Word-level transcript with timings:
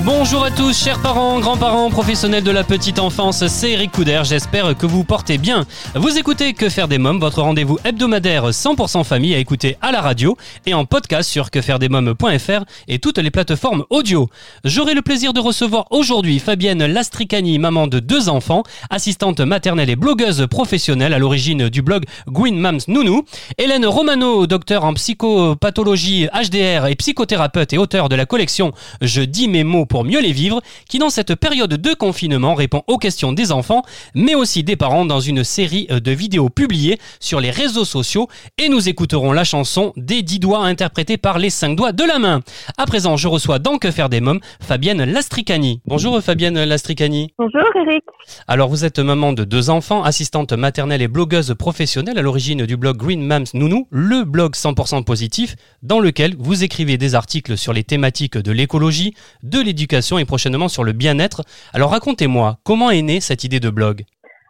Bonjour 0.00 0.42
à 0.42 0.50
tous, 0.50 0.84
chers 0.84 1.02
parents, 1.02 1.38
grands-parents, 1.38 1.90
professionnels 1.90 2.44
de 2.44 2.50
la 2.50 2.64
petite 2.64 2.98
enfance, 2.98 3.46
c'est 3.46 3.72
Eric 3.72 3.92
Couder, 3.92 4.22
j'espère 4.24 4.74
que 4.76 4.86
vous 4.86 5.04
portez 5.04 5.36
bien. 5.36 5.66
Vous 5.94 6.16
écoutez 6.16 6.54
Que 6.54 6.70
faire 6.70 6.88
des 6.88 6.96
mômes, 6.96 7.20
votre 7.20 7.42
rendez-vous 7.42 7.78
hebdomadaire 7.84 8.48
100% 8.50 9.04
famille 9.04 9.34
à 9.34 9.38
écouter 9.38 9.76
à 9.82 9.92
la 9.92 10.00
radio 10.00 10.36
et 10.64 10.72
en 10.72 10.86
podcast 10.86 11.28
sur 11.28 11.50
quefairedesmômes.fr 11.50 12.64
et 12.88 13.00
toutes 13.00 13.18
les 13.18 13.30
plateformes 13.30 13.84
audio. 13.90 14.30
J'aurai 14.64 14.94
le 14.94 15.02
plaisir 15.02 15.34
de 15.34 15.40
recevoir 15.40 15.88
aujourd'hui 15.90 16.38
Fabienne 16.38 16.86
Lastricani, 16.86 17.58
maman 17.58 17.86
de 17.86 17.98
deux 17.98 18.30
enfants, 18.30 18.62
assistante 18.88 19.40
maternelle 19.40 19.90
et 19.90 19.96
blogueuse 19.96 20.46
professionnelle 20.48 21.12
à 21.12 21.18
l'origine 21.18 21.68
du 21.68 21.82
blog 21.82 22.04
Gwyn 22.28 22.58
Mams 22.58 22.80
Nounou, 22.88 23.24
Hélène 23.58 23.84
Romano, 23.84 24.46
docteur 24.46 24.84
en 24.84 24.94
psychopathologie 24.94 26.28
HDR 26.32 26.86
et 26.86 26.94
psychothérapeute 26.94 27.74
et 27.74 27.78
auteur 27.78 28.08
de 28.08 28.16
la 28.16 28.24
collection 28.24 28.72
Je 29.02 29.20
dis 29.20 29.48
mes 29.48 29.64
mots 29.64 29.81
pour 29.86 30.04
mieux 30.04 30.20
les 30.20 30.32
vivre, 30.32 30.60
qui 30.88 30.98
dans 30.98 31.10
cette 31.10 31.34
période 31.34 31.74
de 31.74 31.94
confinement 31.94 32.54
répond 32.54 32.82
aux 32.86 32.98
questions 32.98 33.32
des 33.32 33.52
enfants, 33.52 33.82
mais 34.14 34.34
aussi 34.34 34.62
des 34.62 34.76
parents 34.76 35.04
dans 35.04 35.20
une 35.20 35.44
série 35.44 35.86
de 35.88 36.10
vidéos 36.10 36.48
publiées 36.48 36.98
sur 37.20 37.40
les 37.40 37.50
réseaux 37.50 37.84
sociaux 37.84 38.28
et 38.58 38.68
nous 38.68 38.88
écouterons 38.88 39.32
la 39.32 39.44
chanson 39.44 39.92
des 39.96 40.22
10 40.22 40.38
doigts 40.40 40.64
interprétée 40.64 41.16
par 41.16 41.38
les 41.38 41.50
5 41.50 41.76
doigts 41.76 41.92
de 41.92 42.04
la 42.04 42.18
main. 42.18 42.40
À 42.78 42.86
présent, 42.86 43.16
je 43.16 43.28
reçois 43.28 43.58
dans 43.58 43.78
Que 43.78 43.90
faire 43.90 44.08
des 44.08 44.20
mômes 44.20 44.40
Fabienne 44.60 45.04
Lastricani. 45.04 45.80
Bonjour 45.86 46.20
Fabienne 46.20 46.62
Lastricani. 46.64 47.32
Bonjour 47.38 47.62
Eric. 47.86 48.04
Alors 48.46 48.68
vous 48.68 48.84
êtes 48.84 48.98
maman 48.98 49.32
de 49.32 49.44
deux 49.44 49.70
enfants, 49.70 50.02
assistante 50.02 50.52
maternelle 50.52 51.02
et 51.02 51.08
blogueuse 51.08 51.54
professionnelle 51.58 52.18
à 52.18 52.22
l'origine 52.22 52.66
du 52.66 52.76
blog 52.76 52.96
Green 52.96 53.22
Mams 53.22 53.46
Nounou, 53.54 53.88
le 53.90 54.24
blog 54.24 54.54
100% 54.54 55.04
positif 55.04 55.56
dans 55.82 56.00
lequel 56.00 56.36
vous 56.38 56.64
écrivez 56.64 56.98
des 56.98 57.14
articles 57.14 57.56
sur 57.56 57.72
les 57.72 57.84
thématiques 57.84 58.38
de 58.38 58.52
l'écologie, 58.52 59.14
de 59.42 59.60
l'éducation 59.72 60.18
et 60.18 60.26
prochainement 60.26 60.68
sur 60.68 60.84
le 60.84 60.92
bien-être. 60.92 61.40
Alors 61.74 61.90
racontez-moi, 61.90 62.48
comment 62.68 62.90
est 62.90 63.02
née 63.10 63.20
cette 63.20 63.42
idée 63.48 63.60
de 63.66 63.70
blog? 63.70 63.96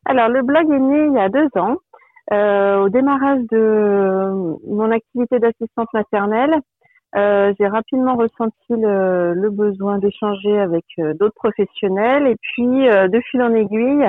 Alors 0.05 0.29
le 0.29 0.43
blog 0.43 0.67
est 0.71 0.85
né 0.91 1.01
il 1.11 1.15
y 1.15 1.21
a 1.21 1.29
deux 1.29 1.49
ans, 1.65 1.77
euh, 2.33 2.85
au 2.85 2.89
démarrage 2.89 3.43
de 3.51 3.65
mon 4.79 4.91
activité 4.91 5.39
d'assistante 5.39 5.91
maternelle. 5.95 6.55
euh, 7.15 7.53
j'ai 7.59 7.69
rapidement 7.69 8.17
ressenti 8.17 8.71
le, 8.71 9.35
le 9.35 9.51
besoin 9.51 9.99
d'échanger 9.99 10.59
avec 10.59 10.85
euh, 10.99 11.15
d'autres 11.19 11.35
professionnels 11.35 12.27
et 12.27 12.37
puis 12.41 12.89
euh, 12.89 13.07
de 13.09 13.21
fil 13.31 13.43
en 13.43 13.55
aiguille, 13.55 14.07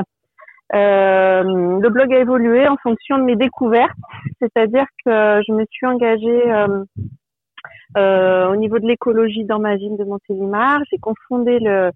euh, 0.74 1.44
le 1.84 1.90
blog 1.90 2.14
a 2.14 2.20
évolué 2.20 2.68
en 2.68 2.78
fonction 2.82 3.18
de 3.20 3.24
mes 3.24 3.36
découvertes, 3.36 3.92
c'est-à-dire 4.40 4.86
que 5.06 5.42
je 5.46 5.52
me 5.54 5.66
suis 5.70 5.86
engagée 5.86 6.44
euh, 7.98 8.52
au 8.52 8.56
niveau 8.56 8.80
de 8.80 8.88
l'écologie 8.88 9.46
dans 9.46 9.60
ma 9.60 9.76
ville 9.76 9.98
de 9.98 10.04
Montélimar. 10.04 10.82
J'ai 10.92 10.98
confondé 10.98 11.60
le, 11.60 11.92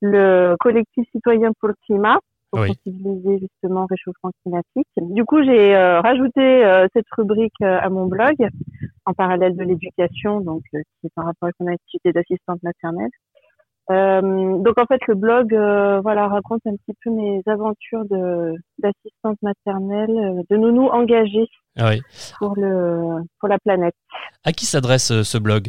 le 0.00 0.56
collectif 0.58 1.08
citoyen 1.12 1.52
pour 1.58 1.68
le 1.68 1.74
climat 1.86 2.18
pour 2.50 2.60
Oui. 2.60 2.68
sensibiliser 2.68 3.38
justement 3.38 3.84
au 3.84 3.86
réchauffement 3.86 4.30
climatique. 4.42 4.88
Du 4.96 5.24
coup, 5.24 5.42
j'ai 5.42 5.74
euh, 5.74 6.00
rajouté 6.00 6.64
euh, 6.64 6.86
cette 6.92 7.06
rubrique 7.16 7.54
euh, 7.62 7.78
à 7.80 7.88
mon 7.88 8.06
blog 8.06 8.36
en 9.06 9.14
parallèle 9.14 9.56
de 9.56 9.62
l'éducation, 9.62 10.40
donc 10.40 10.62
euh, 10.74 10.80
qui 11.00 11.06
est 11.06 11.12
en 11.16 11.24
rapport 11.24 11.44
avec 11.46 11.56
mon 11.60 11.68
activité 11.68 12.12
d'assistante 12.12 12.62
maternelle. 12.62 13.10
Euh, 13.90 14.58
donc 14.58 14.78
en 14.78 14.86
fait, 14.86 15.00
le 15.08 15.14
blog, 15.14 15.52
euh, 15.54 16.00
voilà, 16.00 16.28
raconte 16.28 16.60
un 16.66 16.76
petit 16.76 16.96
peu 17.02 17.10
mes 17.10 17.42
aventures 17.46 18.04
de 18.04 18.54
d'assistante 18.78 19.38
maternelle, 19.42 20.10
euh, 20.10 20.42
de 20.50 20.56
nounou 20.56 20.86
engagée 20.86 21.48
Ah 21.76 21.88
oui. 21.90 22.00
pour 22.38 22.54
le 22.56 23.22
pour 23.40 23.48
la 23.48 23.58
planète. 23.58 23.94
À 24.44 24.52
qui 24.52 24.66
s'adresse 24.66 25.22
ce 25.22 25.38
blog? 25.38 25.68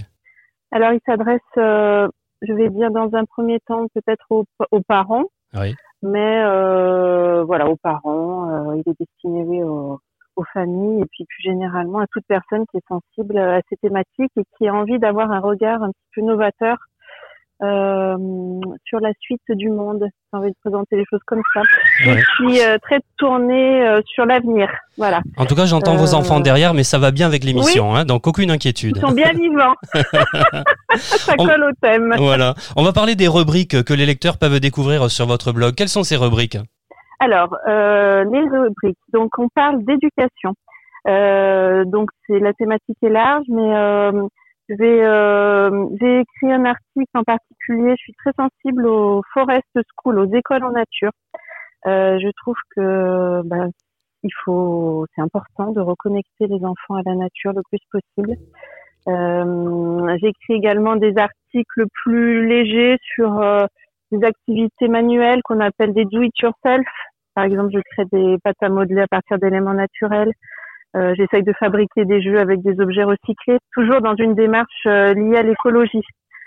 Alors, 0.72 0.92
il 0.94 1.00
s'adresse, 1.06 1.42
euh, 1.58 2.08
je 2.42 2.54
vais 2.54 2.70
dire 2.70 2.92
dans 2.92 3.10
un 3.14 3.26
premier 3.26 3.60
temps 3.62 3.86
peut-être 3.94 4.26
aux, 4.30 4.46
aux 4.72 4.82
parents, 4.82 5.26
Oui. 5.56 5.76
mais 6.04 6.44
euh, 6.44 7.44
voilà, 7.44 7.68
aux 7.70 7.78
parents. 7.78 8.50
euh, 8.50 8.76
il 8.78 8.92
est 8.92 9.00
destiné 9.00 9.44
oui, 9.44 9.64
aux, 9.64 10.00
aux 10.36 10.44
familles 10.54 11.02
et 11.02 11.06
puis 11.12 11.26
plus 11.26 11.44
généralement 11.44 12.00
à 12.00 12.08
toute 12.08 12.26
personne 12.28 12.66
qui 12.72 12.78
est 12.78 12.88
sensible 12.88 13.38
à 13.38 13.60
ces 13.70 13.76
thématiques 13.78 14.32
et 14.38 14.44
qui 14.58 14.68
a 14.68 14.74
envie 14.74 14.98
d'avoir 15.00 15.32
un 15.32 15.40
regard 15.40 15.82
un 15.84 15.90
petit 15.90 16.10
peu 16.16 16.22
novateur 16.22 16.78
sur 18.86 19.00
la 19.00 19.12
suite 19.20 19.42
du 19.50 19.70
monde. 19.70 20.04
J'ai 20.34 20.38
envie 20.40 20.50
de 20.50 20.56
présenter 20.64 20.96
les 20.98 21.06
choses 21.10 21.22
comme 21.26 21.42
ça. 21.54 21.62
Ouais. 22.06 22.20
Et 22.20 22.24
puis 22.38 22.62
euh, 22.62 22.78
très 22.82 23.00
tourné 23.18 23.88
euh, 23.88 24.02
sur 24.06 24.26
l'avenir. 24.26 24.68
Voilà. 24.98 25.22
En 25.38 25.46
tout 25.46 25.56
cas, 25.56 25.66
j'entends 25.66 25.96
vos 25.96 26.14
Euh, 26.14 26.18
enfants 26.18 26.40
derrière, 26.40 26.74
mais 26.74 26.84
ça 26.84 26.98
va 27.00 27.12
bien 27.12 27.28
avec 27.28 27.44
l'émission, 27.44 27.96
hein, 27.96 28.06
donc 28.06 28.28
aucune 28.28 28.52
inquiétude. 28.52 28.94
Ils 28.98 29.02
sont 29.02 29.14
bien 29.14 29.32
vivants. 29.34 29.76
ça 30.96 31.34
On- 31.38 31.46
colle 31.46 31.64
au 31.64 31.74
thème. 31.82 32.14
Voilà. 32.18 32.54
On 32.76 32.84
va 32.84 32.94
parler 32.94 33.16
des 33.16 33.28
rubriques 33.28 33.84
que 33.84 33.94
les 33.94 34.06
lecteurs 34.06 34.38
peuvent 34.38 34.60
découvrir 34.60 35.10
sur 35.10 35.26
votre 35.26 35.52
blog. 35.52 35.76
Quelles 35.76 35.90
sont 35.90 36.04
ces 36.04 36.16
rubriques? 36.18 36.58
Alors, 37.20 37.56
euh, 37.70 38.24
les 38.32 38.42
rubriques. 38.42 38.98
Donc, 39.14 39.30
on 39.38 39.48
parle 39.56 39.84
d'éducation. 39.86 40.54
Euh, 41.08 41.84
donc, 41.86 42.10
c'est 42.28 42.40
la 42.40 42.54
thématique 42.54 42.98
est 43.04 43.10
large, 43.10 43.46
mais 43.50 43.76
euh, 43.76 44.12
euh, 44.82 45.88
j'ai 46.00 46.20
écrit 46.22 46.52
un 46.52 46.66
article 46.66 47.12
en 47.14 47.24
particulier. 47.24 47.92
Je 47.92 48.04
suis 48.04 48.14
très 48.14 48.32
sensible 48.38 48.86
aux 48.88 49.22
forest 49.34 49.64
schools, 49.92 50.20
aux 50.20 50.34
écoles 50.34 50.64
en 50.64 50.72
nature. 50.72 51.12
Euh, 51.86 52.18
je 52.20 52.30
trouve 52.38 52.56
que 52.76 53.42
ben, 53.46 53.70
c'est 54.24 55.22
important 55.22 55.72
de 55.72 55.82
reconnecter 55.82 56.48
les 56.48 56.64
enfants 56.64 56.96
à 56.96 57.02
la 57.06 57.16
nature 57.16 57.54
le 57.54 57.62
plus 57.70 57.80
possible. 57.92 58.38
Euh, 59.08 60.18
j'ai 60.22 60.28
écrit 60.30 60.54
également 60.54 60.96
des 60.96 61.18
articles 61.18 61.86
plus 62.04 62.48
légers 62.48 62.98
sur 63.16 63.40
euh, 63.40 63.66
des 64.12 64.26
activités 64.26 64.88
manuelles 64.88 65.42
qu'on 65.44 65.60
appelle 65.60 65.94
des 65.94 66.06
do 66.06 66.22
it 66.22 66.38
yourself. 66.40 66.86
Par 67.36 67.44
exemple, 67.46 67.72
je 67.74 67.80
crée 67.92 68.06
des 68.12 68.38
pâtes 68.44 68.62
à 68.62 68.70
modeler 68.70 69.02
à 69.02 69.08
partir 69.08 69.40
d'éléments 69.40 69.74
naturels. 69.74 70.32
Euh, 70.96 71.14
J'essaye 71.16 71.44
de 71.44 71.54
fabriquer 71.54 72.06
des 72.06 72.22
jeux 72.22 72.40
avec 72.40 72.62
des 72.62 72.80
objets 72.80 73.04
recyclés, 73.04 73.58
toujours 73.74 74.02
dans 74.02 74.16
une 74.16 74.36
démarche 74.36 74.86
euh, 74.86 75.14
liée 75.14 75.38
à 75.38 75.44
l'écologie. 75.44 76.04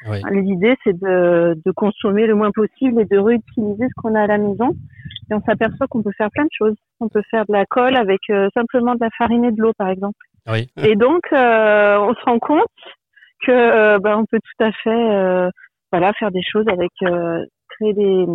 Oui. 0.09 0.19
L'idée, 0.31 0.77
c'est 0.85 0.97
de, 0.97 1.59
de 1.65 1.71
consommer 1.73 2.27
le 2.27 2.35
moins 2.35 2.53
possible 2.53 3.01
et 3.01 3.07
de 3.07 3.19
réutiliser 3.19 3.87
ce 3.89 4.01
qu'on 4.01 4.15
a 4.15 4.23
à 4.23 4.27
la 4.27 4.39
maison. 4.39 4.71
Et 5.31 5.35
on 5.35 5.41
s'aperçoit 5.41 5.89
qu'on 5.89 6.03
peut 6.03 6.13
faire 6.17 6.31
plein 6.31 6.45
de 6.45 6.51
choses. 6.57 6.77
On 7.01 7.09
peut 7.09 7.23
faire 7.31 7.45
de 7.47 7.53
la 7.53 7.65
colle 7.65 7.97
avec 7.97 8.21
euh, 8.31 8.49
simplement 8.55 8.95
de 8.95 9.01
la 9.01 9.11
farine 9.19 9.45
et 9.45 9.51
de 9.51 9.61
l'eau, 9.61 9.73
par 9.77 9.89
exemple. 9.89 10.19
Oui. 10.49 10.69
Et 10.77 10.95
donc, 10.95 11.23
euh, 11.33 11.99
on 11.99 12.15
se 12.15 12.25
rend 12.25 12.39
compte 12.39 12.67
que 13.45 13.51
euh, 13.51 13.99
ben, 13.99 14.19
on 14.19 14.27
peut 14.27 14.39
tout 14.39 14.65
à 14.65 14.71
fait, 14.71 14.91
euh, 14.91 15.51
voilà, 15.91 16.13
faire 16.13 16.31
des 16.31 16.43
choses 16.43 16.69
avec 16.69 16.93
euh, 17.03 17.45
créer 17.71 17.95
des, 17.95 18.27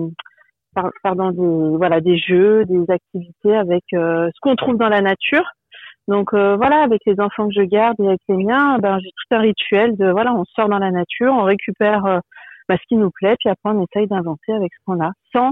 par- 0.75 0.91
pardon, 1.03 1.31
des, 1.31 1.77
voilà, 1.77 2.01
des 2.01 2.17
jeux, 2.17 2.65
des 2.65 2.83
activités 2.89 3.55
avec 3.55 3.83
euh, 3.93 4.29
ce 4.35 4.39
qu'on 4.41 4.55
trouve 4.55 4.77
dans 4.77 4.89
la 4.89 5.01
nature. 5.01 5.45
Donc 6.07 6.33
euh, 6.33 6.55
voilà, 6.55 6.83
avec 6.83 7.01
les 7.05 7.19
enfants 7.19 7.47
que 7.47 7.53
je 7.55 7.61
garde 7.61 7.95
et 7.99 8.07
avec 8.07 8.21
les 8.27 8.35
miens, 8.43 8.77
ben 8.79 8.99
j'ai 8.99 9.09
tout 9.09 9.35
un 9.35 9.39
rituel 9.39 9.95
de 9.97 10.09
voilà, 10.09 10.33
on 10.33 10.43
sort 10.55 10.67
dans 10.67 10.79
la 10.79 10.91
nature, 10.91 11.33
on 11.33 11.43
récupère 11.43 12.05
euh, 12.05 12.19
ben, 12.67 12.77
ce 12.77 12.87
qui 12.87 12.95
nous 12.95 13.11
plaît, 13.11 13.35
puis 13.39 13.49
après 13.49 13.69
on 13.73 13.83
essaye 13.83 14.07
d'inventer 14.07 14.51
avec 14.53 14.71
ce 14.73 14.79
qu'on 14.85 15.03
a, 15.03 15.11
sans 15.31 15.51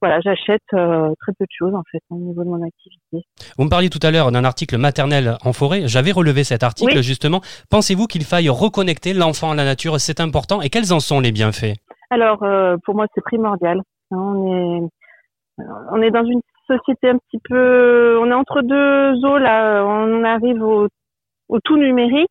voilà, 0.00 0.20
j'achète 0.20 0.60
euh, 0.74 1.14
très 1.20 1.32
peu 1.38 1.44
de 1.44 1.56
choses 1.56 1.74
en 1.74 1.82
fait 1.90 2.00
au 2.10 2.16
niveau 2.16 2.44
de 2.44 2.48
mon 2.48 2.62
activité. 2.66 3.26
Vous 3.56 3.64
me 3.64 3.70
parliez 3.70 3.88
tout 3.88 4.00
à 4.02 4.10
l'heure 4.10 4.30
d'un 4.32 4.44
article 4.44 4.76
maternel 4.76 5.38
en 5.42 5.52
forêt. 5.54 5.82
J'avais 5.86 6.12
relevé 6.12 6.44
cet 6.44 6.62
article 6.62 6.96
Oui. 6.96 7.02
justement. 7.02 7.40
Pensez-vous 7.70 8.06
qu'il 8.06 8.24
faille 8.24 8.50
reconnecter 8.50 9.14
l'enfant 9.14 9.52
à 9.52 9.54
la 9.54 9.64
nature? 9.64 9.98
C'est 10.00 10.20
important. 10.20 10.60
Et 10.60 10.68
quels 10.68 10.92
en 10.92 11.00
sont 11.00 11.20
les 11.20 11.32
bienfaits? 11.32 11.76
Alors, 12.10 12.44
pour 12.84 12.94
moi, 12.94 13.06
c'est 13.14 13.22
primordial. 13.22 13.80
Hein, 14.10 14.18
On 14.18 14.78
est, 14.78 15.66
on 15.92 16.02
est 16.02 16.10
dans 16.10 16.24
une 16.24 16.40
société 16.66 17.10
un 17.10 17.18
petit 17.18 17.40
peu, 17.48 18.18
on 18.20 18.30
est 18.30 18.34
entre 18.34 18.62
deux 18.62 19.24
eaux 19.24 19.38
là. 19.38 19.84
On 19.84 20.24
arrive 20.24 20.62
au, 20.62 20.88
tout 21.64 21.76
numérique. 21.76 22.30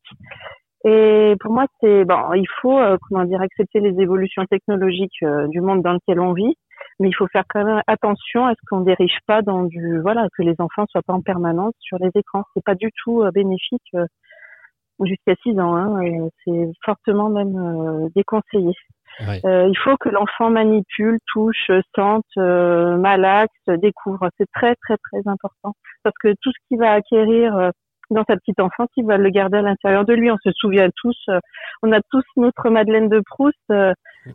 Et 0.86 1.36
pour 1.40 1.54
moi, 1.54 1.66
c'est 1.80 2.04
bon, 2.04 2.34
il 2.34 2.48
faut 2.62 2.78
euh, 2.78 2.98
comment 3.08 3.24
dire 3.24 3.42
accepter 3.42 3.80
les 3.80 4.02
évolutions 4.02 4.46
technologiques 4.46 5.24
euh, 5.24 5.48
du 5.48 5.62
monde 5.62 5.82
dans 5.82 5.94
lequel 5.94 6.20
on 6.20 6.34
vit, 6.34 6.56
mais 7.00 7.08
il 7.08 7.14
faut 7.14 7.28
faire 7.28 7.46
quand 7.48 7.64
même 7.64 7.82
attention 7.88 8.46
à 8.46 8.52
ce 8.52 8.60
qu'on 8.68 8.82
dérive 8.82 9.18
pas 9.26 9.42
dans 9.42 9.64
du 9.64 10.02
voilà 10.02 10.28
que 10.38 10.44
les 10.44 10.56
enfants 10.60 10.86
soient 10.90 11.02
pas 11.02 11.14
en 11.14 11.22
permanence 11.22 11.74
sur 11.80 11.98
les 12.00 12.10
écrans. 12.16 12.44
C'est 12.54 12.66
pas 12.66 12.76
du 12.76 12.90
tout 13.02 13.22
euh, 13.24 13.32
bénéfique 13.32 13.96
jusqu'à 15.02 15.36
6 15.44 15.58
ans. 15.60 15.76
Hein, 15.76 16.28
c'est 16.44 16.70
fortement 16.84 17.30
même 17.30 18.10
déconseillé. 18.14 18.74
Euh, 19.22 19.68
il 19.68 19.78
faut 19.78 19.96
que 19.98 20.10
l'enfant 20.10 20.50
manipule, 20.50 21.20
touche, 21.32 21.72
sente, 21.96 22.26
euh, 22.38 22.98
malaxe, 22.98 23.52
découvre. 23.68 24.30
C'est 24.38 24.50
très 24.54 24.76
très 24.76 24.98
très 24.98 25.22
important 25.26 25.74
parce 26.04 26.16
que 26.22 26.34
tout 26.42 26.52
ce 26.52 26.68
qu'il 26.68 26.80
va 26.80 26.94
acquérir 26.94 27.56
euh, 27.56 27.70
dans 28.10 28.24
sa 28.28 28.36
petite 28.36 28.60
enfance, 28.60 28.90
il 28.98 29.06
va 29.06 29.18
le 29.18 29.30
garder 29.30 29.58
à 29.58 29.62
l'intérieur 29.62 30.06
de 30.06 30.14
lui. 30.14 30.32
On 30.32 30.38
se 30.44 30.52
souvient 30.52 30.90
tous, 30.96 31.18
euh, 31.30 31.40
on 31.82 31.92
a 31.92 32.02
tous 32.12 32.24
notre 32.38 32.70
Madeleine 32.70 33.10
de 33.10 33.22
Proust, 33.26 33.58
euh, 33.72 33.94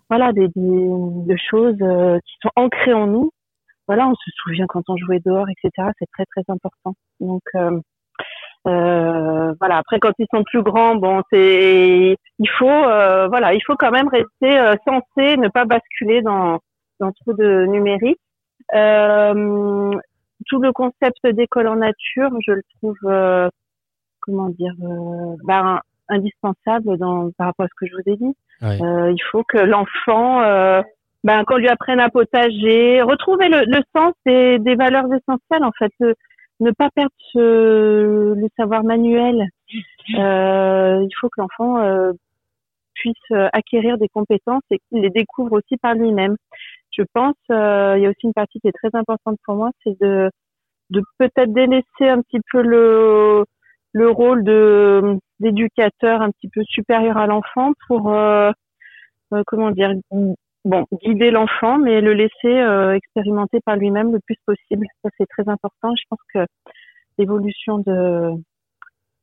voilà, 0.09 0.33
des, 0.33 0.49
des, 0.49 0.89
de 0.89 1.37
choses 1.51 1.77
euh, 1.83 2.19
qui 2.25 2.35
sont 2.43 2.51
ancrées 2.57 2.95
en 2.95 3.07
nous. 3.07 3.31
Voilà, 3.87 4.07
on 4.07 4.15
se 4.15 4.31
souvient 4.43 4.67
quand 4.67 4.83
on 4.89 4.97
jouait 4.97 5.21
dehors, 5.25 5.47
etc. 5.49 5.89
C'est 5.99 6.11
très 6.13 6.27
très 6.27 6.43
important. 6.49 6.95
Donc 7.21 7.43
euh, 7.55 7.71
euh, 7.71 7.81
voilà. 8.65 9.79
Après, 9.79 9.99
quand 9.99 10.13
ils 10.19 10.27
sont 10.33 10.45
plus 10.45 10.63
grands, 10.63 10.97
bon, 10.97 11.23
c'est 11.31 12.17
il 12.39 12.51
faut 12.59 12.69
euh, 12.69 13.27
voilà, 13.29 13.55
il 13.55 13.61
faut 13.67 13.77
quand 13.77 13.91
même 13.91 14.09
rester 14.09 14.59
euh, 14.59 14.75
sensé, 14.87 15.37
ne 15.37 15.49
pas 15.49 15.65
basculer 15.65 16.23
dans 16.23 16.59
dans 17.01 17.13
trop 17.13 17.33
de 17.33 17.67
numérique. 17.67 18.19
Euh, 18.75 19.91
tout 20.47 20.61
le 20.61 20.73
concept 20.73 21.27
d'école 21.27 21.69
en 21.69 21.77
nature, 21.77 22.31
je 22.47 22.53
le 22.53 22.63
trouve 22.79 22.97
euh, 23.05 23.49
comment 24.21 24.49
dire, 24.51 24.73
euh, 24.83 25.37
ben, 25.45 25.81
indispensable 26.09 26.97
dans 26.99 27.31
par 27.39 27.49
rapport 27.49 27.67
à 27.67 27.69
ce 27.69 27.75
que 27.79 27.87
je 27.91 27.95
vous 27.95 28.13
ai 28.13 28.17
dit. 28.17 28.37
Euh, 28.83 29.13
il 29.13 29.23
faut 29.31 29.45
que 29.45 29.59
l'enfant, 29.59 30.43
euh, 30.43 30.83
ben, 31.25 31.45
qu'on 31.45 31.57
lui 31.57 31.69
apprenne 31.69 32.01
à 32.01 32.09
potager, 32.11 33.01
retrouver 33.03 33.49
le, 33.49 33.61
le 33.67 33.83
sens 33.97 34.13
des, 34.27 34.59
des 34.59 34.75
valeurs 34.75 35.07
essentielles 35.07 35.65
en 35.65 35.73
fait, 35.79 35.93
le- 36.01 36.15
ne 36.61 36.71
pas 36.73 36.91
perdre 36.91 37.13
ce, 37.33 38.35
le 38.35 38.49
savoir 38.57 38.85
manuel. 38.85 39.47
Euh, 40.17 41.03
il 41.03 41.15
faut 41.21 41.29
que 41.29 41.41
l'enfant 41.41 41.79
euh, 41.79 42.13
puisse 42.95 43.15
euh, 43.33 43.49
acquérir 43.53 43.99
des 43.99 44.09
compétences 44.09 44.63
et 44.71 44.79
qu'il 44.89 45.03
les 45.03 45.11
découvre 45.11 45.59
aussi 45.59 45.77
par 45.77 45.95
lui-même. 45.95 46.37
Je 46.97 47.03
pense, 47.13 47.37
euh, 47.51 47.95
il 47.97 48.03
y 48.03 48.07
a 48.07 48.11
aussi 48.11 48.25
une 48.25 48.33
partie 48.33 48.61
qui 48.61 48.69
est 48.69 48.73
très 48.73 48.91
importante 48.99 49.39
pour 49.45 49.55
moi, 49.55 49.71
c'est 49.85 49.99
de, 50.01 50.31
de 50.91 51.03
peut-être 51.19 51.53
délaisser 51.53 52.09
un 52.09 52.23
petit 52.23 52.41
peu 52.51 52.63
le, 52.63 53.45
le 53.93 54.11
rôle 54.11 54.45
de 54.45 55.19
d'éducateur 55.41 56.21
un 56.21 56.31
petit 56.31 56.49
peu 56.49 56.63
supérieur 56.65 57.17
à 57.17 57.29
l'enfant 57.29 57.73
pour 57.87 58.13
euh, 58.13 58.51
euh, 59.33 59.43
comment 59.47 59.71
dire 59.71 59.93
bon 60.65 60.87
guider 61.03 61.31
l'enfant 61.31 61.79
mais 61.79 62.01
le 62.01 62.13
laisser 62.13 62.33
euh, 62.47 62.95
expérimenter 62.95 63.61
par 63.65 63.77
lui-même 63.77 64.13
le 64.13 64.21
plus 64.21 64.37
possible. 64.47 64.87
Ça 65.03 65.11
c'est 65.19 65.27
très 65.27 65.49
important. 65.49 65.95
Je 65.97 66.05
pense 66.09 66.21
que 66.35 66.47
l'évolution 67.19 67.79
de 67.79 68.33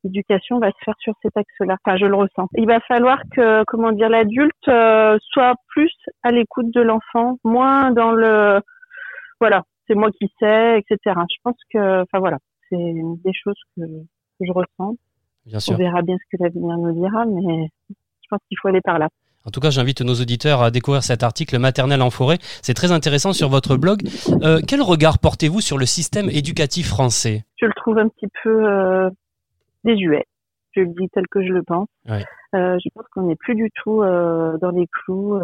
l'éducation 0.03 0.59
va 0.59 0.69
se 0.69 0.77
faire 0.83 0.95
sur 0.99 1.13
cet 1.21 1.35
axe-là. 1.35 1.77
Enfin 1.85 1.97
je 1.97 2.05
le 2.05 2.15
ressens. 2.15 2.47
Il 2.57 2.67
va 2.67 2.79
falloir 2.81 3.19
que 3.31 3.63
comment 3.65 3.91
dire 3.91 4.09
l'adulte 4.09 4.67
euh, 4.67 5.17
soit 5.21 5.55
plus 5.67 5.93
à 6.23 6.31
l'écoute 6.31 6.73
de 6.73 6.81
l'enfant 6.81 7.37
moins 7.43 7.91
dans 7.91 8.11
le 8.11 8.61
voilà 9.39 9.63
c'est 9.87 9.95
moi 9.95 10.09
qui 10.11 10.31
sais 10.39 10.79
etc 10.79 11.15
je 11.29 11.37
pense 11.43 11.57
que 11.71 12.01
enfin 12.01 12.19
voilà 12.19 12.37
c'est 12.69 12.77
des 12.77 13.33
choses 13.33 13.59
que, 13.75 13.81
que 13.81 14.45
je 14.45 14.51
ressens. 14.51 14.95
Bien 15.45 15.57
on 15.57 15.61
sûr. 15.61 15.77
verra 15.77 16.01
bien 16.01 16.17
ce 16.17 16.37
que 16.37 16.43
l'avenir 16.43 16.77
nous 16.77 16.93
dira, 16.93 17.25
mais 17.25 17.69
je 17.89 18.27
pense 18.29 18.39
qu'il 18.47 18.57
faut 18.59 18.67
aller 18.67 18.81
par 18.81 18.99
là. 18.99 19.09
En 19.45 19.51
tout 19.51 19.59
cas, 19.59 19.69
j'invite 19.69 20.01
nos 20.01 20.15
auditeurs 20.15 20.63
à 20.63 20.71
découvrir 20.71 21.03
cet 21.03 21.21
article 21.21 21.59
Maternelle 21.59 22.01
en 22.01 22.09
forêt. 22.09 22.37
C'est 22.63 22.73
très 22.73 22.91
intéressant 22.91 23.31
sur 23.31 23.47
votre 23.47 23.77
blog. 23.77 24.01
Euh, 24.41 24.59
quel 24.67 24.81
regard 24.81 25.19
portez-vous 25.19 25.61
sur 25.61 25.77
le 25.77 25.85
système 25.85 26.29
éducatif 26.31 26.87
français? 26.89 27.45
Je 27.61 27.67
le 27.67 27.73
trouve 27.73 27.99
un 27.99 28.09
petit 28.09 28.27
peu 28.43 28.67
euh, 28.67 29.09
désuet. 29.83 30.25
Je 30.75 30.81
le 30.81 30.87
dis 30.87 31.07
tel 31.13 31.27
que 31.29 31.45
je 31.45 31.53
le 31.53 31.61
pense. 31.61 31.87
Euh, 32.09 32.17
je 32.83 32.89
pense 32.95 33.05
qu'on 33.13 33.27
n'est 33.27 33.35
plus 33.35 33.53
du 33.53 33.69
tout 33.83 34.01
euh, 34.01 34.57
dans 34.57 34.71
les 34.71 34.87
clous. 34.87 35.39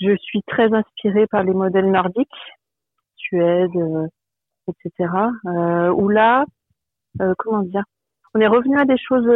Je 0.00 0.16
suis 0.16 0.42
très 0.46 0.72
inspirée 0.72 1.26
par 1.26 1.42
les 1.42 1.52
modèles 1.52 1.90
nordiques, 1.90 2.28
Suède, 3.16 3.72
etc. 4.68 5.10
Où 5.92 6.08
là, 6.08 6.44
comment 7.38 7.62
dire, 7.64 7.82
on 8.34 8.40
est 8.40 8.46
revenu 8.46 8.78
à 8.78 8.84
des 8.84 8.96
choses 8.96 9.26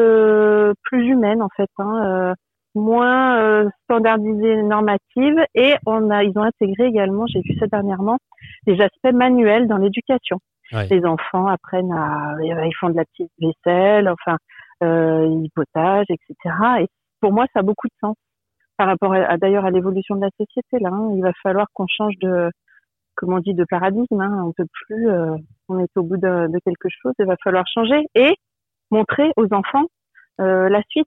plus 0.84 1.08
humaines 1.08 1.42
en 1.42 1.48
fait, 1.56 1.70
hein, 1.78 2.34
moins 2.74 3.38
euh, 3.38 3.68
standardisées, 3.84 4.62
normatives, 4.62 5.44
et 5.54 5.74
on 5.86 6.10
a, 6.10 6.24
ils 6.24 6.36
ont 6.38 6.42
intégré 6.42 6.86
également, 6.86 7.26
j'ai 7.26 7.40
vu 7.40 7.54
ça 7.58 7.66
dernièrement, 7.66 8.18
des 8.66 8.80
aspects 8.80 9.12
manuels 9.12 9.68
dans 9.68 9.76
l'éducation. 9.78 10.38
Les 10.90 11.04
enfants 11.04 11.46
apprennent 11.48 11.92
à, 11.92 12.34
ils 12.42 12.74
font 12.80 12.88
de 12.88 12.96
la 12.96 13.04
petite 13.04 13.30
vaisselle, 13.38 14.08
enfin, 14.08 14.38
euh, 14.82 15.26
ils 15.30 15.50
potagent, 15.54 16.06
etc. 16.08 16.56
Et 16.80 16.86
pour 17.20 17.32
moi, 17.32 17.44
ça 17.52 17.60
a 17.60 17.62
beaucoup 17.62 17.88
de 17.88 17.94
sens 18.00 18.16
par 18.78 18.86
rapport 18.86 19.12
à, 19.12 19.18
à- 19.18 19.36
d'ailleurs 19.36 19.66
à 19.66 19.70
l'évolution 19.70 20.16
de 20.16 20.22
la 20.22 20.30
société. 20.38 20.78
Là, 20.80 20.88
hein. 20.90 21.10
il 21.14 21.22
va 21.22 21.32
falloir 21.42 21.66
qu'on 21.74 21.86
change 21.86 22.14
de, 22.22 22.50
comme 23.16 23.34
on 23.34 23.38
dit, 23.38 23.52
de 23.52 23.64
paradigme. 23.68 24.20
Hein. 24.20 24.44
On 24.46 24.52
peut 24.52 24.66
plus, 24.86 25.10
euh, 25.10 25.36
on 25.68 25.78
est 25.78 25.90
au 25.96 26.02
bout 26.02 26.16
de, 26.16 26.46
de 26.48 26.58
quelque 26.64 26.88
chose. 26.88 27.12
Il 27.18 27.26
va 27.26 27.36
falloir 27.44 27.64
changer 27.66 28.06
et 28.14 28.34
montrer 28.90 29.30
aux 29.36 29.52
enfants 29.52 29.84
euh, 30.40 30.70
la 30.70 30.82
suite, 30.88 31.06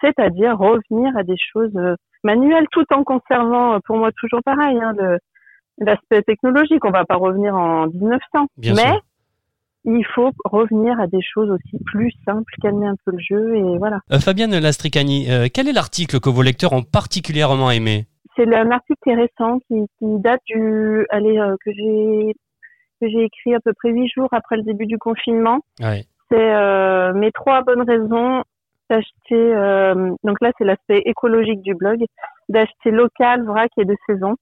c'est-à-dire 0.00 0.56
revenir 0.58 1.16
à 1.16 1.22
des 1.22 1.36
choses 1.52 1.74
euh, 1.76 1.94
manuelles, 2.24 2.66
tout 2.70 2.84
en 2.92 3.04
conservant, 3.04 3.74
euh, 3.74 3.78
pour 3.84 3.96
moi, 3.96 4.10
toujours 4.18 4.40
pareil, 4.44 4.78
hein, 4.80 4.92
le- 4.98 5.18
l'aspect 5.78 6.22
technologique. 6.22 6.84
On 6.84 6.90
va 6.90 7.04
pas 7.04 7.16
revenir 7.16 7.54
en 7.54 7.86
1900, 7.86 8.46
Bien 8.56 8.74
mais 8.74 8.82
sûr. 8.82 9.00
il 9.84 10.04
faut 10.14 10.30
revenir 10.44 10.98
à 11.00 11.06
des 11.06 11.22
choses 11.22 11.50
aussi 11.50 11.78
plus 11.86 12.12
simples, 12.24 12.52
calmer 12.60 12.86
un 12.88 12.96
peu 13.04 13.12
le 13.12 13.18
jeu 13.20 13.56
et 13.56 13.78
voilà. 13.78 14.00
Euh, 14.12 14.18
Fabienne 14.18 14.58
Lastricani, 14.58 15.30
euh, 15.30 15.46
quel 15.52 15.68
est 15.68 15.72
l'article 15.72 16.18
que 16.20 16.28
vos 16.30 16.42
lecteurs 16.42 16.72
ont 16.72 16.82
particulièrement 16.82 17.70
aimé? 17.70 18.06
C'est 18.36 18.52
un 18.54 18.70
article 18.70 18.98
qui 19.02 19.10
est 19.10 19.14
récent, 19.16 19.58
qui, 19.66 19.86
qui 19.98 20.06
date 20.20 20.40
du, 20.46 21.06
allez, 21.10 21.38
euh, 21.38 21.56
que 21.64 21.70
j'ai 21.72 22.34
que 23.00 23.08
j'ai 23.08 23.22
écrit 23.24 23.54
à 23.54 23.60
peu 23.60 23.72
près 23.74 23.90
huit 23.90 24.08
jours 24.12 24.28
après 24.32 24.56
le 24.56 24.64
début 24.64 24.86
du 24.86 24.98
confinement. 24.98 25.60
ouais. 25.80 26.04
C'est 26.30 27.12
mes 27.14 27.30
trois 27.32 27.62
bonnes 27.62 27.80
raisons 27.88 28.42
d'acheter. 28.90 29.54
euh, 29.54 30.12
donc 30.24 30.36
là, 30.40 30.50
c'est 30.58 30.64
l'aspect 30.64 31.02
écologique 31.04 31.62
du 31.62 31.74
blog, 31.74 32.04
d'acheter 32.48 32.90
local, 32.90 33.44
vrac 33.44 33.70
et 33.76 33.84
de 33.84 33.94
saison. 34.06 34.34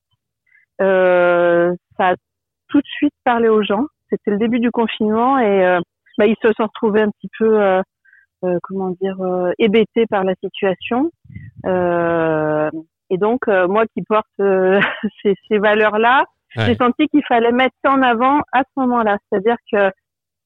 Euh, 0.80 1.74
ça 1.96 2.10
a 2.10 2.14
tout 2.68 2.78
de 2.80 2.86
suite 2.86 3.14
parlé 3.24 3.48
aux 3.48 3.62
gens. 3.62 3.86
C'était 4.10 4.30
le 4.30 4.38
début 4.38 4.60
du 4.60 4.70
confinement 4.70 5.38
et 5.38 5.64
euh, 5.66 5.80
bah, 6.18 6.26
ils 6.26 6.36
se 6.42 6.52
sont 6.52 6.64
retrouvés 6.64 7.02
un 7.02 7.10
petit 7.10 7.30
peu, 7.38 7.58
comment 8.62 8.90
dire, 9.00 9.16
hébétés 9.58 10.06
par 10.06 10.24
la 10.24 10.34
situation. 10.42 11.10
Et 13.10 13.18
donc, 13.18 13.46
moi 13.46 13.84
qui 13.94 14.02
porte 14.02 14.26
ces, 15.22 15.34
ces 15.48 15.58
valeurs-là, 15.58 16.24
Ouais. 16.56 16.64
j'ai 16.68 16.74
senti 16.76 17.06
qu'il 17.08 17.22
fallait 17.26 17.52
mettre 17.52 17.74
ça 17.84 17.90
en 17.92 18.00
avant 18.00 18.40
à 18.50 18.60
ce 18.62 18.80
moment-là. 18.80 19.18
C'est-à-dire 19.28 19.56
que 19.70 19.90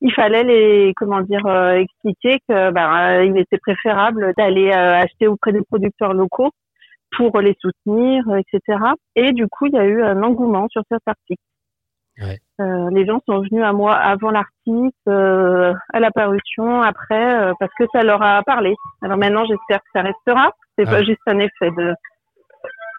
il 0.01 0.13
fallait 0.13 0.45
les, 0.45 0.93
comment 0.97 1.21
dire, 1.21 1.45
euh, 1.47 1.75
expliquer 1.75 2.39
que 2.49 2.71
ben, 2.71 3.21
euh, 3.21 3.25
il 3.25 3.37
était 3.39 3.59
préférable 3.59 4.33
d'aller 4.37 4.71
euh, 4.71 5.01
acheter 5.01 5.27
auprès 5.29 5.53
des 5.53 5.63
producteurs 5.63 6.15
locaux 6.15 6.51
pour 7.17 7.41
les 7.41 7.57
soutenir, 7.61 8.25
euh, 8.29 8.37
etc. 8.39 8.79
Et 9.17 9.33
du 9.33 9.47
coup, 9.49 9.67
il 9.67 9.75
y 9.75 9.79
a 9.79 9.85
eu 9.85 10.03
un 10.03 10.23
engouement 10.23 10.69
sur 10.71 10.83
cet 10.91 11.03
article. 11.07 11.43
Ouais. 12.21 12.39
Euh, 12.61 12.91
les 12.93 13.07
gens 13.07 13.21
sont 13.27 13.41
venus 13.41 13.65
à 13.65 13.73
moi 13.73 13.95
avant 13.95 14.31
l'article, 14.31 14.93
euh, 15.09 15.73
à 15.93 16.01
la 16.01 16.11
parution, 16.11 16.83
après, 16.83 17.41
euh, 17.41 17.53
parce 17.59 17.73
que 17.79 17.85
ça 17.93 18.03
leur 18.03 18.23
a 18.23 18.43
parlé. 18.43 18.75
Alors 19.03 19.17
maintenant, 19.17 19.45
j'espère 19.47 19.79
que 19.79 19.89
ça 19.95 20.03
restera. 20.03 20.53
C'est 20.77 20.87
Ah. 20.87 20.91
pas 20.91 21.03
juste 21.03 21.21
un 21.27 21.39
effet 21.39 21.71
de, 21.71 21.95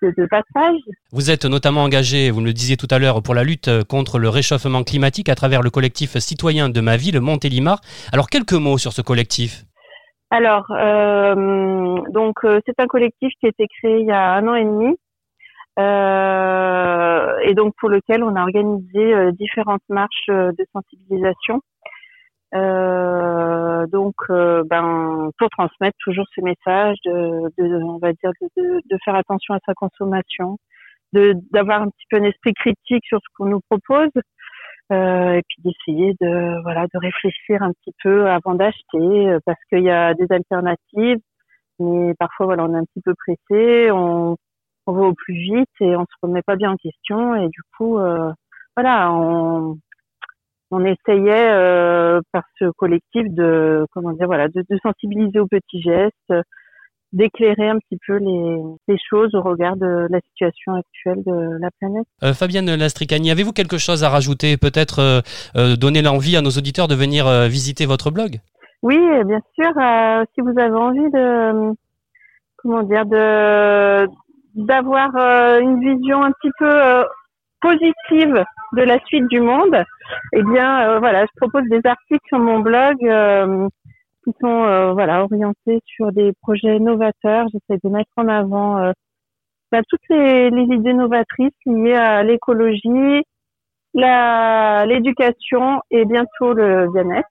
de, 0.02 0.14
de 0.18 0.26
passage. 0.28 0.78
Vous 1.12 1.32
êtes 1.32 1.46
notamment 1.46 1.84
engagé, 1.84 2.32
vous 2.32 2.42
me 2.42 2.48
le 2.48 2.54
disiez 2.54 2.78
tout 2.78 2.88
à 2.90 3.00
l'heure, 3.00 3.22
pour 3.22 3.36
la 3.36 3.44
lutte 3.44 3.70
contre 3.86 4.20
le 4.20 4.30
réchauffement 4.30 4.84
climatique 4.84 5.30
à 5.30 5.36
travers 5.36 5.62
le 5.62 5.70
collectif 5.70 6.18
citoyen 6.18 6.70
de 6.70 6.82
ma 6.82 6.98
ville, 6.98 7.20
Montélimar. 7.20 7.82
Alors, 8.12 8.30
quelques 8.30 8.54
mots 8.54 8.78
sur 8.78 8.94
ce 8.94 9.02
collectif. 9.02 9.64
Alors, 10.34 10.72
euh, 10.72 11.98
donc 12.12 12.46
euh, 12.46 12.62
c'est 12.66 12.80
un 12.80 12.88
collectif 12.88 13.34
qui 13.40 13.48
a 13.48 13.50
été 13.50 13.68
créé 13.68 14.00
il 14.00 14.08
y 14.08 14.12
a 14.12 14.32
un 14.32 14.48
an 14.48 14.56
et 14.56 14.64
demi, 14.64 14.96
euh, 15.78 17.38
et 17.44 17.54
donc 17.54 17.74
pour 17.78 17.90
lequel 17.90 18.24
on 18.24 18.36
a 18.38 18.42
organisé 18.42 19.14
euh, 19.14 19.32
différentes 19.34 19.84
marches 19.90 20.30
euh, 20.30 20.54
de 20.58 20.66
sensibilisation. 20.72 21.62
Euh, 22.54 23.88
donc, 23.88 24.16
euh, 24.30 24.64
ben, 24.70 25.30
pour 25.38 25.50
transmettre 25.50 25.98
toujours 26.04 26.26
ces 26.36 26.42
messages, 26.42 26.98
de, 27.06 27.52
de 27.58 27.84
on 27.84 27.98
va 28.00 28.12
dire, 28.14 28.32
de, 28.42 28.48
de, 28.62 28.82
de 28.90 28.98
faire 29.06 29.16
attention 29.16 29.54
à 29.54 29.60
sa 29.66 29.74
consommation, 29.74 30.58
de 31.14 31.34
d'avoir 31.52 31.82
un 31.84 31.90
petit 31.90 32.06
peu 32.10 32.18
un 32.18 32.24
esprit 32.24 32.54
critique 32.54 33.06
sur 33.06 33.20
ce 33.20 33.28
qu'on 33.38 33.48
nous 33.48 33.62
propose, 33.70 34.12
euh, 34.92 35.36
et 35.36 35.42
puis 35.48 35.58
d'essayer 35.64 36.14
de 36.20 36.62
voilà 36.64 36.86
de 36.94 37.00
réfléchir 37.00 37.64
un 37.64 37.72
petit 37.72 37.94
peu 38.04 38.30
avant 38.30 38.56
d'acheter 38.56 38.98
euh, 39.30 39.40
parce 39.46 39.60
qu'il 39.70 39.84
y 39.84 39.90
a 39.90 40.14
des 40.16 40.28
alternatives 40.32 41.20
mais 41.80 42.14
parfois 42.20 42.48
voilà 42.48 42.66
on 42.66 42.76
est 42.76 42.80
un 42.80 42.86
petit 42.86 43.02
peu 43.02 43.14
pressé 43.16 43.92
on 43.92 44.36
on 44.88 44.94
va 44.94 45.02
au 45.04 45.14
plus 45.14 45.36
vite 45.36 45.70
et 45.82 45.96
on 45.96 46.02
se 46.02 46.16
remet 46.22 46.42
pas 46.42 46.58
bien 46.58 46.72
en 46.72 46.76
question 46.78 47.36
et 47.36 47.48
du 47.50 47.62
coup 47.78 48.00
euh, 48.00 48.32
voilà 48.76 49.14
on 49.14 49.78
on 50.72 50.86
essayait 50.86 51.50
euh, 51.52 52.22
par 52.32 52.44
ce 52.58 52.66
collectif 52.78 53.24
de 53.30 53.86
comment 53.92 54.14
dire 54.14 54.28
voilà 54.28 54.48
de, 54.48 54.64
de 54.70 54.80
sensibiliser 54.84 55.40
aux 55.40 55.48
petits 55.48 55.82
gestes 55.82 56.34
d'éclairer 57.14 57.68
un 57.68 57.78
petit 57.78 58.00
peu 58.08 58.18
les, 58.18 58.58
les, 58.88 58.98
choses 59.10 59.36
au 59.36 59.42
regard 59.42 59.76
de 59.76 60.08
la 60.10 60.20
situation 60.30 60.76
actuelle 60.76 61.24
de 61.26 61.60
la 61.60 61.70
planète. 61.80 62.06
Euh, 62.24 62.34
Fabienne 62.34 62.74
Lastricani, 62.74 63.32
avez-vous 63.32 63.52
quelque 63.52 63.78
chose 63.78 64.04
à 64.04 64.10
rajouter 64.10 64.58
Peut-être 64.58 65.00
euh, 65.00 65.22
euh, 65.58 65.76
donner 65.76 66.02
l'envie 66.02 66.38
à 66.38 66.42
nos 66.42 66.52
auditeurs 66.52 66.88
de 66.88 66.96
venir 66.96 67.30
visiter 67.50 67.86
votre 67.86 68.12
blog? 68.12 68.40
Oui, 68.82 68.98
bien 69.26 69.42
sûr. 69.56 69.72
si 70.34 70.42
vous 70.42 70.58
avez 70.58 70.76
envie 70.76 71.12
de, 71.12 71.74
comment 72.58 72.84
dire, 72.84 73.06
de 73.06 74.08
d'avoir 74.54 75.16
une 75.60 75.80
vision 75.80 76.24
un 76.24 76.32
petit 76.32 76.52
peu 76.58 77.06
positive 77.62 78.44
de 78.74 78.82
la 78.82 79.00
suite 79.06 79.28
du 79.28 79.40
monde, 79.40 79.84
eh 80.34 80.44
bien, 80.44 81.00
voilà, 81.00 81.26
je 81.26 81.32
propose 81.38 81.64
des 81.70 81.82
articles 81.86 82.28
sur 82.28 82.40
mon 82.40 82.60
blog 82.60 82.98
qui 84.24 84.32
sont 84.40 84.64
euh, 84.64 84.94
voilà 84.94 85.24
orientés 85.24 85.82
sur 85.86 86.12
des 86.12 86.34
projets 86.42 86.80
novateurs. 86.80 87.48
J'essaie 87.52 87.80
de 87.84 87.90
mettre 87.90 88.12
en 88.18 88.28
avant 88.28 88.78
euh, 88.80 88.92
bah, 89.72 89.82
toutes 89.88 90.08
les, 90.10 90.52
les, 90.52 90.76
idées 90.76 90.94
novatrices 90.94 91.54
liées 91.66 91.94
à 91.94 92.24
l'écologie, 92.24 93.24
l'éducation 93.94 95.82
et 95.90 96.04
bientôt 96.06 96.54
le 96.54 96.88
bien-être. 96.94 97.28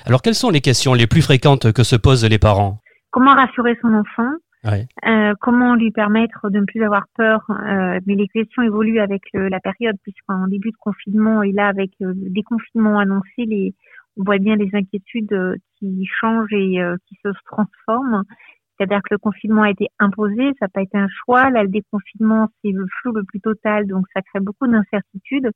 Alors, 0.05 0.22
quelles 0.22 0.36
sont 0.36 0.50
les 0.50 0.62
questions 0.62 0.93
les 0.93 1.07
plus 1.07 1.22
fréquentes 1.22 1.74
que 1.74 1.84
se 1.84 1.98
posent 1.98 2.24
les 2.24 2.39
parents? 2.39 2.79
Comment 3.15 3.34
rassurer 3.34 3.77
son 3.81 3.93
enfant, 3.93 4.34
euh, 4.65 5.34
comment 5.39 5.75
lui 5.75 5.91
permettre 5.91 6.50
de 6.50 6.60
ne 6.60 6.65
plus 6.65 6.84
avoir 6.84 7.05
peur. 7.15 7.45
Euh, 7.50 7.98
mais 8.05 8.15
les 8.15 8.27
questions 8.27 8.62
évoluent 8.62 9.00
avec 9.00 9.22
la 9.31 9.62
période, 9.62 9.95
puisqu'en 10.03 10.48
début 10.48 10.72
de 10.72 10.77
confinement 10.81 11.41
et 11.41 11.53
là 11.53 11.69
avec 11.69 11.91
euh, 12.01 12.13
le 12.13 12.29
déconfinement 12.29 13.00
annoncé, 13.00 13.45
les, 13.45 13.74
on 14.17 14.24
voit 14.25 14.38
bien 14.38 14.57
les 14.57 14.69
inquiétudes 14.74 15.57
qui 15.79 16.05
changent 16.19 16.51
et 16.51 16.77
qui 17.07 17.17
se 17.24 17.29
transforment. 17.45 18.24
C'est-à-dire 18.77 19.00
que 19.00 19.13
le 19.13 19.17
confinement 19.17 19.62
a 19.62 19.69
été 19.69 19.88
imposé, 19.98 20.51
ça 20.60 20.65
n'a 20.65 20.69
pas 20.69 20.81
été 20.81 20.98
un 20.98 21.07
choix. 21.24 21.50
Là, 21.50 21.63
le 21.63 21.69
déconfinement, 21.69 22.50
c'est 22.62 22.72
le 22.72 22.86
flou 23.00 23.13
le 23.13 23.24
plus 23.24 23.39
total, 23.39 23.88
donc 23.88 24.03
ça 24.13 24.22
crée 24.22 24.41
beaucoup 24.41 24.67
d'incertitudes. 24.67 25.51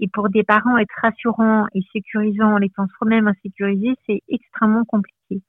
Et 0.00 0.08
pour 0.08 0.30
des 0.30 0.44
parents, 0.44 0.78
être 0.78 0.94
rassurant 1.02 1.66
et 1.74 1.80
sécurisant 1.92 2.54
en 2.54 2.60
étant 2.62 2.86
soi-même 2.96 3.28
insécurisé, 3.28 3.96
c'est 4.06 4.22
extrêmement 4.28 4.84
compliqué. 4.84 5.42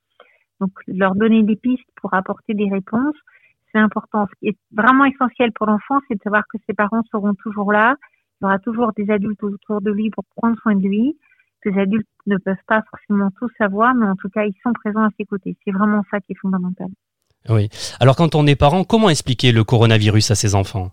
Donc, 0.64 0.72
leur 0.88 1.14
donner 1.14 1.44
des 1.44 1.58
pistes 1.58 1.90
pour 2.02 2.14
apporter 2.14 2.54
des 2.54 2.70
réponses, 2.70 3.18
c'est 3.74 3.80
important. 3.80 4.28
Ce 4.28 4.40
qui 4.40 4.48
est 4.48 4.58
vraiment 4.72 5.04
essentiel 5.04 5.52
pour 5.52 5.66
l'enfant, 5.66 6.00
c'est 6.08 6.16
de 6.16 6.22
savoir 6.24 6.44
que 6.48 6.58
ses 6.66 6.74
parents 6.74 7.02
seront 7.12 7.34
toujours 7.34 7.74
là. 7.74 7.96
Il 8.40 8.46
y 8.46 8.48
aura 8.48 8.60
toujours 8.60 8.94
des 8.96 9.12
adultes 9.12 9.44
autour 9.44 9.82
de 9.82 9.92
lui 9.92 10.10
pour 10.10 10.24
prendre 10.38 10.58
soin 10.62 10.76
de 10.76 10.88
lui. 10.88 11.18
Les 11.66 11.78
adultes 11.78 12.08
ne 12.28 12.38
peuvent 12.38 12.56
pas 12.66 12.82
forcément 12.90 13.30
tout 13.38 13.50
savoir, 13.58 13.94
mais 13.94 14.06
en 14.06 14.16
tout 14.16 14.30
cas, 14.30 14.46
ils 14.46 14.56
sont 14.64 14.72
présents 14.72 15.04
à 15.04 15.10
ses 15.18 15.26
côtés. 15.26 15.58
C'est 15.66 15.72
vraiment 15.72 16.02
ça 16.10 16.22
qui 16.22 16.32
est 16.32 16.40
fondamental. 16.42 16.88
Oui. 17.50 17.68
Alors, 18.00 18.16
quand 18.16 18.36
on 18.36 18.48
est 18.48 18.56
parent, 18.56 18.86
comment 18.86 19.10
expliquer 19.10 19.52
le 19.52 19.66
coronavirus 19.66 20.32
à 20.32 20.36
ses 20.36 20.56
enfants? 20.56 20.92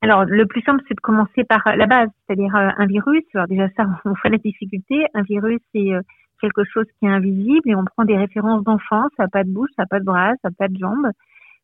Alors, 0.00 0.24
le 0.26 0.46
plus 0.46 0.62
simple, 0.62 0.80
c'est 0.86 0.94
de 0.94 1.00
commencer 1.00 1.42
par 1.42 1.62
la 1.76 1.86
base, 1.86 2.08
c'est-à-dire 2.26 2.54
euh, 2.54 2.68
un 2.76 2.86
virus. 2.86 3.24
Alors 3.34 3.48
déjà, 3.48 3.68
ça, 3.76 3.84
on 4.04 4.14
fait 4.14 4.28
la 4.28 4.38
difficulté. 4.38 5.06
Un 5.14 5.22
virus, 5.22 5.60
c'est 5.74 5.92
euh, 5.92 6.02
quelque 6.42 6.64
chose 6.64 6.86
qui 6.98 7.06
est 7.06 7.08
invisible 7.08 7.62
et 7.66 7.74
on 7.74 7.84
prend 7.84 8.04
des 8.04 8.16
références 8.16 8.64
d'enfants, 8.64 9.08
ça 9.16 9.24
n'a 9.24 9.28
pas 9.28 9.44
de 9.44 9.50
bouche, 9.50 9.70
ça 9.76 9.84
n'a 9.84 9.86
pas 9.86 10.00
de 10.00 10.04
bras, 10.04 10.32
ça 10.42 10.50
n'a 10.50 10.54
pas 10.58 10.68
de 10.68 10.76
jambes. 10.76 11.10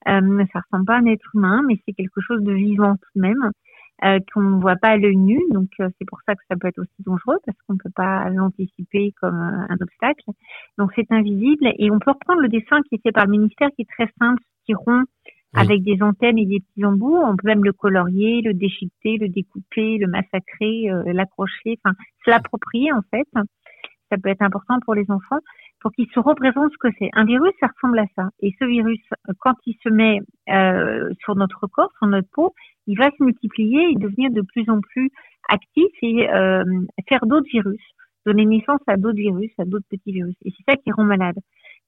Euh, 0.06 0.44
ça 0.52 0.61
ressemble 0.61 0.87
pas 0.87 0.94
à 0.94 0.99
un 0.99 1.06
être 1.06 1.28
humain, 1.35 1.62
mais 1.66 1.75
c'est 1.85 1.92
quelque 1.92 2.20
chose 2.20 2.42
de 2.42 2.52
vivant 2.52 2.94
tout 2.94 3.11
de 3.16 3.20
même, 3.20 3.50
euh, 4.04 4.20
qu'on 4.32 4.42
ne 4.42 4.61
voit 4.61 4.76
pas 4.76 4.90
à 4.90 4.97
l'œil 4.97 5.16
nu. 5.16 5.40
Donc 5.50 5.68
euh, 5.80 5.88
c'est 5.99 6.06
pour 6.06 6.20
ça 6.25 6.35
que 6.35 6.42
ça 6.49 6.56
peut 6.56 6.68
être 6.68 6.78
aussi 6.78 7.02
dangereux, 7.04 7.38
parce 7.44 7.58
qu'on 7.66 7.75
ne 7.75 7.78
peut 7.78 7.92
pas 7.94 8.30
l'anticiper 8.30 9.12
comme 9.20 9.40
euh, 9.40 9.66
un 9.68 9.76
obstacle. 9.80 10.25
Donc 10.78 10.92
c'est 10.94 11.11
invisible. 11.11 11.68
Et 11.78 11.90
on 11.90 11.99
peut 11.99 12.12
reprendre 12.12 12.40
le 12.40 12.49
dessin 12.49 12.80
qui 12.82 12.94
est 12.94 13.02
fait 13.02 13.12
par 13.12 13.26
le 13.26 13.32
ministère, 13.32 13.68
qui 13.75 13.82
est 13.82 13.90
très 13.90 14.11
simple, 14.20 14.42
qui 14.64 14.75
rond, 14.75 15.02
avec 15.54 15.82
des 15.82 16.00
antennes 16.02 16.38
et 16.38 16.47
des 16.47 16.61
petits 16.61 16.85
embouts. 16.85 17.16
On 17.16 17.37
peut 17.37 17.49
même 17.49 17.64
le 17.64 17.73
colorier, 17.73 18.40
le 18.42 18.54
déchiqueter, 18.54 19.18
le 19.18 19.28
découper, 19.28 19.99
le 19.99 20.06
massacrer, 20.06 20.90
l'accrocher, 21.06 21.78
enfin 21.82 21.97
se 22.25 22.30
l'approprier 22.30 22.92
en 22.92 23.00
fait 23.11 23.26
ça 24.11 24.17
peut 24.19 24.29
être 24.29 24.43
important 24.43 24.79
pour 24.81 24.95
les 24.95 25.11
enfants, 25.11 25.38
pour 25.81 25.93
qu'ils 25.93 26.09
se 26.12 26.21
représentent 26.21 26.73
ce 26.73 26.79
que 26.79 26.95
c'est. 26.99 27.11
Un 27.12 27.25
virus, 27.25 27.53
ça 27.61 27.69
ressemble 27.69 27.99
à 27.99 28.07
ça. 28.17 28.29
Et 28.41 28.55
ce 28.59 28.65
virus, 28.65 29.00
quand 29.41 29.55
il 29.67 29.77
se 29.83 29.88
met 29.88 30.21
euh, 30.50 31.11
sur 31.21 31.37
notre 31.37 31.67
corps, 31.67 31.91
sur 31.99 32.07
notre 32.07 32.29
peau, 32.31 32.55
il 32.87 32.99
va 32.99 33.11
se 33.11 33.23
multiplier 33.23 33.91
et 33.91 33.95
devenir 33.95 34.31
de 34.31 34.43
plus 34.43 34.69
en 34.69 34.81
plus 34.81 35.11
actif 35.49 35.91
et 36.03 36.31
euh, 36.31 36.65
faire 37.09 37.27
d'autres 37.27 37.49
virus, 37.50 37.81
donner 38.27 38.45
naissance 38.45 38.81
à 38.87 38.97
d'autres 38.97 39.19
virus, 39.19 39.50
à 39.59 39.65
d'autres 39.65 39.87
petits 39.91 40.12
virus. 40.12 40.37
Et 40.45 40.50
c'est 40.50 40.73
ça 40.73 40.77
qui 40.77 40.91
rend 40.93 41.05
malade. 41.05 41.38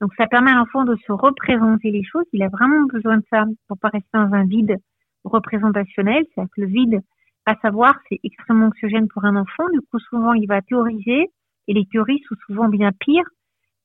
Donc 0.01 0.15
ça 0.17 0.27
permet 0.27 0.51
à 0.51 0.55
l'enfant 0.55 0.85
de 0.85 0.97
se 1.07 1.13
représenter 1.13 1.91
les 1.91 2.05
choses. 2.05 2.25
Il 2.33 2.43
a 2.43 2.49
vraiment 2.49 2.87
besoin 2.87 3.19
de 3.19 3.25
ça 3.31 3.45
pour 3.69 3.79
pas 3.79 3.89
rester 3.89 4.09
dans 4.15 4.33
un 4.33 4.45
vide 4.45 4.77
représentationnel. 5.25 6.25
C'est-à-dire 6.35 6.51
que 6.55 6.61
le 6.63 6.67
vide, 6.69 7.01
pas 7.45 7.57
savoir, 7.63 7.95
c'est 8.09 8.19
extrêmement 8.25 8.67
anxiogène 8.67 9.09
pour 9.09 9.25
un 9.25 9.37
enfant. 9.37 9.65
Du 9.73 9.81
coup, 9.81 9.99
souvent, 9.99 10.33
il 10.33 10.47
va 10.47 10.63
théoriser, 10.63 11.31
et 11.71 11.73
les 11.73 11.87
théories 11.87 12.21
sont 12.29 12.35
souvent 12.47 12.69
bien 12.69 12.91
pires 12.99 13.31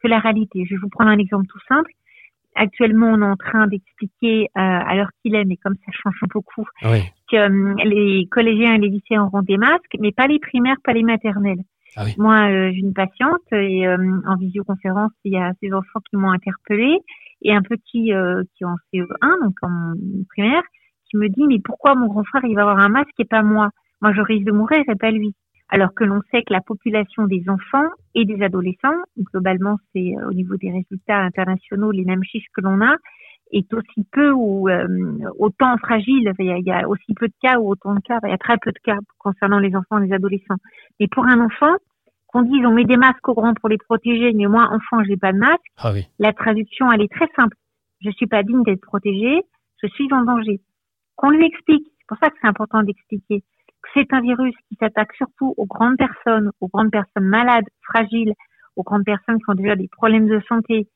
que 0.01 0.07
la 0.07 0.19
réalité. 0.19 0.65
Je 0.65 0.73
vais 0.73 0.81
vous 0.81 0.89
prendre 0.89 1.11
un 1.11 1.19
exemple 1.19 1.45
tout 1.47 1.59
simple. 1.67 1.91
Actuellement, 2.55 3.11
on 3.11 3.21
est 3.21 3.31
en 3.31 3.35
train 3.35 3.67
d'expliquer, 3.67 4.45
euh, 4.45 4.47
à 4.55 4.95
l'heure 4.95 5.11
qu'il 5.21 5.35
est, 5.35 5.45
mais 5.45 5.57
comme 5.57 5.75
ça 5.85 5.91
change 5.91 6.19
beaucoup, 6.33 6.65
que 6.81 7.35
euh, 7.35 7.75
les 7.83 8.27
collégiens 8.31 8.75
et 8.75 8.77
les 8.79 8.89
lycéens 8.89 9.25
auront 9.25 9.43
des 9.43 9.57
masques, 9.57 9.95
mais 9.99 10.11
pas 10.11 10.25
les 10.25 10.39
primaires, 10.39 10.77
pas 10.83 10.93
les 10.93 11.03
maternelles. 11.03 11.61
Ah 11.95 12.05
Moi, 12.17 12.49
euh, 12.49 12.71
j'ai 12.73 12.79
une 12.79 12.93
patiente 12.93 13.43
et 13.51 13.87
en 13.87 14.35
visioconférence, 14.37 15.11
il 15.23 15.33
y 15.33 15.37
a 15.37 15.51
ces 15.61 15.71
enfants 15.71 15.99
qui 16.09 16.17
m'ont 16.17 16.31
interpellée 16.31 16.97
et 17.41 17.53
un 17.53 17.61
petit 17.61 18.09
qui 18.09 18.09
est 18.09 18.65
en 18.65 18.75
CE1, 18.91 19.43
donc 19.43 19.55
en 19.61 19.93
primaire, 20.29 20.63
qui 21.09 21.17
me 21.17 21.29
dit 21.29 21.45
mais 21.47 21.59
pourquoi 21.63 21.93
mon 21.93 22.07
grand 22.07 22.23
frère 22.23 22.43
il 22.45 22.55
va 22.55 22.61
avoir 22.61 22.79
un 22.79 22.89
masque 22.89 23.19
et 23.19 23.25
pas 23.25 23.43
moi? 23.43 23.69
Moi, 24.01 24.11
je 24.13 24.21
risque 24.21 24.45
de 24.45 24.51
mourir 24.51 24.81
et 24.89 24.95
pas 24.95 25.11
lui 25.11 25.33
alors 25.69 25.93
que 25.95 26.03
l'on 26.03 26.21
sait 26.31 26.43
que 26.43 26.53
la 26.53 26.61
population 26.61 27.25
des 27.25 27.43
enfants 27.49 27.89
et 28.13 28.25
des 28.25 28.41
adolescents, 28.43 29.01
globalement 29.17 29.77
c'est 29.93 30.15
euh, 30.15 30.29
au 30.29 30.33
niveau 30.33 30.57
des 30.57 30.71
résultats 30.71 31.19
internationaux 31.19 31.91
les 31.91 32.05
mêmes 32.05 32.23
chiffres 32.23 32.49
que 32.55 32.61
l'on 32.61 32.81
a, 32.81 32.95
est 33.51 33.73
aussi 33.73 34.05
peu 34.11 34.31
ou 34.31 34.69
euh, 34.69 34.87
autant 35.39 35.77
fragile. 35.77 36.31
Il 36.39 36.63
y, 36.65 36.71
a, 36.71 36.87
aussi 36.87 37.13
peu 37.15 37.27
de 37.27 37.33
cas 37.41 37.59
ou 37.59 37.69
autant 37.69 37.93
de 37.95 37.99
cas. 38.01 38.19
Il 38.23 38.29
y 38.29 38.33
a 38.33 38.37
très 38.37 38.57
peu 38.57 38.71
de 38.71 38.79
cas 38.83 38.97
concernant 39.19 39.59
les 39.59 39.75
enfants 39.75 40.01
et 40.01 40.07
les 40.07 40.13
adolescents. 40.13 40.57
Mais 40.99 41.07
pour 41.07 41.25
un 41.25 41.39
enfant, 41.39 41.75
qu'on 42.27 42.41
dise 42.41 42.65
on 42.65 42.73
met 42.73 42.85
des 42.85 42.97
masques 42.97 43.27
aux 43.27 43.33
grands 43.33 43.53
pour 43.53 43.69
les 43.69 43.77
protéger, 43.77 44.33
mais 44.33 44.45
moi 44.45 44.67
enfant 44.71 45.03
j'ai 45.03 45.17
pas 45.17 45.31
de 45.31 45.37
masque. 45.37 45.61
Ah 45.77 45.93
la 46.19 46.33
traduction 46.33 46.91
elle 46.91 47.01
est 47.01 47.11
très 47.11 47.27
simple. 47.35 47.55
Je 48.01 48.11
suis 48.11 48.27
pas 48.27 48.43
digne 48.43 48.63
d'être 48.63 48.81
protégée. 48.81 49.41
Je 49.81 49.87
suis 49.87 50.07
en 50.11 50.23
danger. 50.23 50.61
Qu'on 51.15 51.29
lui 51.29 51.45
explique. 51.45 51.87
C'est 51.99 52.07
pour 52.07 52.17
ça 52.19 52.29
que 52.29 52.35
c'est 52.39 52.47
important 52.47 52.83
d'expliquer 52.83 53.43
c'est 53.93 54.11
un 54.13 54.21
virus 54.21 54.53
qui 54.67 54.75
s'attaque 54.79 55.13
surtout 55.15 55.53
aux 55.57 55.65
grandes 55.65 55.97
personnes, 55.97 56.51
aux 56.61 56.67
grandes 56.67 56.91
personnes 56.91 57.27
malades, 57.27 57.65
fragiles, 57.81 58.33
aux 58.75 58.83
grandes 58.83 59.05
personnes 59.05 59.37
qui 59.37 59.49
ont 59.49 59.55
déjà 59.55 59.75
des 59.75 59.87
problèmes 59.87 60.27
de 60.27 60.41
santé 60.47 60.87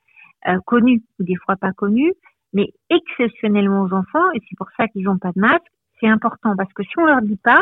euh, 0.48 0.58
connus 0.65 1.01
ou 1.19 1.24
des 1.24 1.36
fois 1.36 1.55
pas 1.55 1.72
connus, 1.74 2.13
mais 2.53 2.67
exceptionnellement 2.89 3.84
aux 3.84 3.93
enfants, 3.93 4.31
et 4.34 4.39
c'est 4.50 4.58
pour 4.58 4.69
ça 4.77 4.88
qu'ils 4.88 5.03
n'ont 5.03 5.17
pas 5.17 5.31
de 5.36 5.39
masque, 5.39 5.67
c'est 6.00 6.08
important 6.08 6.55
parce 6.55 6.72
que 6.74 6.84
si 6.84 6.98
on 6.98 7.05
leur 7.05 7.22
dit 7.22 7.39
pas, 7.43 7.62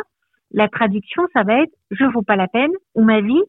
la 0.52 0.70
traduction, 0.70 1.24
ça 1.34 1.44
va 1.44 1.62
être 1.62 1.74
je 1.92 2.06
vaux 2.06 2.22
pas 2.22 2.36
la 2.36 2.48
peine 2.48 2.72
ou 2.96 3.04
ma 3.04 3.22
vie 3.22 3.42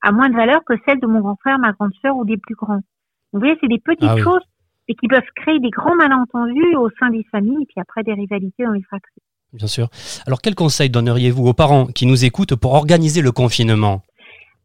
a 0.00 0.12
moins 0.12 0.28
de 0.28 0.34
valeur 0.34 0.64
que 0.64 0.74
celle 0.86 1.00
de 1.00 1.06
mon 1.06 1.20
grand 1.20 1.36
frère, 1.36 1.58
ma 1.58 1.72
grande 1.72 1.92
sœur 2.00 2.16
ou 2.16 2.24
des 2.24 2.36
plus 2.36 2.54
grands. 2.54 2.80
Vous 3.32 3.40
voyez, 3.40 3.58
c'est 3.60 3.68
des 3.68 3.80
petites 3.80 4.08
Ah 4.08 4.14
oui. 4.14 4.22
choses 4.22 4.42
et 4.86 4.94
qui 4.94 5.08
peuvent 5.08 5.20
créer 5.36 5.58
des 5.58 5.70
grands 5.70 5.96
malentendus 5.96 6.76
au 6.76 6.88
sein 6.98 7.10
des 7.10 7.24
familles 7.24 7.62
et 7.62 7.66
puis 7.66 7.80
après 7.80 8.02
des 8.02 8.14
rivalités 8.14 8.64
dans 8.64 8.72
les 8.72 8.82
fratries. 8.82 9.22
Bien 9.52 9.66
sûr. 9.66 9.88
Alors, 10.26 10.40
quel 10.42 10.54
conseil 10.54 10.90
donneriez-vous 10.90 11.46
aux 11.46 11.54
parents 11.54 11.86
qui 11.86 12.06
nous 12.06 12.24
écoutent 12.24 12.54
pour 12.54 12.74
organiser 12.74 13.22
le 13.22 13.32
confinement? 13.32 14.02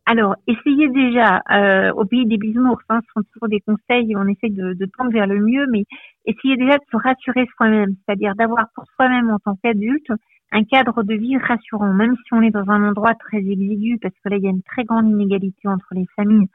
Alors, 0.05 0.35
essayez 0.47 0.89
déjà, 0.89 1.41
euh, 1.49 1.93
au 1.93 2.03
pays 2.03 2.25
des 2.25 2.37
bisounours, 2.37 2.83
hein, 2.89 2.99
ce 3.07 3.13
sont 3.13 3.25
toujours 3.33 3.47
des 3.47 3.61
conseils, 3.61 4.13
on 4.17 4.27
essaie 4.27 4.49
de, 4.49 4.73
de 4.73 4.85
tendre 4.97 5.11
vers 5.11 5.27
le 5.27 5.39
mieux, 5.39 5.65
mais 5.71 5.85
essayez 6.25 6.57
déjà 6.57 6.77
de 6.77 6.83
se 6.91 6.97
rassurer 6.97 7.47
soi-même, 7.55 7.95
c'est-à-dire 8.05 8.35
d'avoir 8.35 8.65
pour 8.75 8.83
soi-même 8.97 9.29
en 9.31 9.39
tant 9.39 9.55
qu'adulte 9.63 10.11
un 10.51 10.63
cadre 10.65 11.03
de 11.03 11.15
vie 11.15 11.37
rassurant, 11.37 11.93
même 11.93 12.15
si 12.15 12.33
on 12.33 12.41
est 12.41 12.51
dans 12.51 12.69
un 12.69 12.89
endroit 12.89 13.15
très 13.15 13.37
exigu, 13.37 13.97
parce 14.01 14.13
que 14.23 14.29
là, 14.29 14.35
il 14.35 14.43
y 14.43 14.47
a 14.47 14.51
une 14.51 14.61
très 14.61 14.83
grande 14.83 15.09
inégalité 15.09 15.67
entre 15.67 15.87
les 15.93 16.05
familles 16.17 16.49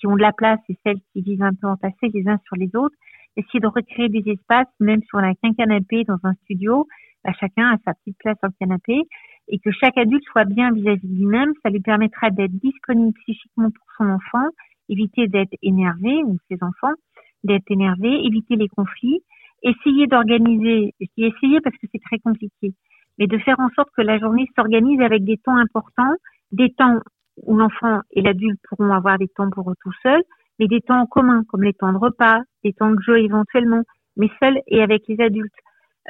qui 0.00 0.06
ont 0.06 0.16
de 0.16 0.22
la 0.22 0.32
place 0.32 0.58
et 0.68 0.76
celles 0.84 1.00
qui 1.12 1.20
vivent 1.20 1.42
un 1.42 1.54
peu 1.54 1.68
entassées 1.68 2.10
les 2.12 2.26
uns 2.26 2.38
sur 2.46 2.56
les 2.56 2.70
autres. 2.74 2.96
Essayez 3.36 3.60
de 3.60 3.66
recréer 3.66 4.08
des 4.08 4.24
espaces, 4.30 4.68
même 4.80 5.00
si 5.02 5.08
on 5.12 5.20
n'a 5.20 5.34
qu'un 5.34 5.52
canapé 5.52 6.04
dans 6.04 6.18
un 6.24 6.32
studio, 6.44 6.86
bah, 7.24 7.32
chacun 7.38 7.72
a 7.72 7.76
sa 7.84 7.94
petite 7.94 8.18
place 8.18 8.36
sur 8.38 8.48
le 8.48 8.54
canapé, 8.58 9.02
et 9.48 9.58
que 9.58 9.70
chaque 9.70 9.98
adulte 9.98 10.24
soit 10.24 10.44
bien 10.44 10.72
vis-à-vis 10.72 11.06
de 11.06 11.16
lui-même, 11.16 11.52
ça 11.62 11.70
lui 11.70 11.80
permettra 11.80 12.30
d'être 12.30 12.52
disponible 12.52 13.12
psychiquement 13.20 13.70
pour 13.70 13.86
son 13.98 14.08
enfant, 14.10 14.48
éviter 14.88 15.28
d'être 15.28 15.54
énervé, 15.62 16.22
ou 16.24 16.38
ses 16.50 16.58
enfants, 16.62 16.94
d'être 17.42 17.70
énervé, 17.70 18.24
éviter 18.24 18.56
les 18.56 18.68
conflits, 18.68 19.20
essayer 19.62 20.06
d'organiser, 20.06 20.94
je 21.00 21.06
dis 21.16 21.24
essayer 21.24 21.60
parce 21.60 21.76
que 21.76 21.86
c'est 21.92 22.02
très 22.02 22.18
compliqué, 22.18 22.74
mais 23.18 23.26
de 23.26 23.38
faire 23.38 23.58
en 23.60 23.68
sorte 23.70 23.88
que 23.96 24.02
la 24.02 24.18
journée 24.18 24.46
s'organise 24.56 25.00
avec 25.00 25.24
des 25.24 25.38
temps 25.38 25.56
importants, 25.56 26.14
des 26.52 26.72
temps 26.72 27.00
où 27.42 27.56
l'enfant 27.56 28.00
et 28.12 28.22
l'adulte 28.22 28.60
pourront 28.68 28.92
avoir 28.92 29.18
des 29.18 29.28
temps 29.28 29.50
pour 29.50 29.70
eux 29.70 29.74
tout 29.82 29.92
seuls, 30.02 30.22
mais 30.58 30.68
des 30.68 30.80
temps 30.80 31.00
en 31.00 31.06
commun, 31.06 31.42
comme 31.48 31.64
les 31.64 31.72
temps 31.72 31.92
de 31.92 31.98
repas, 31.98 32.40
des 32.62 32.72
temps 32.72 32.90
de 32.90 33.00
jeu 33.00 33.18
éventuellement, 33.18 33.82
mais 34.16 34.28
seuls 34.40 34.58
et 34.68 34.82
avec 34.82 35.02
les 35.08 35.20
adultes. 35.20 35.52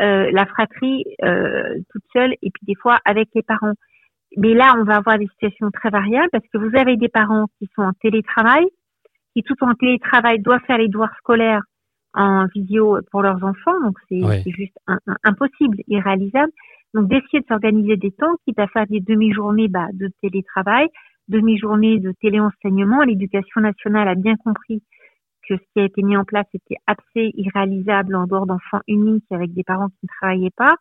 Euh, 0.00 0.28
la 0.32 0.44
fratrie 0.46 1.04
euh, 1.22 1.78
toute 1.90 2.02
seule 2.12 2.32
et 2.42 2.50
puis 2.50 2.64
des 2.66 2.74
fois 2.74 2.98
avec 3.04 3.28
les 3.34 3.42
parents. 3.42 3.74
Mais 4.36 4.52
là, 4.52 4.74
on 4.76 4.82
va 4.82 4.96
avoir 4.96 5.18
des 5.18 5.28
situations 5.28 5.70
très 5.70 5.90
variables 5.90 6.30
parce 6.32 6.44
que 6.52 6.58
vous 6.58 6.76
avez 6.76 6.96
des 6.96 7.08
parents 7.08 7.46
qui 7.58 7.68
sont 7.76 7.82
en 7.82 7.92
télétravail, 8.02 8.64
qui 9.34 9.42
tout 9.44 9.54
en 9.62 9.72
télétravail 9.74 10.40
doivent 10.40 10.64
faire 10.66 10.78
les 10.78 10.88
devoirs 10.88 11.14
scolaires 11.18 11.62
en 12.14 12.46
vidéo 12.46 12.98
pour 13.12 13.22
leurs 13.22 13.42
enfants, 13.44 13.80
donc 13.84 13.96
c'est 14.08 14.20
juste 14.50 14.76
un- 14.88 14.98
un- 15.06 15.16
impossible, 15.24 15.78
irréalisable. 15.86 16.50
Donc 16.92 17.08
d'essayer 17.08 17.40
de 17.40 17.46
s'organiser 17.46 17.96
des 17.96 18.10
temps, 18.12 18.34
quitte 18.44 18.58
à 18.58 18.66
faire 18.68 18.86
des 18.88 19.00
demi-journées 19.00 19.68
bah, 19.68 19.86
de 19.92 20.10
télétravail, 20.22 20.88
demi-journées 21.28 21.98
de 22.00 22.12
téléenseignement. 22.20 23.02
L'éducation 23.02 23.60
nationale 23.60 24.08
a 24.08 24.14
bien 24.14 24.34
compris 24.36 24.82
que 25.48 25.56
ce 25.56 25.62
qui 25.72 25.80
a 25.80 25.84
été 25.84 26.02
mis 26.02 26.16
en 26.16 26.24
place 26.24 26.46
était 26.54 26.76
assez 26.86 27.32
irréalisable 27.34 28.14
en 28.14 28.26
dehors 28.26 28.46
d'enfants 28.46 28.80
uniques 28.88 29.30
avec 29.30 29.52
des 29.52 29.64
parents 29.64 29.88
qui 29.88 30.04
ne 30.04 30.08
travaillaient 30.20 30.56
pas. 30.56 30.74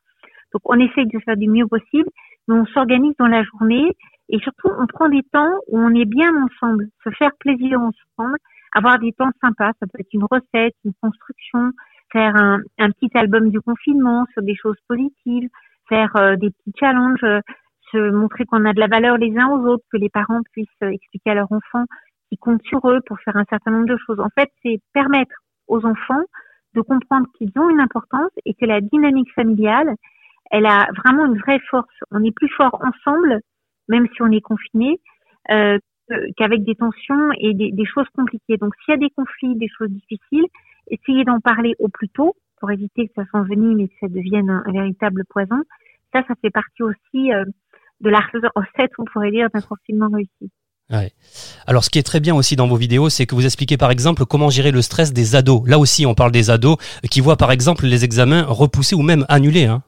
Donc 0.54 0.62
on 0.66 0.80
essaye 0.80 1.08
de 1.08 1.20
faire 1.20 1.38
du 1.38 1.50
mieux 1.50 1.68
possible, 1.68 2.10
mais 2.48 2.56
on 2.56 2.66
s'organise 2.66 3.16
dans 3.18 3.28
la 3.28 3.44
journée 3.44 3.96
et 4.30 4.40
surtout 4.40 4.70
on 4.78 4.88
prend 4.88 5.10
des 5.10 5.24
temps 5.32 5.52
où 5.68 5.80
on 5.80 5.94
est 5.94 6.06
bien 6.06 6.32
ensemble, 6.44 6.88
se 7.04 7.10
faire 7.12 7.32
plaisir 7.40 7.80
ensemble, 7.80 8.38
avoir 8.74 9.00
des 9.00 9.12
temps 9.14 9.32
sympas. 9.42 9.72
Ça 9.80 9.88
peut 9.88 10.00
être 10.00 10.14
une 10.14 10.26
recette, 10.30 10.76
une 10.86 10.94
construction, 11.02 11.72
faire 12.12 12.36
un, 12.36 12.60
petit 12.78 13.10
album 13.16 13.50
du 13.50 13.60
confinement 13.62 14.26
sur 14.34 14.44
des 14.44 14.56
choses 14.56 14.78
positives, 14.88 15.50
faire 15.90 16.16
euh, 16.16 16.36
des 16.36 16.52
petits 16.52 16.74
challenges, 16.80 17.24
euh, 17.24 17.42
se 17.92 18.12
montrer 18.12 18.46
qu'on 18.46 18.66
a 18.66 18.74
de 18.74 18.80
la 18.80 18.88
valeur 18.88 19.18
les 19.18 19.36
uns 19.38 19.50
aux 19.50 19.68
autres, 19.68 19.84
que 19.92 19.98
les 19.98 20.10
parents 20.10 20.42
puissent 20.52 20.68
euh, 20.84 20.90
expliquer 20.90 21.32
à 21.32 21.36
leurs 21.36 21.52
enfants 21.52 21.86
qui 22.34 22.38
comptent 22.38 22.64
sur 22.64 22.80
eux 22.90 23.00
pour 23.06 23.20
faire 23.20 23.38
un 23.38 23.46
certain 23.48 23.72
nombre 23.72 23.88
de 23.88 23.98
choses. 24.08 24.20
En 24.20 24.30
fait, 24.36 24.50
c'est 24.64 24.82
permettre 24.92 25.36
aux 25.68 25.86
enfants 25.86 26.24
de 26.74 26.82
comprendre 26.82 27.28
qu'ils 27.38 27.52
ont 27.58 27.70
une 27.70 27.80
importance 27.80 28.32
et 28.46 28.56
que 28.56 28.66
la 28.66 28.82
dynamique 28.82 29.32
familiale, 29.34 29.94
elle 30.50 30.66
a 30.66 30.88
vraiment 30.98 31.26
une 31.26 31.38
vraie 31.38 31.60
force. 31.70 31.94
On 32.10 32.24
est 32.24 32.36
plus 32.36 32.50
fort 32.50 32.82
ensemble, 32.84 33.40
même 33.88 34.08
si 34.16 34.22
on 34.24 34.32
est 34.32 34.42
confiné, 34.42 35.00
euh, 35.52 35.78
qu'avec 36.36 36.64
des 36.64 36.76
tensions 36.76 37.30
et 37.38 37.54
des, 37.54 37.86
choses 37.86 38.08
compliquées. 38.16 38.58
Donc, 38.58 38.74
s'il 38.84 38.94
y 38.94 38.96
a 38.96 38.98
des 38.98 39.12
conflits, 39.12 39.56
des 39.56 39.70
choses 39.78 39.90
difficiles, 39.90 40.48
essayez 40.88 41.24
d'en 41.24 41.40
parler 41.40 41.76
au 41.78 41.88
plus 41.88 42.10
tôt 42.10 42.36
pour 42.60 42.72
éviter 42.72 43.08
que 43.08 43.14
ça 43.16 43.26
s'envenime 43.32 43.80
et 43.80 43.88
que 43.90 43.96
ça 44.00 44.08
devienne 44.08 44.50
un, 44.50 44.64
un 44.66 44.72
véritable 44.72 45.24
poison. 45.30 45.62
Ça, 46.12 46.24
ça 46.28 46.34
fait 46.42 46.50
partie 46.50 46.82
aussi 46.82 47.32
euh, 47.32 47.46
de 48.02 48.10
la 48.10 48.20
recette, 48.56 48.92
on 48.98 49.06
pourrait 49.06 49.32
dire, 49.32 49.50
d'un 49.54 49.62
confinement 49.62 50.10
réussi. 50.10 50.52
Alors, 51.68 51.84
ce 51.84 51.90
qui 51.90 52.00
est 52.00 52.04
très 52.04 52.20
bien 52.20 52.36
aussi 52.36 52.56
dans 52.56 52.68
vos 52.68 52.76
vidéos, 52.76 53.10
c'est 53.10 53.26
que 53.26 53.36
vous 53.36 53.46
expliquez 53.46 53.78
par 53.78 53.92
exemple 53.92 54.26
comment 54.26 54.50
gérer 54.50 54.72
le 54.72 54.82
stress 54.82 55.14
des 55.14 55.36
ados. 55.36 55.68
Là 55.68 55.80
aussi, 55.80 56.06
on 56.06 56.14
parle 56.14 56.32
des 56.32 56.50
ados 56.50 56.78
qui 57.10 57.22
voient 57.22 57.38
par 57.38 57.52
exemple 57.52 57.86
les 57.86 58.04
examens 58.04 58.44
repoussés 58.44 58.96
ou 58.96 59.02
même 59.02 59.26
annulés. 59.30 59.66
Hein. 59.66 59.82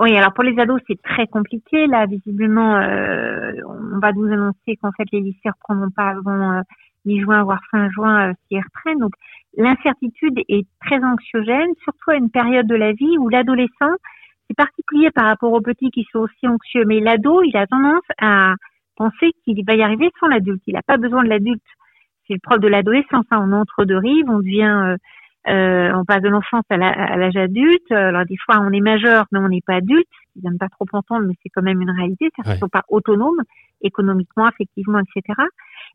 Oui, 0.00 0.16
alors 0.16 0.32
pour 0.32 0.42
les 0.42 0.58
ados, 0.58 0.80
c'est 0.88 1.00
très 1.02 1.26
compliqué. 1.26 1.86
Là, 1.86 2.06
visiblement, 2.06 2.76
euh, 2.76 3.52
on 3.68 3.98
va 4.00 4.12
nous 4.12 4.26
annoncer 4.32 4.76
qu'en 4.82 4.90
fait, 4.96 5.04
les 5.12 5.20
lycées 5.20 5.50
reprendront 5.50 5.90
pas 5.90 6.10
avant 6.10 6.58
euh, 6.58 6.62
mi-juin, 7.04 7.44
voire 7.44 7.60
fin 7.70 7.88
juin, 7.90 8.30
euh, 8.30 8.32
s'ils 8.48 8.58
reprennent. 8.58 8.98
Donc, 8.98 9.12
l'incertitude 9.56 10.40
est 10.48 10.66
très 10.84 11.02
anxiogène, 11.02 11.68
surtout 11.84 12.10
à 12.10 12.16
une 12.16 12.30
période 12.30 12.66
de 12.66 12.74
la 12.74 12.92
vie 12.92 13.18
où 13.18 13.28
l'adolescent, 13.28 13.94
c'est 14.48 14.56
particulier 14.56 15.10
par 15.12 15.26
rapport 15.26 15.52
aux 15.52 15.60
petits 15.60 15.90
qui 15.90 16.04
sont 16.10 16.20
aussi 16.20 16.48
anxieux, 16.48 16.84
mais 16.86 16.98
l'ado, 16.98 17.42
il 17.42 17.56
a 17.56 17.66
tendance 17.66 18.02
à 18.20 18.54
penser 18.96 19.32
qu'il 19.44 19.64
va 19.64 19.74
y 19.74 19.82
arriver 19.82 20.10
sans 20.20 20.28
l'adulte. 20.28 20.62
Il 20.66 20.74
n'a 20.74 20.82
pas 20.82 20.96
besoin 20.96 21.24
de 21.24 21.28
l'adulte. 21.28 21.62
C'est 22.26 22.34
le 22.34 22.40
propre 22.40 22.60
de 22.60 22.68
l'adolescence. 22.68 23.26
Hein. 23.30 23.48
On 23.48 23.52
entre 23.52 23.84
deux 23.84 23.98
rives, 23.98 24.28
on 24.28 24.38
devient... 24.38 24.62
euh, 24.64 24.96
euh, 25.46 25.92
on 25.94 26.04
passe 26.06 26.22
de 26.22 26.28
l'enfance 26.28 26.64
à 26.70 26.76
l'âge 26.76 27.36
adulte. 27.36 27.90
Alors 27.90 28.24
des 28.24 28.36
fois, 28.36 28.60
on 28.60 28.72
est 28.72 28.80
majeur, 28.80 29.26
mais 29.30 29.38
on 29.38 29.48
n'est 29.48 29.60
pas 29.60 29.74
adulte. 29.74 30.08
Ils 30.36 30.42
n'aiment 30.42 30.58
pas 30.58 30.68
trop 30.68 30.86
entendre, 30.92 31.26
mais 31.26 31.34
c'est 31.42 31.50
quand 31.50 31.62
même 31.62 31.82
une 31.82 31.90
réalité. 31.90 32.30
Ouais. 32.38 32.52
qu'ils 32.52 32.60
sont 32.60 32.68
pas 32.68 32.84
autonomes 32.88 33.42
économiquement, 33.82 34.46
affectivement, 34.46 35.00
etc. 35.00 35.38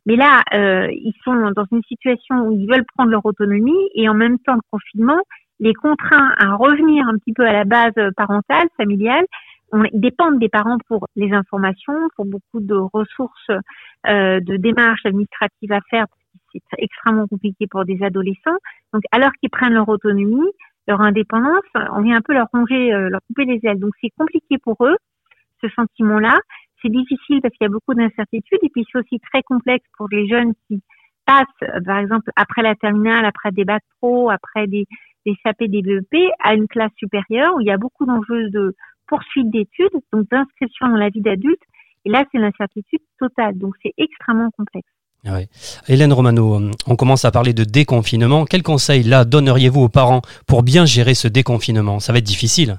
Mais 0.06 0.16
là, 0.16 0.44
euh, 0.54 0.88
ils 0.92 1.16
sont 1.24 1.34
dans 1.34 1.66
une 1.72 1.82
situation 1.88 2.48
où 2.48 2.52
ils 2.52 2.70
veulent 2.70 2.86
prendre 2.96 3.10
leur 3.10 3.26
autonomie 3.26 3.90
et 3.96 4.08
en 4.08 4.14
même 4.14 4.38
temps, 4.40 4.54
le 4.54 4.62
confinement 4.72 5.20
les 5.60 5.74
contraint 5.74 6.32
à 6.38 6.56
revenir 6.56 7.06
un 7.08 7.18
petit 7.18 7.34
peu 7.34 7.46
à 7.46 7.52
la 7.52 7.66
base 7.66 7.94
parentale, 8.16 8.68
familiale. 8.78 9.26
On, 9.72 9.84
ils 9.84 10.00
dépendent 10.00 10.40
des 10.40 10.50
parents 10.50 10.78
pour 10.88 11.08
les 11.16 11.32
informations, 11.32 11.94
pour 12.16 12.26
beaucoup 12.26 12.60
de 12.60 12.76
ressources, 12.76 13.50
euh, 14.08 14.40
de 14.40 14.58
démarches 14.58 15.06
administratives 15.06 15.72
à 15.72 15.82
faire. 15.90 16.06
C'est 16.52 16.62
extrêmement 16.80 17.28
compliqué 17.28 17.68
pour 17.68 17.86
des 17.86 18.02
adolescents. 18.02 18.58
Donc, 18.94 19.04
alors 19.12 19.32
qu'ils 19.40 19.52
prennent 19.52 19.74
leur 19.74 19.88
autonomie, 19.88 20.50
leur 20.88 21.02
indépendance, 21.02 21.64
on 21.94 22.02
vient 22.02 22.18
un 22.18 22.22
peu 22.22 22.34
leur 22.34 22.48
ronger, 22.52 22.94
euh, 22.94 23.10
leur 23.10 23.22
couper 23.28 23.46
les 23.46 23.60
ailes. 23.64 23.80
Donc, 23.80 23.92
c'est 24.02 24.10
compliqué 24.18 24.58
pour 24.58 24.76
eux, 24.82 24.98
ce 25.62 25.70
sentiment-là. 25.70 26.40
C'est 26.82 26.90
difficile 26.90 27.42
parce 27.42 27.54
qu'il 27.56 27.66
y 27.66 27.70
a 27.70 27.72
beaucoup 27.72 27.94
d'incertitudes 27.94 28.60
et 28.64 28.70
puis 28.70 28.86
c'est 28.92 29.00
aussi 29.00 29.20
très 29.20 29.44
complexe 29.44 29.86
pour 29.98 30.08
les 30.10 30.28
jeunes 30.28 30.54
qui 30.68 30.82
passent, 31.26 31.46
euh, 31.64 31.80
par 31.86 31.98
exemple, 31.98 32.32
après 32.36 32.64
la 32.64 32.76
terminale, 32.76 33.26
après 33.26 33.52
des 33.52 33.66
bacs 33.66 33.84
pro, 34.00 34.30
après 34.30 34.66
des, 34.68 34.86
des 35.26 35.36
CAP, 35.44 35.64
des 35.64 35.82
BEP, 35.82 36.32
à 36.40 36.56
une 36.56 36.68
classe 36.68 36.92
supérieure 36.98 37.56
où 37.56 37.62
il 37.62 37.68
y 37.68 37.72
a 37.72 37.78
beaucoup 37.78 38.06
d'enjeux 38.06 38.50
de 38.50 38.76
poursuite 39.10 39.50
d'études, 39.50 39.92
donc 40.14 40.30
d'inscription 40.30 40.88
dans 40.88 40.96
la 40.96 41.10
vie 41.10 41.22
d'adulte. 41.22 41.62
Et 42.06 42.10
là, 42.10 42.24
c'est 42.32 42.38
l'incertitude 42.38 43.02
totale. 43.20 43.58
Donc, 43.58 43.74
c'est 43.84 43.94
extrêmement 43.98 44.50
complexe. 44.58 44.88
Ah 45.26 45.34
ouais. 45.34 45.48
Hélène 45.90 46.14
Romano, 46.14 46.62
on 46.88 46.96
commence 46.96 47.26
à 47.26 47.32
parler 47.32 47.54
de 47.54 47.66
déconfinement. 47.66 48.46
Quel 48.46 48.64
conseil 48.64 49.04
là 49.04 49.26
donneriez-vous 49.26 49.82
aux 49.82 49.90
parents 49.90 50.22
pour 50.48 50.64
bien 50.64 50.86
gérer 50.86 51.14
ce 51.14 51.28
déconfinement? 51.28 52.00
Ça 52.00 52.14
va 52.14 52.20
être 52.20 52.26
difficile. 52.26 52.78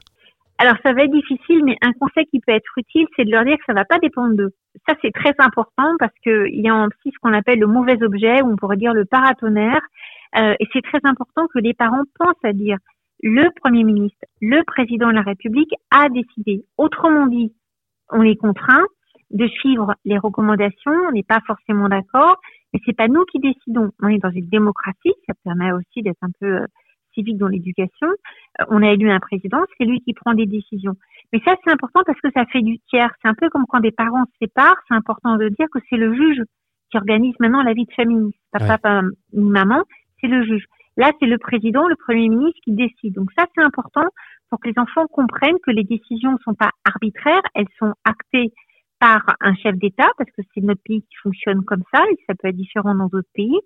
Alors, 0.56 0.76
ça 0.84 0.92
va 0.92 1.04
être 1.04 1.12
difficile, 1.12 1.62
mais 1.64 1.76
un 1.82 1.92
conseil 1.92 2.26
qui 2.26 2.40
peut 2.40 2.52
être 2.52 2.70
utile, 2.76 3.06
c'est 3.16 3.24
de 3.24 3.30
leur 3.30 3.44
dire 3.44 3.56
que 3.56 3.64
ça 3.66 3.72
va 3.72 3.84
pas 3.84 3.98
dépendre 3.98 4.36
d'eux. 4.36 4.52
Ça, 4.86 4.94
c'est 5.02 5.12
très 5.12 5.34
important 5.38 5.96
parce 5.98 6.12
que 6.24 6.48
il 6.48 6.60
y 6.60 6.68
a 6.68 6.74
en 6.74 6.88
psy 6.88 7.12
ce 7.12 7.18
qu'on 7.22 7.32
appelle 7.32 7.58
le 7.58 7.66
mauvais 7.66 8.02
objet, 8.02 8.42
ou 8.42 8.52
on 8.52 8.56
pourrait 8.56 8.76
dire 8.76 8.94
le 8.94 9.04
paratonnerre. 9.04 9.80
Euh, 10.36 10.54
et 10.60 10.66
c'est 10.72 10.82
très 10.82 11.00
important 11.04 11.46
que 11.52 11.58
les 11.58 11.74
parents 11.74 12.04
pensent 12.18 12.44
à 12.44 12.52
dire 12.52 12.76
le 13.22 13.48
Premier 13.60 13.84
ministre, 13.84 14.24
le 14.40 14.62
Président 14.64 15.08
de 15.08 15.14
la 15.14 15.22
République 15.22 15.72
a 15.90 16.08
décidé. 16.08 16.64
Autrement 16.78 17.26
dit, 17.26 17.52
on 18.10 18.22
les 18.22 18.36
contraint 18.36 18.84
de 19.30 19.46
suivre 19.46 19.94
les 20.04 20.18
recommandations, 20.18 20.92
on 21.08 21.12
n'est 21.12 21.22
pas 21.22 21.40
forcément 21.46 21.88
d'accord, 21.88 22.40
mais 22.72 22.80
c'est 22.84 22.96
pas 22.96 23.08
nous 23.08 23.24
qui 23.26 23.38
décidons. 23.38 23.90
On 24.00 24.08
est 24.08 24.18
dans 24.18 24.30
une 24.30 24.48
démocratie, 24.48 25.12
ça 25.26 25.34
permet 25.44 25.72
aussi 25.72 26.02
d'être 26.02 26.22
un 26.22 26.30
peu 26.40 26.46
euh, 26.46 26.66
civique 27.14 27.38
dans 27.38 27.46
l'éducation. 27.46 28.08
Euh, 28.08 28.64
on 28.68 28.82
a 28.82 28.92
élu 28.92 29.10
un 29.10 29.20
président, 29.20 29.60
c'est 29.78 29.84
lui 29.84 30.00
qui 30.00 30.14
prend 30.14 30.34
des 30.34 30.46
décisions. 30.46 30.94
Mais 31.32 31.40
ça, 31.44 31.54
c'est 31.62 31.70
important 31.70 32.02
parce 32.04 32.20
que 32.20 32.30
ça 32.34 32.44
fait 32.46 32.62
du 32.62 32.78
tiers. 32.88 33.12
C'est 33.22 33.28
un 33.28 33.34
peu 33.34 33.48
comme 33.50 33.66
quand 33.68 33.80
des 33.80 33.92
parents 33.92 34.24
se 34.24 34.46
séparent, 34.46 34.76
c'est 34.88 34.94
important 34.94 35.36
de 35.36 35.48
dire 35.48 35.66
que 35.72 35.78
c'est 35.88 35.96
le 35.96 36.14
juge 36.14 36.42
qui 36.90 36.96
organise 36.96 37.34
maintenant 37.38 37.62
la 37.62 37.72
vie 37.72 37.86
de 37.86 37.92
famille. 37.92 38.32
Ouais. 38.52 38.66
papa 38.66 39.02
ni 39.32 39.48
maman, 39.48 39.84
c'est 40.20 40.26
le 40.26 40.42
juge. 40.44 40.64
Là, 41.00 41.12
c'est 41.18 41.26
le 41.26 41.38
président, 41.38 41.88
le 41.88 41.96
premier 41.96 42.28
ministre 42.28 42.60
qui 42.62 42.72
décide. 42.72 43.14
Donc 43.14 43.30
ça, 43.34 43.46
c'est 43.54 43.62
important 43.62 44.04
pour 44.50 44.60
que 44.60 44.68
les 44.68 44.74
enfants 44.76 45.06
comprennent 45.06 45.56
que 45.64 45.70
les 45.70 45.82
décisions 45.82 46.32
ne 46.32 46.38
sont 46.44 46.52
pas 46.52 46.72
arbitraires, 46.84 47.40
elles 47.54 47.72
sont 47.78 47.94
actées 48.04 48.52
par 48.98 49.24
un 49.40 49.54
chef 49.54 49.76
d'État, 49.76 50.10
parce 50.18 50.30
que 50.32 50.42
c'est 50.52 50.60
notre 50.60 50.82
pays 50.82 51.00
qui 51.00 51.16
fonctionne 51.22 51.64
comme 51.64 51.84
ça, 51.90 52.04
et 52.12 52.16
ça 52.26 52.34
peut 52.34 52.48
être 52.48 52.56
différent 52.56 52.94
dans 52.94 53.06
d'autres 53.06 53.30
pays. 53.32 53.58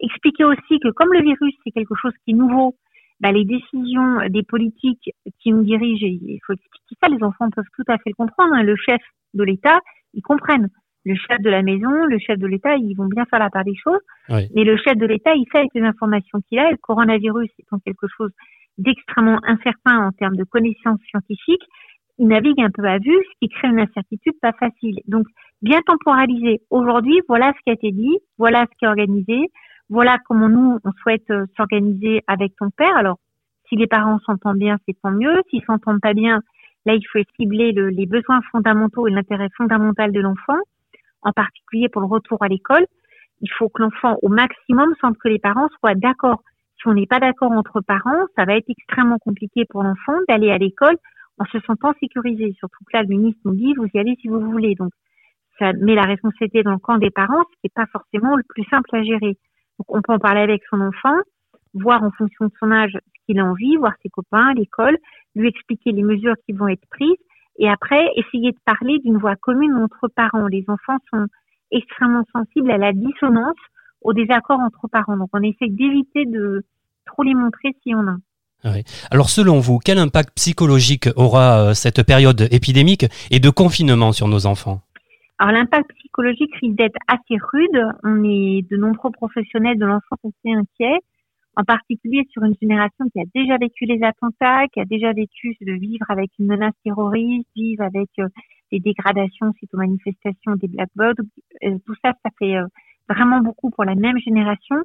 Expliquer 0.00 0.44
aussi 0.44 0.80
que 0.82 0.88
comme 0.92 1.12
le 1.12 1.20
virus, 1.20 1.54
c'est 1.62 1.72
quelque 1.72 1.94
chose 2.00 2.14
qui 2.24 2.30
est 2.30 2.34
nouveau, 2.34 2.74
bah, 3.20 3.32
les 3.32 3.44
décisions 3.44 4.26
des 4.30 4.42
politiques 4.42 5.10
qui 5.40 5.52
nous 5.52 5.64
dirigent, 5.64 6.06
il 6.06 6.40
faut 6.46 6.54
expliquer 6.54 6.96
ça, 7.02 7.10
les 7.10 7.22
enfants 7.22 7.50
peuvent 7.50 7.68
tout 7.76 7.84
à 7.88 7.98
fait 7.98 8.08
le 8.08 8.14
comprendre. 8.14 8.54
Hein. 8.54 8.62
Le 8.62 8.76
chef 8.76 9.02
de 9.34 9.44
l'État, 9.44 9.78
ils 10.14 10.22
comprennent. 10.22 10.70
Le 11.04 11.14
chef 11.14 11.40
de 11.40 11.50
la 11.50 11.62
maison, 11.62 11.90
le 12.08 12.18
chef 12.18 12.38
de 12.38 12.46
l'État, 12.46 12.76
ils 12.76 12.94
vont 12.94 13.06
bien 13.06 13.24
faire 13.26 13.40
la 13.40 13.50
part 13.50 13.64
des 13.64 13.74
choses. 13.74 14.00
Mais 14.28 14.64
le 14.64 14.76
chef 14.76 14.96
de 14.96 15.06
l'État, 15.06 15.34
il 15.34 15.46
fait 15.50 15.58
avec 15.58 15.70
les 15.74 15.82
informations 15.82 16.40
qu'il 16.48 16.58
a. 16.58 16.68
Et 16.68 16.72
le 16.72 16.76
coronavirus 16.78 17.50
étant 17.58 17.78
quelque 17.84 18.06
chose 18.16 18.30
d'extrêmement 18.78 19.38
incertain 19.44 20.06
en 20.06 20.12
termes 20.12 20.36
de 20.36 20.44
connaissances 20.44 21.00
scientifiques, 21.08 21.64
il 22.18 22.28
navigue 22.28 22.60
un 22.60 22.70
peu 22.70 22.84
à 22.84 22.98
vue, 22.98 23.18
ce 23.32 23.38
qui 23.40 23.48
crée 23.48 23.68
une 23.68 23.80
incertitude 23.80 24.34
pas 24.40 24.52
facile. 24.52 25.00
Donc, 25.08 25.26
bien 25.60 25.80
temporaliser. 25.82 26.60
Aujourd'hui, 26.70 27.20
voilà 27.28 27.52
ce 27.56 27.62
qui 27.64 27.70
a 27.70 27.72
été 27.72 27.90
dit, 27.90 28.18
voilà 28.38 28.66
ce 28.70 28.78
qui 28.78 28.84
est 28.84 28.88
organisé, 28.88 29.50
voilà 29.88 30.18
comment 30.26 30.48
nous, 30.48 30.78
on 30.84 30.92
souhaite 31.02 31.30
euh, 31.30 31.46
s'organiser 31.56 32.22
avec 32.26 32.54
ton 32.56 32.70
père. 32.70 32.96
Alors, 32.96 33.18
si 33.68 33.76
les 33.76 33.86
parents 33.86 34.18
s'entendent 34.20 34.58
bien, 34.58 34.76
c'est 34.86 34.96
tant 35.02 35.10
mieux. 35.10 35.42
S'ils 35.50 35.64
s'entendent 35.64 36.00
pas 36.00 36.14
bien, 36.14 36.40
là, 36.86 36.94
il 36.94 37.02
faut 37.10 37.18
cibler 37.36 37.72
les 37.72 38.06
besoins 38.06 38.40
fondamentaux 38.50 39.06
et 39.08 39.10
l'intérêt 39.10 39.48
fondamental 39.56 40.12
de 40.12 40.20
l'enfant, 40.20 40.58
en 41.22 41.32
particulier 41.32 41.88
pour 41.88 42.02
le 42.02 42.08
retour 42.08 42.38
à 42.42 42.48
l'école. 42.48 42.86
Il 43.40 43.50
faut 43.50 43.68
que 43.68 43.82
l'enfant, 43.82 44.16
au 44.22 44.28
maximum, 44.28 44.94
sente 45.00 45.18
que 45.18 45.28
les 45.28 45.38
parents 45.38 45.68
soient 45.78 45.94
d'accord. 45.94 46.42
Si 46.80 46.88
on 46.88 46.94
n'est 46.94 47.06
pas 47.06 47.20
d'accord 47.20 47.52
entre 47.52 47.80
parents, 47.80 48.26
ça 48.36 48.44
va 48.44 48.56
être 48.56 48.68
extrêmement 48.68 49.18
compliqué 49.18 49.64
pour 49.68 49.82
l'enfant 49.82 50.16
d'aller 50.28 50.50
à 50.50 50.58
l'école 50.58 50.96
en 51.38 51.44
se 51.46 51.58
sentant 51.60 51.92
sécurisé. 52.00 52.54
Surtout 52.58 52.84
que 52.84 52.96
là, 52.96 53.02
le 53.02 53.08
ministre 53.08 53.40
nous 53.44 53.54
dit, 53.54 53.74
vous 53.74 53.88
y 53.92 53.98
allez 53.98 54.16
si 54.20 54.28
vous 54.28 54.40
voulez. 54.40 54.74
Donc, 54.74 54.92
ça 55.58 55.72
met 55.72 55.94
la 55.94 56.02
responsabilité 56.02 56.62
dans 56.62 56.72
le 56.72 56.78
camp 56.78 56.98
des 56.98 57.10
parents, 57.10 57.42
ce 57.50 57.60
qui 57.60 57.66
n'est 57.66 57.84
pas 57.84 57.86
forcément 57.90 58.36
le 58.36 58.42
plus 58.48 58.64
simple 58.64 58.94
à 58.94 59.02
gérer. 59.02 59.36
Donc, 59.78 59.86
on 59.88 60.02
peut 60.02 60.12
en 60.12 60.18
parler 60.18 60.40
avec 60.40 60.62
son 60.70 60.80
enfant, 60.80 61.16
voir 61.74 62.02
en 62.02 62.10
fonction 62.10 62.46
de 62.46 62.52
son 62.58 62.70
âge 62.70 62.92
ce 62.92 63.26
qu'il 63.26 63.38
a 63.38 63.44
envie, 63.44 63.76
voir 63.76 63.92
ses 64.02 64.08
copains, 64.08 64.52
l'école, 64.54 64.96
lui 65.34 65.48
expliquer 65.48 65.92
les 65.92 66.02
mesures 66.02 66.34
qui 66.46 66.52
vont 66.52 66.68
être 66.68 66.86
prises, 66.90 67.16
et 67.62 67.68
après, 67.68 68.04
essayer 68.16 68.50
de 68.50 68.58
parler 68.66 68.98
d'une 69.04 69.18
voix 69.18 69.36
commune 69.36 69.74
entre 69.74 70.08
parents. 70.08 70.48
Les 70.48 70.64
enfants 70.66 70.98
sont 71.12 71.26
extrêmement 71.70 72.24
sensibles 72.32 72.72
à 72.72 72.76
la 72.76 72.92
dissonance, 72.92 73.54
au 74.00 74.12
désaccord 74.12 74.58
entre 74.58 74.88
parents. 74.90 75.16
Donc, 75.16 75.28
on 75.32 75.42
essaie 75.42 75.68
d'éviter 75.68 76.24
de 76.26 76.64
trop 77.06 77.22
les 77.22 77.34
montrer 77.34 77.68
si 77.84 77.94
on 77.94 78.00
a. 78.08 78.16
Alors 79.10 79.28
selon 79.28 79.58
vous, 79.58 79.78
quel 79.78 79.98
impact 79.98 80.34
psychologique 80.36 81.08
aura 81.16 81.70
euh, 81.70 81.74
cette 81.74 82.04
période 82.04 82.48
épidémique 82.52 83.06
et 83.32 83.40
de 83.40 83.50
confinement 83.50 84.12
sur 84.12 84.28
nos 84.28 84.46
enfants? 84.46 84.80
Alors 85.38 85.52
l'impact 85.52 85.90
psychologique 85.98 86.54
risque 86.60 86.76
d'être 86.76 86.98
assez 87.08 87.40
rude. 87.52 87.82
On 88.04 88.22
est 88.22 88.62
de 88.70 88.76
nombreux 88.76 89.10
professionnels 89.10 89.78
de 89.78 89.84
l'enfance 89.84 90.20
assez 90.24 90.54
inquiets, 90.54 91.00
en 91.56 91.64
particulier 91.64 92.26
sur 92.30 92.42
une 92.44 92.54
génération 92.60 93.04
qui 93.12 93.20
a 93.20 93.24
déjà 93.34 93.58
vécu 93.58 93.84
les 93.84 94.02
attentats, 94.02 94.66
qui 94.68 94.80
a 94.80 94.84
déjà 94.84 95.12
vécu 95.12 95.56
de 95.60 95.72
vivre 95.72 96.06
avec 96.08 96.30
une 96.38 96.46
menace 96.46 96.74
terroriste, 96.84 97.48
vivre 97.54 97.84
avec 97.84 98.08
euh, 98.18 98.28
des 98.70 98.80
dégradations 98.80 99.52
suite 99.56 99.72
aux 99.74 99.78
manifestations 99.78 100.56
des 100.56 100.68
Black 100.68 100.88
Blocs. 100.94 101.18
Euh, 101.64 101.76
tout 101.84 101.94
ça, 102.02 102.12
ça 102.24 102.30
fait 102.38 102.56
vraiment 103.08 103.40
beaucoup 103.40 103.70
pour 103.70 103.84
la 103.84 103.94
même 103.94 104.18
génération. 104.18 104.76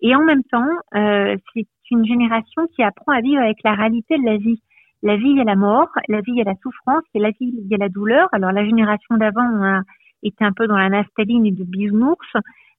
Et 0.00 0.14
en 0.14 0.24
même 0.24 0.42
temps, 0.44 0.68
euh, 0.94 1.36
c'est 1.52 1.66
une 1.90 2.06
génération 2.06 2.66
qui 2.74 2.82
apprend 2.82 3.12
à 3.12 3.20
vivre 3.20 3.42
avec 3.42 3.58
la 3.64 3.74
réalité 3.74 4.16
de 4.18 4.24
la 4.24 4.36
vie. 4.36 4.62
La 5.02 5.16
vie, 5.16 5.30
il 5.30 5.36
y 5.36 5.40
a 5.40 5.44
la 5.44 5.56
mort, 5.56 5.88
la 6.08 6.20
vie, 6.20 6.32
il 6.32 6.38
y 6.38 6.40
a 6.40 6.44
la 6.44 6.56
souffrance, 6.62 7.02
et 7.14 7.18
la 7.18 7.30
vie, 7.30 7.52
il 7.62 7.66
y 7.68 7.74
a 7.74 7.78
la 7.78 7.90
douleur. 7.90 8.28
Alors 8.32 8.52
la 8.52 8.64
génération 8.64 9.16
d'avant 9.16 9.62
a 9.62 9.82
été 10.22 10.44
un 10.44 10.52
peu 10.52 10.66
dans 10.66 10.78
la 10.78 10.88
nastaline 10.88 11.44
et 11.44 11.50
de 11.50 11.64
bisounours, 11.64 12.32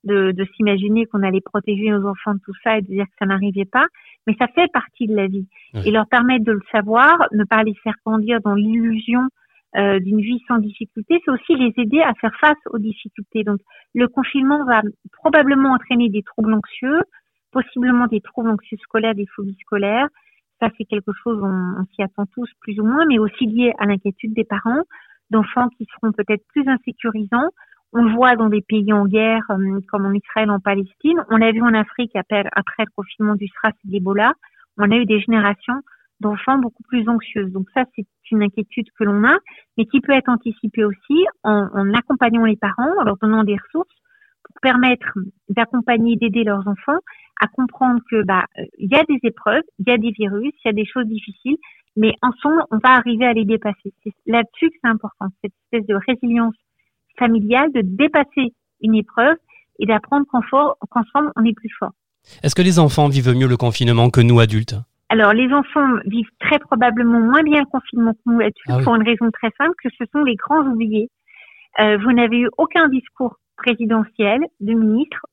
de, 0.06 0.32
de 0.32 0.46
s'imaginer 0.56 1.06
qu'on 1.06 1.24
allait 1.24 1.42
protéger 1.42 1.90
nos 1.90 2.08
enfants 2.08 2.34
de 2.34 2.40
tout 2.46 2.54
ça 2.64 2.78
et 2.78 2.82
de 2.82 2.88
dire 2.88 3.06
que 3.06 3.16
ça 3.20 3.26
n'arrivait 3.26 3.66
pas. 3.66 3.86
Mais 4.28 4.36
ça 4.40 4.48
fait 4.48 4.72
partie 4.72 5.08
de 5.08 5.16
la 5.16 5.28
vie. 5.28 5.48
Et 5.86 5.92
leur 5.92 6.08
permettre 6.08 6.46
de 6.46 6.54
le 6.54 6.62
savoir, 6.72 7.18
ne 7.32 7.44
pas 7.44 7.64
les 7.64 7.76
faire 7.84 7.96
grandir 8.06 8.40
dans 8.42 8.54
l'illusion 8.56 9.22
euh, 9.78 10.00
d'une 10.00 10.22
vie 10.22 10.42
sans 10.48 10.58
difficulté, 10.58 11.22
c'est 11.26 11.32
aussi 11.32 11.56
les 11.56 11.74
aider 11.76 12.00
à 12.00 12.14
faire 12.14 12.34
face 12.40 12.58
aux 12.72 12.78
difficultés. 12.78 13.44
Donc, 13.44 13.60
le 13.94 14.08
confinement 14.08 14.64
va 14.64 14.82
probablement 15.12 15.74
entraîner 15.74 16.10
des 16.10 16.24
troubles 16.24 16.54
anxieux, 16.54 17.02
possiblement 17.52 18.08
des 18.08 18.22
troubles 18.22 18.52
anxieux 18.52 18.78
scolaires, 18.78 19.16
des 19.16 19.26
phobies 19.36 19.58
scolaires. 19.60 20.08
Ça, 20.62 20.70
c'est 20.78 20.86
quelque 20.86 21.12
chose, 21.22 21.42
on, 21.44 21.84
s'y 21.94 22.02
attend 22.02 22.26
tous 22.28 22.50
plus 22.62 22.80
ou 22.80 22.86
moins, 22.86 23.06
mais 23.06 23.20
aussi 23.20 23.48
lié 23.48 23.74
à 23.78 23.86
l'inquiétude 23.86 24.34
des 24.34 24.46
parents, 24.46 24.84
d'enfants 25.30 25.68
qui 25.78 25.86
seront 25.94 26.14
peut-être 26.14 26.46
plus 26.54 26.66
insécurisants. 26.70 27.50
On 27.98 28.04
le 28.04 28.14
voit 28.14 28.36
dans 28.36 28.50
des 28.50 28.62
pays 28.62 28.92
en 28.92 29.06
guerre, 29.06 29.44
euh, 29.52 29.80
comme 29.88 30.06
en 30.06 30.12
Israël, 30.12 30.52
en 30.52 30.60
Palestine. 30.60 31.24
On 31.30 31.38
l'a 31.38 31.54
vu 31.54 31.62
en 31.62 31.74
Afrique 31.74 32.12
après, 32.14 32.44
le 32.44 32.92
confinement 32.94 33.36
du 33.36 33.48
SRAS 33.48 33.70
et 33.70 33.88
de 33.88 33.94
l'Ebola. 33.94 34.34
On 34.78 34.92
a 34.92 34.98
eu 34.98 35.06
des 35.06 35.22
générations 35.22 35.80
d'enfants 36.20 36.58
beaucoup 36.58 36.84
plus 36.90 37.08
anxieuses. 37.08 37.54
Donc 37.54 37.68
ça, 37.74 37.86
c'est 37.96 38.06
une 38.32 38.44
inquiétude 38.44 38.88
que 39.00 39.06
l'on 39.06 39.24
a, 39.24 39.38
mais 39.78 39.86
qui 39.86 40.02
peut 40.02 40.12
être 40.12 40.28
anticipée 40.28 40.84
aussi 40.84 41.26
en, 41.44 41.70
en, 41.74 41.94
accompagnant 41.94 42.44
les 42.44 42.58
parents, 42.58 43.00
en 43.00 43.04
leur 43.06 43.16
donnant 43.16 43.46
des 43.46 43.56
ressources 43.56 43.96
pour 44.44 44.56
permettre 44.62 45.14
d'accompagner, 45.48 46.18
d'aider 46.18 46.44
leurs 46.44 46.68
enfants 46.68 47.00
à 47.42 47.48
comprendre 47.48 48.02
que 48.12 48.24
bah 48.24 48.46
il 48.78 48.92
y 48.92 48.96
a 48.96 49.04
des 49.04 49.20
épreuves, 49.24 49.64
il 49.80 49.90
y 49.90 49.92
a 49.92 49.98
des 49.98 50.12
virus, 50.12 50.54
il 50.64 50.68
y 50.68 50.70
a 50.70 50.74
des 50.74 50.86
choses 50.86 51.06
difficiles, 51.06 51.58
mais 51.96 52.14
ensemble, 52.22 52.62
on 52.72 52.78
va 52.78 52.92
arriver 52.96 53.26
à 53.26 53.34
les 53.34 53.46
dépasser. 53.46 53.94
C'est 54.04 54.14
là-dessus 54.26 54.70
que 54.70 54.76
c'est 54.84 54.90
important, 54.90 55.28
cette 55.42 55.54
espèce 55.72 55.88
de 55.88 55.96
résilience 56.08 56.56
familiale, 57.18 57.72
de 57.74 57.82
dépasser 57.84 58.54
une 58.82 58.96
épreuve 58.96 59.36
et 59.80 59.86
d'apprendre 59.86 60.26
qu'ensemble, 60.30 61.32
on 61.36 61.44
est 61.44 61.54
plus 61.54 61.74
fort. 61.78 61.92
Est-ce 62.44 62.56
que 62.56 62.62
les 62.62 62.80
enfants 62.80 63.08
vivent 63.08 63.36
mieux 63.36 63.48
le 63.48 63.58
confinement 63.58 64.10
que 64.10 64.22
nous 64.22 64.40
adultes? 64.40 64.76
Alors, 65.10 65.34
les 65.34 65.52
enfants 65.54 65.88
vivent 66.06 66.30
très 66.40 66.60
probablement 66.60 67.20
moins 67.20 67.44
bien 67.44 67.60
le 67.60 67.66
confinement 67.68 68.14
que 68.14 68.20
nous 68.26 68.40
là-dessus, 68.40 68.70
ah 68.70 68.80
pour 68.84 68.96
une 68.96 69.04
raison 69.04 69.30
très 69.32 69.52
simple, 69.58 69.74
que 69.84 69.90
ce 69.98 70.06
sont 70.12 70.24
les 70.24 70.36
grands 70.36 70.66
oubliés. 70.66 71.10
Euh, 71.80 71.98
vous 71.98 72.12
n'avez 72.12 72.40
eu 72.40 72.50
aucun 72.58 72.88
discours 72.88 73.36
présidentiel 73.58 74.42
de 74.60 74.74
ministre 74.74 75.28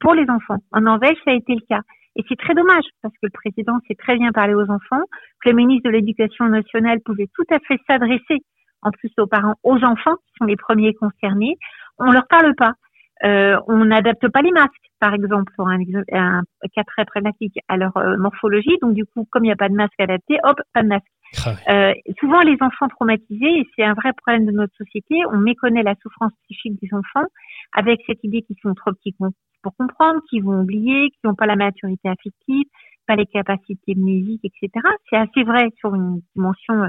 pour 0.00 0.14
les 0.14 0.28
enfants. 0.30 0.58
En 0.72 0.82
Norvège, 0.82 1.16
ça 1.24 1.32
a 1.32 1.34
été 1.34 1.54
le 1.54 1.62
cas. 1.68 1.80
Et 2.16 2.24
c'est 2.28 2.38
très 2.38 2.54
dommage, 2.54 2.84
parce 3.02 3.14
que 3.14 3.26
le 3.26 3.30
président 3.30 3.78
sait 3.88 3.94
très 3.94 4.16
bien 4.16 4.30
parler 4.30 4.54
aux 4.54 4.70
enfants, 4.70 5.02
que 5.42 5.50
le 5.50 5.56
ministre 5.56 5.90
de 5.90 5.94
l'Éducation 5.94 6.46
nationale 6.46 7.00
pouvait 7.04 7.28
tout 7.34 7.54
à 7.54 7.58
fait 7.60 7.80
s'adresser, 7.86 8.42
en 8.82 8.90
plus 8.90 9.10
aux 9.18 9.26
parents, 9.26 9.54
aux 9.62 9.82
enfants, 9.84 10.16
qui 10.16 10.32
sont 10.38 10.46
les 10.46 10.56
premiers 10.56 10.94
concernés. 10.94 11.56
On 11.98 12.10
leur 12.10 12.26
parle 12.28 12.54
pas. 12.54 12.74
Euh, 13.22 13.58
on 13.66 13.84
n'adapte 13.84 14.28
pas 14.28 14.40
les 14.40 14.50
masques, 14.50 14.72
par 14.98 15.12
exemple, 15.12 15.52
pour 15.56 15.68
un, 15.68 15.78
un 16.12 16.42
cas 16.74 16.84
très 16.84 17.04
problématique 17.04 17.58
à 17.68 17.76
leur 17.76 17.94
euh, 17.96 18.16
morphologie. 18.16 18.78
Donc, 18.80 18.94
du 18.94 19.04
coup, 19.04 19.26
comme 19.30 19.44
il 19.44 19.48
n'y 19.48 19.52
a 19.52 19.56
pas 19.56 19.68
de 19.68 19.74
masque 19.74 19.98
adapté, 19.98 20.38
hop, 20.42 20.58
pas 20.72 20.82
de 20.82 20.88
masque. 20.88 21.06
Ah 21.46 21.54
euh, 21.68 21.92
souvent, 22.18 22.40
les 22.40 22.56
enfants 22.60 22.88
traumatisés, 22.88 23.60
et 23.60 23.66
c'est 23.76 23.84
un 23.84 23.94
vrai 23.94 24.12
problème 24.14 24.46
de 24.46 24.52
notre 24.52 24.74
société, 24.76 25.22
on 25.30 25.36
méconnaît 25.36 25.82
la 25.82 25.94
souffrance 26.02 26.32
psychique 26.44 26.80
des 26.80 26.88
enfants 26.92 27.26
avec 27.72 28.00
cette 28.06 28.24
idée 28.24 28.42
qu'ils 28.42 28.56
sont 28.62 28.74
trop 28.74 28.92
petits 28.92 29.14
pour 29.62 29.76
comprendre, 29.76 30.20
qu'ils 30.28 30.42
vont 30.42 30.62
oublier, 30.62 31.10
qu'ils 31.10 31.28
n'ont 31.28 31.34
pas 31.34 31.46
la 31.46 31.56
maturité 31.56 32.08
affective, 32.08 32.64
pas 33.06 33.16
les 33.16 33.26
capacités 33.26 33.94
musique, 33.94 34.44
etc. 34.44 34.70
C'est 35.08 35.16
assez 35.16 35.44
vrai 35.44 35.68
sur 35.78 35.94
une 35.94 36.20
dimension 36.34 36.88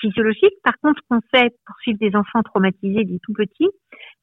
physiologique. 0.00 0.54
Par 0.64 0.74
contre, 0.82 1.00
ce 1.00 1.08
qu'on 1.08 1.20
sait 1.32 1.50
pour 1.66 1.76
suivre 1.80 1.98
des 2.00 2.14
enfants 2.16 2.42
traumatisés, 2.42 3.04
des 3.04 3.18
tout 3.22 3.32
petits, 3.32 3.68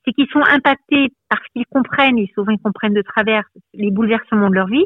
c'est 0.03 0.11
qu'ils 0.13 0.27
sont 0.27 0.43
impactés 0.43 1.09
parce 1.29 1.45
qu'ils 1.53 1.65
comprennent, 1.67 2.17
et 2.17 2.29
souvent 2.33 2.51
ils 2.51 2.61
comprennent 2.61 2.93
de 2.93 3.01
travers 3.01 3.43
les 3.73 3.91
bouleversements 3.91 4.49
de 4.49 4.55
leur 4.55 4.67
vie. 4.67 4.85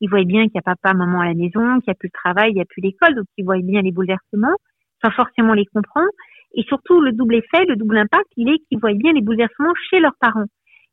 Ils 0.00 0.10
voient 0.10 0.24
bien 0.24 0.44
qu'il 0.44 0.52
n'y 0.54 0.60
a 0.60 0.74
papa, 0.74 0.94
maman 0.94 1.20
à 1.20 1.26
la 1.26 1.34
maison, 1.34 1.78
qu'il 1.80 1.88
n'y 1.88 1.92
a 1.92 1.94
plus 1.94 2.08
de 2.08 2.12
travail, 2.12 2.50
il 2.50 2.54
n'y 2.54 2.60
a 2.60 2.64
plus 2.64 2.82
l'école, 2.82 3.14
donc 3.14 3.26
ils 3.36 3.44
voient 3.44 3.58
bien 3.62 3.82
les 3.82 3.92
bouleversements, 3.92 4.56
sans 5.02 5.10
forcément 5.12 5.54
les 5.54 5.66
comprendre. 5.66 6.10
Et 6.54 6.62
surtout, 6.64 7.00
le 7.00 7.12
double 7.12 7.36
effet, 7.36 7.64
le 7.66 7.76
double 7.76 7.98
impact, 7.98 8.26
il 8.36 8.48
est 8.48 8.58
qu'ils 8.68 8.78
voient 8.80 8.94
bien 8.94 9.12
les 9.12 9.22
bouleversements 9.22 9.72
chez 9.90 10.00
leurs 10.00 10.16
parents. 10.20 10.46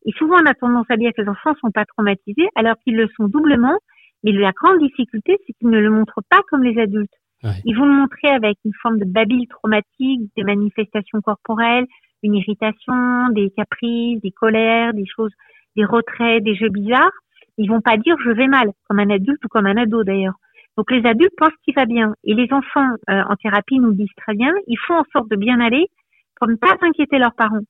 Et 0.06 0.12
souvent, 0.14 0.38
on 0.42 0.46
a 0.46 0.54
tendance 0.54 0.86
à 0.90 0.96
dire 0.96 1.12
que 1.16 1.22
les 1.22 1.28
enfants 1.28 1.54
sont 1.60 1.72
pas 1.72 1.86
traumatisés, 1.86 2.48
alors 2.56 2.76
qu'ils 2.84 2.96
le 2.96 3.08
sont 3.18 3.28
doublement. 3.28 3.78
Mais 4.24 4.32
la 4.32 4.52
grande 4.52 4.80
difficulté, 4.80 5.38
c'est 5.46 5.54
qu'ils 5.54 5.70
ne 5.70 5.80
le 5.80 5.90
montrent 5.90 6.22
pas 6.30 6.42
comme 6.50 6.64
les 6.64 6.80
adultes. 6.80 7.19
Ils 7.64 7.78
vont 7.78 7.86
le 7.86 7.94
montrer 7.94 8.28
avec 8.30 8.58
une 8.66 8.74
forme 8.82 9.00
de 9.00 9.06
babyle 9.06 9.48
traumatique, 9.48 10.30
des 10.36 10.44
manifestations 10.44 11.22
corporelles, 11.22 11.86
une 12.22 12.36
irritation, 12.36 13.30
des 13.30 13.50
caprices, 13.56 14.22
des 14.22 14.32
colères, 14.32 14.94
des 14.94 15.06
choses, 15.06 15.32
des 15.76 15.86
retraits, 15.86 16.44
des 16.44 16.56
jeux 16.56 16.70
bizarres. 16.70 17.12
Ils 17.58 17.70
vont 17.70 17.82
pas 17.82 17.98
dire 17.98 18.16
je 18.24 18.32
vais 18.32 18.48
mal, 18.48 18.72
comme 18.88 19.00
un 19.00 19.10
adulte 19.10 19.44
ou 19.46 19.48
comme 19.48 19.68
un 19.68 19.78
ado 19.78 20.04
d'ailleurs. 20.04 20.36
Donc 20.78 20.92
les 20.92 21.06
adultes 21.06 21.34
pensent 21.38 21.56
qu'il 21.64 21.76
va 21.76 21.86
bien. 21.86 22.14
Et 22.24 22.34
les 22.34 22.48
enfants 22.52 22.90
euh, 23.10 23.24
en 23.30 23.36
thérapie 23.36 23.80
nous 23.80 23.94
disent 23.94 24.14
très 24.18 24.34
bien, 24.34 24.54
ils 24.68 24.78
font 24.88 24.96
en 24.96 25.06
sorte 25.12 25.30
de 25.30 25.36
bien 25.36 25.60
aller 25.60 25.88
pour 26.36 26.48
ne 26.48 26.56
pas 26.56 26.76
inquiéter 26.82 27.20
leurs 27.20 27.36
parents. 27.36 27.64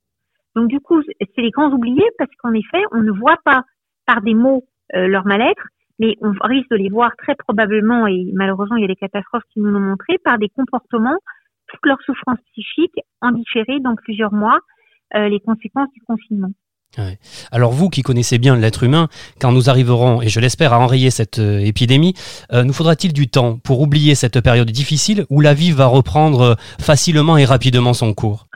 Donc 0.56 0.68
du 0.68 0.80
coup, 0.80 1.02
c'est 1.04 1.42
les 1.42 1.52
grands 1.52 1.72
oubliés 1.72 2.10
parce 2.18 2.32
qu'en 2.38 2.54
effet, 2.54 2.84
on 2.92 3.02
ne 3.02 3.12
voit 3.12 3.40
pas 3.44 3.64
par 4.06 4.22
des 4.22 4.34
mots 4.34 4.64
euh, 4.96 5.08
leur 5.08 5.26
mal-être, 5.26 5.68
mais 6.00 6.16
on 6.22 6.32
risque 6.44 6.70
de 6.72 6.78
les 6.78 6.90
voir 6.90 7.12
très 7.18 7.36
probablement, 7.36 8.08
et 8.08 8.32
malheureusement 8.34 8.78
il 8.78 8.82
y 8.82 8.86
a 8.86 8.88
des 8.88 8.96
catastrophes 8.96 9.44
qui 9.54 9.60
nous 9.60 9.70
l'ont 9.70 9.80
montré, 9.80 10.18
par 10.24 10.38
des 10.38 10.50
comportements, 10.50 11.18
toute 11.68 11.82
leur 11.84 12.02
souffrance 12.06 12.40
psychique 12.52 12.96
en 13.22 13.32
différé 13.32 13.80
dans 13.80 13.96
plusieurs 13.96 14.34
mois, 14.34 14.60
les 15.14 15.40
conséquences 15.40 15.92
du 15.94 16.02
confinement. 16.02 16.50
Alors 17.52 17.72
vous 17.72 17.90
qui 17.90 18.02
connaissez 18.02 18.40
bien 18.40 18.56
l'être 18.56 18.82
humain, 18.84 19.10
quand 19.40 19.52
nous 19.52 19.70
arriverons, 19.70 20.24
et 20.24 20.28
je 20.30 20.40
l'espère, 20.40 20.74
à 20.74 20.80
enrayer 20.80 21.12
cette 21.12 21.38
épidémie, 21.38 22.16
nous 22.52 22.74
faudra-t-il 22.74 23.14
du 23.14 23.28
temps 23.28 23.60
pour 23.60 23.82
oublier 23.82 24.16
cette 24.16 24.42
période 24.42 24.72
difficile 24.72 25.26
où 25.30 25.42
la 25.42 25.54
vie 25.54 25.72
va 25.72 25.86
reprendre 25.86 26.56
facilement 26.80 27.38
et 27.38 27.46
rapidement 27.46 27.94
son 27.94 28.16
cours? 28.16 28.48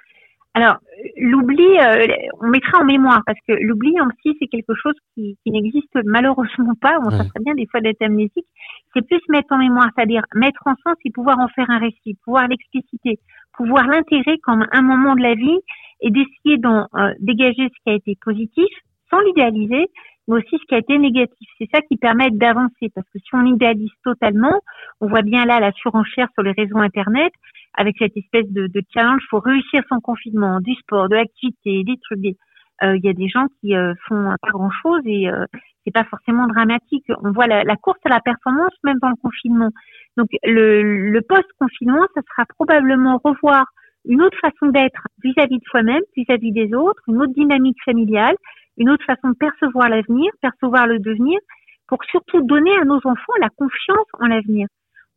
Alors, 0.55 0.77
l'oubli, 1.17 1.77
euh, 1.79 2.07
on 2.41 2.47
mettra 2.47 2.79
en 2.79 2.85
mémoire 2.85 3.21
parce 3.25 3.39
que 3.47 3.53
l'oubli 3.53 3.99
en 3.99 4.07
psy, 4.09 4.35
c'est 4.39 4.47
quelque 4.47 4.73
chose 4.75 4.95
qui, 5.13 5.37
qui 5.43 5.51
n'existe 5.51 5.97
malheureusement 6.05 6.73
pas. 6.79 6.97
On 7.05 7.09
ça 7.09 7.23
serait 7.23 7.43
bien 7.43 7.55
des 7.55 7.67
fois 7.67 7.81
d'être 7.81 8.01
amnésique. 8.01 8.45
C'est 8.93 9.05
plus 9.05 9.21
mettre 9.29 9.51
en 9.51 9.57
mémoire, 9.57 9.89
c'est-à-dire 9.95 10.23
mettre 10.35 10.61
en 10.65 10.75
sens 10.85 10.95
et 11.05 11.11
pouvoir 11.11 11.39
en 11.39 11.47
faire 11.49 11.69
un 11.69 11.79
récit, 11.79 12.17
pouvoir 12.23 12.47
l'expliciter, 12.47 13.19
pouvoir 13.57 13.87
l'intégrer 13.87 14.37
comme 14.39 14.65
un 14.71 14.81
moment 14.81 15.15
de 15.15 15.21
la 15.21 15.35
vie 15.35 15.59
et 16.01 16.11
d'essayer 16.11 16.57
d'en 16.57 16.87
euh, 16.95 17.13
dégager 17.19 17.69
ce 17.69 17.83
qui 17.83 17.89
a 17.89 17.93
été 17.93 18.17
positif 18.23 18.67
sans 19.09 19.19
l'idéaliser, 19.19 19.87
mais 20.27 20.37
aussi 20.37 20.57
ce 20.57 20.65
qui 20.67 20.75
a 20.75 20.79
été 20.79 20.97
négatif. 20.97 21.47
C'est 21.57 21.69
ça 21.73 21.81
qui 21.81 21.97
permet 21.97 22.31
d'avancer 22.31 22.89
parce 22.93 23.07
que 23.09 23.19
si 23.19 23.29
on 23.33 23.45
idéalise 23.45 23.91
totalement, 24.03 24.61
on 25.01 25.07
voit 25.07 25.21
bien 25.21 25.45
là 25.45 25.59
la 25.59 25.71
surenchère 25.73 26.27
sur 26.33 26.43
les 26.43 26.51
réseaux 26.51 26.77
Internet 26.77 27.33
avec 27.75 27.95
cette 27.97 28.15
espèce 28.15 28.47
de, 28.49 28.67
de 28.67 28.81
challenge, 28.93 29.21
faut 29.29 29.39
réussir 29.39 29.81
son 29.89 29.99
confinement, 29.99 30.59
du 30.61 30.73
sport, 30.75 31.09
de 31.09 31.15
l'activité, 31.15 31.83
des 31.83 31.97
trucs. 32.03 32.37
Euh, 32.83 32.97
il 32.97 33.05
y 33.05 33.09
a 33.09 33.13
des 33.13 33.27
gens 33.27 33.45
qui 33.59 33.75
euh, 33.75 33.93
font 34.07 34.35
pas 34.41 34.51
grand 34.51 34.71
chose 34.81 35.01
et 35.05 35.29
euh, 35.29 35.45
c'est 35.83 35.93
pas 35.93 36.03
forcément 36.03 36.47
dramatique. 36.47 37.05
On 37.23 37.31
voit 37.31 37.47
la, 37.47 37.63
la, 37.63 37.75
course 37.75 37.99
à 38.05 38.09
la 38.09 38.19
performance 38.19 38.73
même 38.83 38.97
dans 39.01 39.09
le 39.09 39.15
confinement. 39.21 39.69
Donc 40.17 40.27
le, 40.43 41.09
le 41.09 41.21
post-confinement, 41.21 42.05
ça 42.15 42.21
sera 42.29 42.45
probablement 42.57 43.19
revoir 43.23 43.65
une 44.05 44.21
autre 44.21 44.37
façon 44.39 44.67
d'être 44.71 45.07
vis-à-vis 45.23 45.59
de 45.59 45.63
soi-même, 45.65 46.01
vis-à-vis 46.15 46.51
des 46.51 46.73
autres, 46.73 47.01
une 47.07 47.21
autre 47.21 47.33
dynamique 47.33 47.77
familiale, 47.85 48.35
une 48.77 48.89
autre 48.89 49.05
façon 49.05 49.29
de 49.29 49.35
percevoir 49.35 49.89
l'avenir, 49.89 50.31
percevoir 50.41 50.87
le 50.87 50.99
devenir, 50.99 51.39
pour 51.87 52.03
surtout 52.05 52.41
donner 52.41 52.75
à 52.77 52.85
nos 52.85 52.97
enfants 52.97 53.33
la 53.39 53.49
confiance 53.49 54.07
en 54.19 54.27
l'avenir 54.27 54.67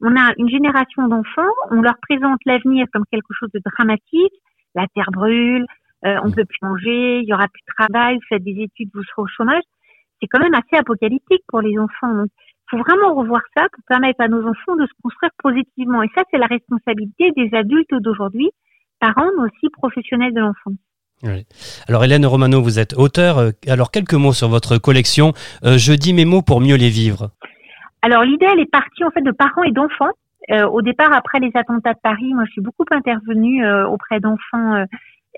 on 0.01 0.15
a 0.17 0.33
une 0.37 0.49
génération 0.49 1.09
d'enfants, 1.09 1.55
on 1.71 1.81
leur 1.81 1.97
présente 2.03 2.39
l'avenir 2.45 2.87
comme 2.93 3.05
quelque 3.11 3.33
chose 3.39 3.51
de 3.55 3.61
dramatique, 3.65 4.33
la 4.75 4.87
terre 4.95 5.11
brûle, 5.11 5.67
euh, 6.05 6.17
on 6.23 6.29
ne 6.29 6.35
peut 6.35 6.45
plus 6.45 6.59
manger, 6.63 7.21
il 7.21 7.29
y 7.29 7.33
aura 7.33 7.49
plus 7.49 7.63
de 7.67 7.75
travail, 7.75 8.17
vous 8.17 8.27
faites 8.29 8.45
des 8.45 8.63
études, 8.63 8.91
vous 8.93 9.03
serez 9.05 9.23
au 9.23 9.27
chômage. 9.27 9.63
C'est 10.21 10.29
quand 10.29 10.41
même 10.41 10.55
assez 10.55 10.77
apocalyptique 10.77 11.43
pour 11.49 11.61
les 11.61 11.79
enfants. 11.79 12.15
Donc, 12.15 12.29
il 12.29 12.71
faut 12.71 12.79
vraiment 12.79 13.15
revoir 13.15 13.43
ça 13.57 13.69
pour 13.73 13.83
permettre 13.89 14.21
à 14.21 14.29
nos 14.29 14.47
enfants 14.47 14.77
de 14.77 14.87
se 14.87 14.93
construire 15.03 15.33
positivement. 15.39 16.03
Et 16.03 16.11
ça, 16.15 16.23
c'est 16.31 16.39
la 16.39 16.47
responsabilité 16.47 17.31
des 17.33 17.51
adultes 17.55 17.95
d'aujourd'hui, 17.95 18.51
parents, 19.01 19.31
mais 19.37 19.45
aussi 19.45 19.69
professionnels 19.71 20.35
de 20.35 20.41
l'enfance. 20.41 20.75
Alors 21.89 22.05
Hélène 22.05 22.27
Romano, 22.27 22.61
vous 22.61 22.79
êtes 22.79 22.95
auteur. 22.95 23.39
Euh, 23.39 23.51
alors 23.69 23.91
quelques 23.91 24.15
mots 24.15 24.33
sur 24.33 24.49
votre 24.49 24.79
collection. 24.79 25.33
Euh, 25.65 25.79
je 25.79 25.93
dis 25.93 26.13
mes 26.13 26.25
mots 26.25 26.43
pour 26.43 26.61
mieux 26.61 26.77
les 26.77 26.91
vivre. 26.91 27.31
Alors 28.03 28.23
l'idée, 28.23 28.47
elle 28.53 28.61
est 28.61 28.71
partie 28.71 29.05
en 29.05 29.11
fait 29.11 29.23
de 29.23 29.33
parents 29.33 29.65
et 29.65 29.73
d'enfants. 29.73 30.13
Euh, 30.51 30.67
au 30.67 30.83
départ, 30.83 31.13
après 31.13 31.41
les 31.41 31.51
attentats 31.55 31.95
de 31.95 31.99
Paris, 32.03 32.35
moi, 32.35 32.45
je 32.47 32.53
suis 32.53 32.61
beaucoup 32.61 32.85
intervenue 32.91 33.67
auprès 33.87 34.21
d'enfants 34.21 34.85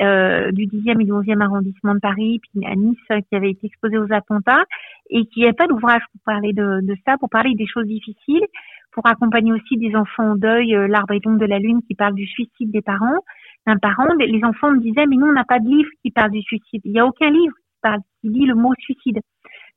du 0.00 0.66
10e 0.66 1.00
et 1.00 1.04
du 1.04 1.12
11e 1.12 1.40
arrondissement 1.40 1.94
de 1.94 2.00
Paris, 2.00 2.40
puis 2.42 2.66
à 2.66 2.74
Nice, 2.74 2.98
qui 3.08 3.34
avaient 3.34 3.50
été 3.50 3.66
exposés 3.68 3.98
aux 3.98 4.12
attentats, 4.12 4.64
et 5.08 5.24
qui 5.26 5.40
n'avaient 5.40 5.54
pas 5.54 5.66
d'ouvrage 5.66 6.02
pour 6.12 6.20
parler 6.26 6.52
de, 6.52 6.94
ça, 7.06 7.16
pour 7.18 7.30
parler 7.30 7.54
des 7.54 7.66
choses 7.66 7.86
difficiles, 7.86 8.44
pour 8.92 9.06
accompagner 9.06 9.52
aussi 9.52 9.78
des 9.78 9.96
enfants 9.96 10.32
en 10.32 10.36
deuil, 10.36 10.76
l'arbre 10.88 11.14
et 11.14 11.20
l'ombre 11.24 11.38
de 11.38 11.46
la 11.46 11.58
lune, 11.58 11.80
qui 11.86 11.94
parle 11.94 12.14
du 12.14 12.26
suicide 12.26 12.70
des 12.70 12.82
parents. 12.82 13.22
D'un 13.68 13.76
parent, 13.76 14.14
les 14.18 14.42
enfants 14.44 14.70
me 14.70 14.80
disaient, 14.80 15.04
mais 15.04 15.16
nous, 15.16 15.26
on 15.26 15.32
n'a 15.32 15.44
pas 15.44 15.58
de 15.58 15.68
livre 15.68 15.90
qui 16.00 16.10
parle 16.10 16.30
du 16.30 16.40
suicide. 16.40 16.80
Il 16.86 16.92
n'y 16.92 17.00
a 17.00 17.04
aucun 17.04 17.28
livre 17.28 17.52
qui 17.52 17.78
parle, 17.82 18.00
qui 18.22 18.30
dit 18.30 18.46
le 18.46 18.54
mot 18.54 18.72
suicide. 18.78 19.20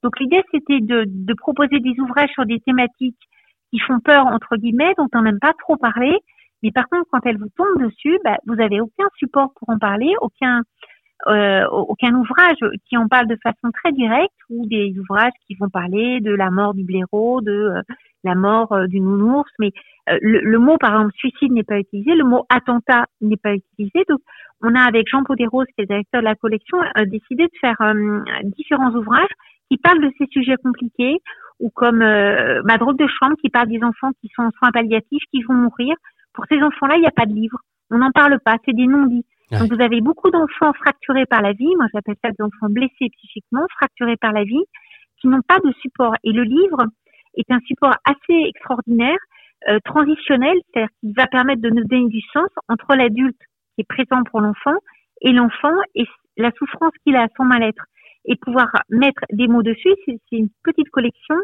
Donc 0.01 0.17
l'idée, 0.17 0.41
c'était 0.49 0.80
de, 0.80 1.34
proposer 1.34 1.82
des 1.82 1.99
ouvrages 1.99 2.30
sur 2.30 2.45
des 2.45 2.62
thématiques 2.62 3.19
qui 3.69 3.80
font 3.80 3.99
peur, 3.99 4.27
entre 4.27 4.56
guillemets, 4.56 4.93
dont 4.97 5.10
on 5.13 5.23
n'aime 5.23 5.39
pas 5.39 5.51
trop 5.60 5.75
parler. 5.75 6.15
Mais 6.63 6.71
par 6.71 6.88
contre, 6.88 7.10
quand 7.12 7.19
elles 7.25 7.38
vous 7.38 7.49
tombent 7.58 7.84
dessus, 7.84 8.17
bah, 8.23 8.38
vous 8.47 8.62
avez 8.62 8.80
aucun 8.80 9.10
support 9.17 9.51
pour 9.60 9.67
en 9.67 9.77
parler, 9.77 10.13
aucun 10.21 10.62
euh, 11.27 11.67
aucun 11.69 12.13
ouvrage 12.15 12.57
qui 12.88 12.97
en 12.97 13.07
parle 13.07 13.27
de 13.27 13.38
façon 13.43 13.71
très 13.73 13.91
directe 13.91 14.34
ou 14.49 14.65
des 14.67 14.93
ouvrages 14.99 15.34
qui 15.47 15.55
vont 15.55 15.69
parler 15.69 16.19
de 16.21 16.34
la 16.34 16.49
mort 16.49 16.73
du 16.73 16.84
blaireau, 16.84 17.41
de 17.41 17.51
euh, 17.51 17.81
la 18.23 18.36
mort 18.36 18.71
euh, 18.71 18.88
du 18.88 18.99
nounours. 18.99 19.51
Mais 19.60 19.71
euh, 20.10 20.17
le, 20.21 20.39
le, 20.41 20.60
mot, 20.60 20.77
par 20.77 20.93
exemple, 20.93 21.13
suicide 21.15 21.51
n'est 21.51 21.63
pas 21.63 21.79
utilisé, 21.79 22.15
le 22.15 22.23
mot 22.23 22.45
attentat 22.49 23.05
n'est 23.21 23.38
pas 23.38 23.53
utilisé. 23.53 24.03
Donc, 24.10 24.19
on 24.62 24.75
a 24.75 24.81
avec 24.81 25.07
Jean 25.10 25.23
Poderos, 25.23 25.65
qui 25.65 25.81
est 25.81 25.86
directeur 25.86 26.21
de 26.21 26.27
la 26.27 26.36
collection, 26.36 26.77
décidé 27.07 27.45
de 27.45 27.51
faire 27.60 27.77
différents 28.43 28.91
ouvrages 28.91 29.34
qui 29.71 29.77
parlent 29.77 30.01
de 30.01 30.12
ces 30.19 30.27
sujets 30.27 30.57
compliqués, 30.63 31.17
ou 31.62 31.69
comme 31.69 32.01
euh, 32.01 32.62
Ma 32.65 32.77
de 32.77 33.07
chambre 33.07 33.36
qui 33.41 33.49
parle 33.49 33.69
des 33.69 33.81
enfants 33.84 34.12
qui 34.19 34.29
sont 34.36 34.43
en 34.43 34.51
soins 34.51 34.71
palliatifs, 34.71 35.23
qui 35.31 35.43
vont 35.43 35.53
mourir. 35.53 35.95
Pour 36.34 36.45
ces 36.49 36.62
enfants-là, 36.62 36.95
il 36.97 37.01
n'y 37.01 37.07
a 37.07 37.12
pas 37.12 37.25
de 37.25 37.34
livre. 37.34 37.60
On 37.91 37.99
n'en 37.99 38.12
parle 38.12 38.39
pas, 38.43 38.57
c'est 38.65 38.75
des 38.75 38.88
non-dits. 38.88 39.25
Donc 39.51 39.73
vous 39.73 39.81
avez 39.81 40.01
beaucoup 40.01 40.29
d'enfants 40.29 40.73
fracturés 40.73 41.25
par 41.25 41.41
la 41.41 41.51
vie, 41.53 41.75
moi 41.75 41.87
j'appelle 41.93 42.15
ça 42.23 42.31
des 42.31 42.41
enfants 42.41 42.69
blessés 42.69 43.09
psychiquement, 43.17 43.65
fracturés 43.75 44.17
par 44.17 44.31
la 44.31 44.43
vie, 44.43 44.63
qui 45.19 45.27
n'ont 45.27 45.41
pas 45.41 45.59
de 45.59 45.71
support. 45.81 46.13
Et 46.23 46.31
le 46.31 46.43
livre 46.43 46.85
est 47.35 47.51
un 47.51 47.59
support 47.67 47.93
assez 48.05 48.47
extraordinaire, 48.47 49.17
euh, 49.69 49.79
transitionnel, 49.83 50.57
c'est-à-dire 50.73 50.89
qu'il 50.99 51.13
va 51.13 51.27
permettre 51.27 51.61
de 51.61 51.69
nous 51.69 51.83
donner 51.83 52.07
du 52.07 52.21
sens 52.33 52.49
entre 52.69 52.95
l'adulte 52.95 53.39
qui 53.75 53.81
est 53.81 53.87
présent 53.87 54.23
pour 54.29 54.41
l'enfant 54.41 54.75
et 55.21 55.31
l'enfant 55.31 55.75
et 55.95 56.05
la 56.37 56.51
souffrance 56.57 56.93
qu'il 57.03 57.15
a 57.15 57.23
à 57.23 57.27
son 57.37 57.43
mal-être 57.43 57.85
et 58.25 58.35
pouvoir 58.37 58.67
mettre 58.89 59.21
des 59.31 59.47
mots 59.47 59.63
dessus. 59.63 59.93
C'est 60.05 60.19
une 60.31 60.49
petite 60.63 60.89
collection 60.89 61.35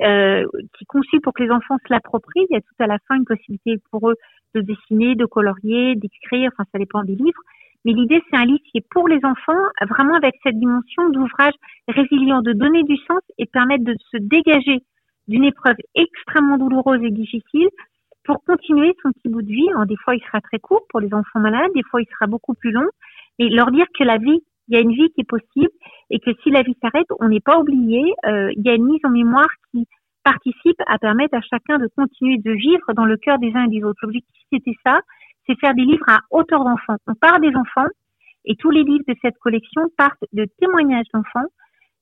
euh, 0.00 0.46
qui 0.74 0.84
est 0.84 0.86
conçue 0.86 1.20
pour 1.20 1.34
que 1.34 1.42
les 1.42 1.50
enfants 1.50 1.76
se 1.86 1.92
l'approprient. 1.92 2.46
Il 2.50 2.54
y 2.54 2.56
a 2.56 2.60
tout 2.60 2.74
à 2.78 2.86
la 2.86 2.98
fin 3.08 3.16
une 3.16 3.24
possibilité 3.24 3.76
pour 3.90 4.10
eux 4.10 4.16
de 4.54 4.60
dessiner, 4.60 5.14
de 5.14 5.26
colorier, 5.26 5.96
d'écrire, 5.96 6.50
enfin 6.52 6.68
ça 6.72 6.78
dépend 6.78 7.02
des 7.02 7.14
livres. 7.14 7.40
Mais 7.84 7.92
l'idée, 7.92 8.22
c'est 8.30 8.36
un 8.36 8.44
livre 8.44 8.62
qui 8.70 8.78
est 8.78 8.86
pour 8.90 9.08
les 9.08 9.18
enfants, 9.24 9.60
vraiment 9.88 10.14
avec 10.14 10.36
cette 10.42 10.58
dimension 10.58 11.08
d'ouvrage 11.10 11.54
résilient, 11.88 12.40
de 12.40 12.52
donner 12.52 12.84
du 12.84 12.96
sens 12.96 13.20
et 13.38 13.46
permettre 13.46 13.84
de 13.84 13.96
se 14.10 14.18
dégager 14.18 14.82
d'une 15.28 15.44
épreuve 15.44 15.76
extrêmement 15.94 16.58
douloureuse 16.58 17.02
et 17.02 17.10
difficile 17.10 17.68
pour 18.24 18.42
continuer 18.44 18.94
son 19.02 19.10
petit 19.12 19.28
bout 19.28 19.42
de 19.42 19.48
vie. 19.48 19.68
Des 19.86 19.96
fois, 19.96 20.14
il 20.14 20.22
sera 20.22 20.40
très 20.40 20.58
court 20.58 20.84
pour 20.90 21.00
les 21.00 21.12
enfants 21.12 21.40
malades, 21.40 21.72
des 21.74 21.82
fois, 21.82 22.00
il 22.00 22.06
sera 22.06 22.26
beaucoup 22.26 22.54
plus 22.54 22.70
long, 22.70 22.88
mais 23.38 23.48
leur 23.48 23.70
dire 23.72 23.86
que 23.98 24.04
la 24.04 24.18
vie 24.18 24.42
il 24.72 24.76
y 24.76 24.78
a 24.78 24.80
une 24.80 24.92
vie 24.92 25.10
qui 25.10 25.20
est 25.20 25.28
possible 25.28 25.70
et 26.08 26.18
que 26.18 26.30
si 26.42 26.50
la 26.50 26.62
vie 26.62 26.74
s'arrête, 26.80 27.06
on 27.20 27.28
n'est 27.28 27.40
pas 27.40 27.58
oublié. 27.58 28.14
Euh, 28.24 28.50
il 28.56 28.62
y 28.64 28.70
a 28.70 28.74
une 28.74 28.86
mise 28.86 29.00
en 29.04 29.10
mémoire 29.10 29.48
qui 29.70 29.86
participe 30.24 30.80
à 30.86 30.98
permettre 30.98 31.36
à 31.36 31.42
chacun 31.42 31.78
de 31.78 31.88
continuer 31.94 32.38
de 32.38 32.52
vivre 32.52 32.94
dans 32.94 33.04
le 33.04 33.18
cœur 33.18 33.38
des 33.38 33.52
uns 33.54 33.64
et 33.64 33.68
des 33.68 33.84
autres. 33.84 34.00
L'objectif, 34.02 34.34
c'était 34.50 34.76
ça, 34.84 35.00
c'est 35.46 35.58
faire 35.60 35.74
des 35.74 35.82
livres 35.82 36.08
à 36.08 36.20
hauteur 36.30 36.64
d'enfants. 36.64 36.96
On 37.06 37.14
part 37.14 37.38
des 37.40 37.54
enfants 37.54 37.88
et 38.46 38.56
tous 38.56 38.70
les 38.70 38.82
livres 38.82 39.04
de 39.06 39.14
cette 39.20 39.36
collection 39.38 39.82
partent 39.98 40.24
de 40.32 40.46
témoignages 40.58 41.06
d'enfants 41.12 41.48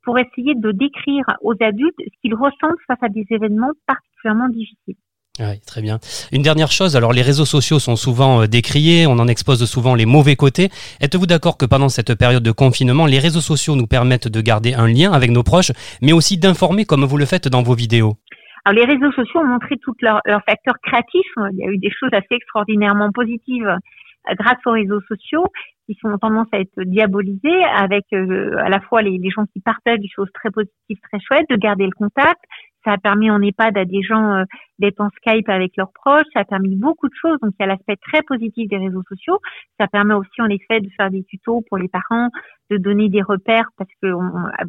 pour 0.05 0.17
essayer 0.19 0.55
de 0.55 0.71
décrire 0.71 1.25
aux 1.43 1.55
adultes 1.61 1.99
ce 1.99 2.21
qu'ils 2.23 2.35
ressentent 2.35 2.81
face 2.87 3.03
à 3.03 3.09
des 3.09 3.27
événements 3.31 3.73
particulièrement 3.87 4.49
difficiles. 4.49 4.97
Oui, 5.39 5.61
très 5.67 5.81
bien. 5.81 5.99
Une 6.33 6.43
dernière 6.43 6.73
chose, 6.73 6.97
alors 6.97 7.13
les 7.13 7.23
réseaux 7.23 7.45
sociaux 7.45 7.79
sont 7.79 7.97
souvent 7.97 8.43
euh, 8.43 8.47
décriés, 8.47 9.07
on 9.07 9.19
en 9.19 9.29
expose 9.29 9.65
souvent 9.65 9.95
les 9.95 10.05
mauvais 10.05 10.37
côtés. 10.37 10.71
Êtes-vous 11.01 11.27
d'accord 11.27 11.57
que 11.57 11.65
pendant 11.67 11.89
cette 11.89 12.15
période 12.19 12.43
de 12.43 12.51
confinement, 12.53 13.07
les 13.07 13.21
réseaux 13.21 13.41
sociaux 13.41 13.77
nous 13.77 13.87
permettent 13.87 14.29
de 14.29 14.41
garder 14.41 14.75
un 14.75 14.89
lien 14.89 15.13
avec 15.13 15.31
nos 15.31 15.43
proches, 15.45 15.73
mais 16.03 16.13
aussi 16.13 16.37
d'informer 16.37 16.85
comme 16.85 17.05
vous 17.05 17.17
le 17.17 17.27
faites 17.27 17.49
dans 17.49 17.63
vos 17.63 17.75
vidéos? 17.75 18.17
Alors 18.65 18.85
les 18.85 18.93
réseaux 18.93 19.13
sociaux 19.13 19.41
ont 19.41 19.47
montré 19.47 19.77
tous 19.81 19.95
leurs 20.03 20.21
leur 20.27 20.43
facteurs 20.45 20.77
créatifs. 20.83 21.33
Il 21.53 21.59
y 21.59 21.65
a 21.65 21.71
eu 21.71 21.79
des 21.79 21.91
choses 21.91 22.11
assez 22.13 22.35
extraordinairement 22.35 23.11
positives 23.13 23.67
euh, 23.67 24.35
grâce 24.35 24.59
aux 24.67 24.73
réseaux 24.73 25.01
sociaux 25.09 25.47
qui 25.87 25.99
sont 26.01 26.17
tendance 26.19 26.47
à 26.53 26.61
être 26.61 26.83
diabolisés 26.85 27.65
avec 27.75 28.05
euh, 28.13 28.57
à 28.59 28.69
la 28.69 28.81
fois 28.81 29.03
les, 29.03 29.19
gens 29.31 29.45
qui 29.53 29.61
partagent 29.61 29.99
des 29.99 30.11
choses 30.15 30.29
très 30.35 30.51
positives, 30.51 30.99
très 31.11 31.19
chouettes, 31.21 31.49
de 31.51 31.57
garder 31.57 31.85
le 31.85 31.93
contact, 31.93 32.41
ça 32.85 32.93
a 32.93 32.99
permis 32.99 33.31
en 33.31 33.43
EHPAD 33.43 33.77
à 33.77 33.85
des 33.85 34.03
gens 34.03 34.35
euh, 34.35 34.45
d'être 34.79 35.01
en 35.01 35.11
Skype 35.17 35.49
avec 35.49 35.77
leurs 35.77 35.93
proches. 35.93 36.27
Ça 36.33 36.41
a 36.41 36.45
permis 36.45 36.77
beaucoup 36.77 37.09
de 37.09 37.15
choses. 37.21 37.39
Donc, 37.41 37.53
il 37.59 37.63
y 37.63 37.65
a 37.65 37.67
l'aspect 37.67 37.97
très 37.97 38.23
positif 38.23 38.69
des 38.69 38.79
réseaux 38.79 39.03
sociaux. 39.09 39.39
Ça 39.79 39.87
permet 39.87 40.15
aussi, 40.15 40.41
en 40.41 40.49
effet, 40.49 40.81
de 40.81 40.89
faire 40.97 41.11
des 41.11 41.23
tutos 41.25 41.63
pour 41.69 41.79
les 41.79 41.89
parents, 41.89 42.29
de 42.71 42.77
donner 42.79 43.09
des 43.09 43.23
repères 43.23 43.69
parce 43.77 43.91
que 44.03 44.09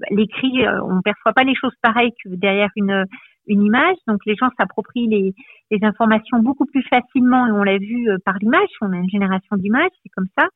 l'écrit, 0.09 0.65
euh, 0.65 0.81
on 0.83 1.01
perçoit 1.01 1.33
pas 1.33 1.43
les 1.43 1.55
choses 1.55 1.75
pareilles 1.81 2.11
que 2.23 2.29
derrière 2.29 2.69
une, 2.75 3.05
une 3.47 3.63
image. 3.63 3.95
Donc, 4.07 4.19
les 4.25 4.35
gens 4.35 4.49
s'approprient 4.57 5.07
les, 5.07 5.33
les 5.71 5.79
informations 5.83 6.39
beaucoup 6.39 6.65
plus 6.65 6.83
facilement 6.83 7.47
et 7.47 7.51
on 7.51 7.63
l'a 7.63 7.77
vu 7.77 8.09
euh, 8.09 8.17
par 8.25 8.35
l'image. 8.41 8.69
On 8.81 8.91
a 8.91 8.97
une 8.97 9.09
génération 9.09 9.55
d'images, 9.55 9.91
c'est 10.03 10.11
comme 10.15 10.27
ça. 10.37 10.47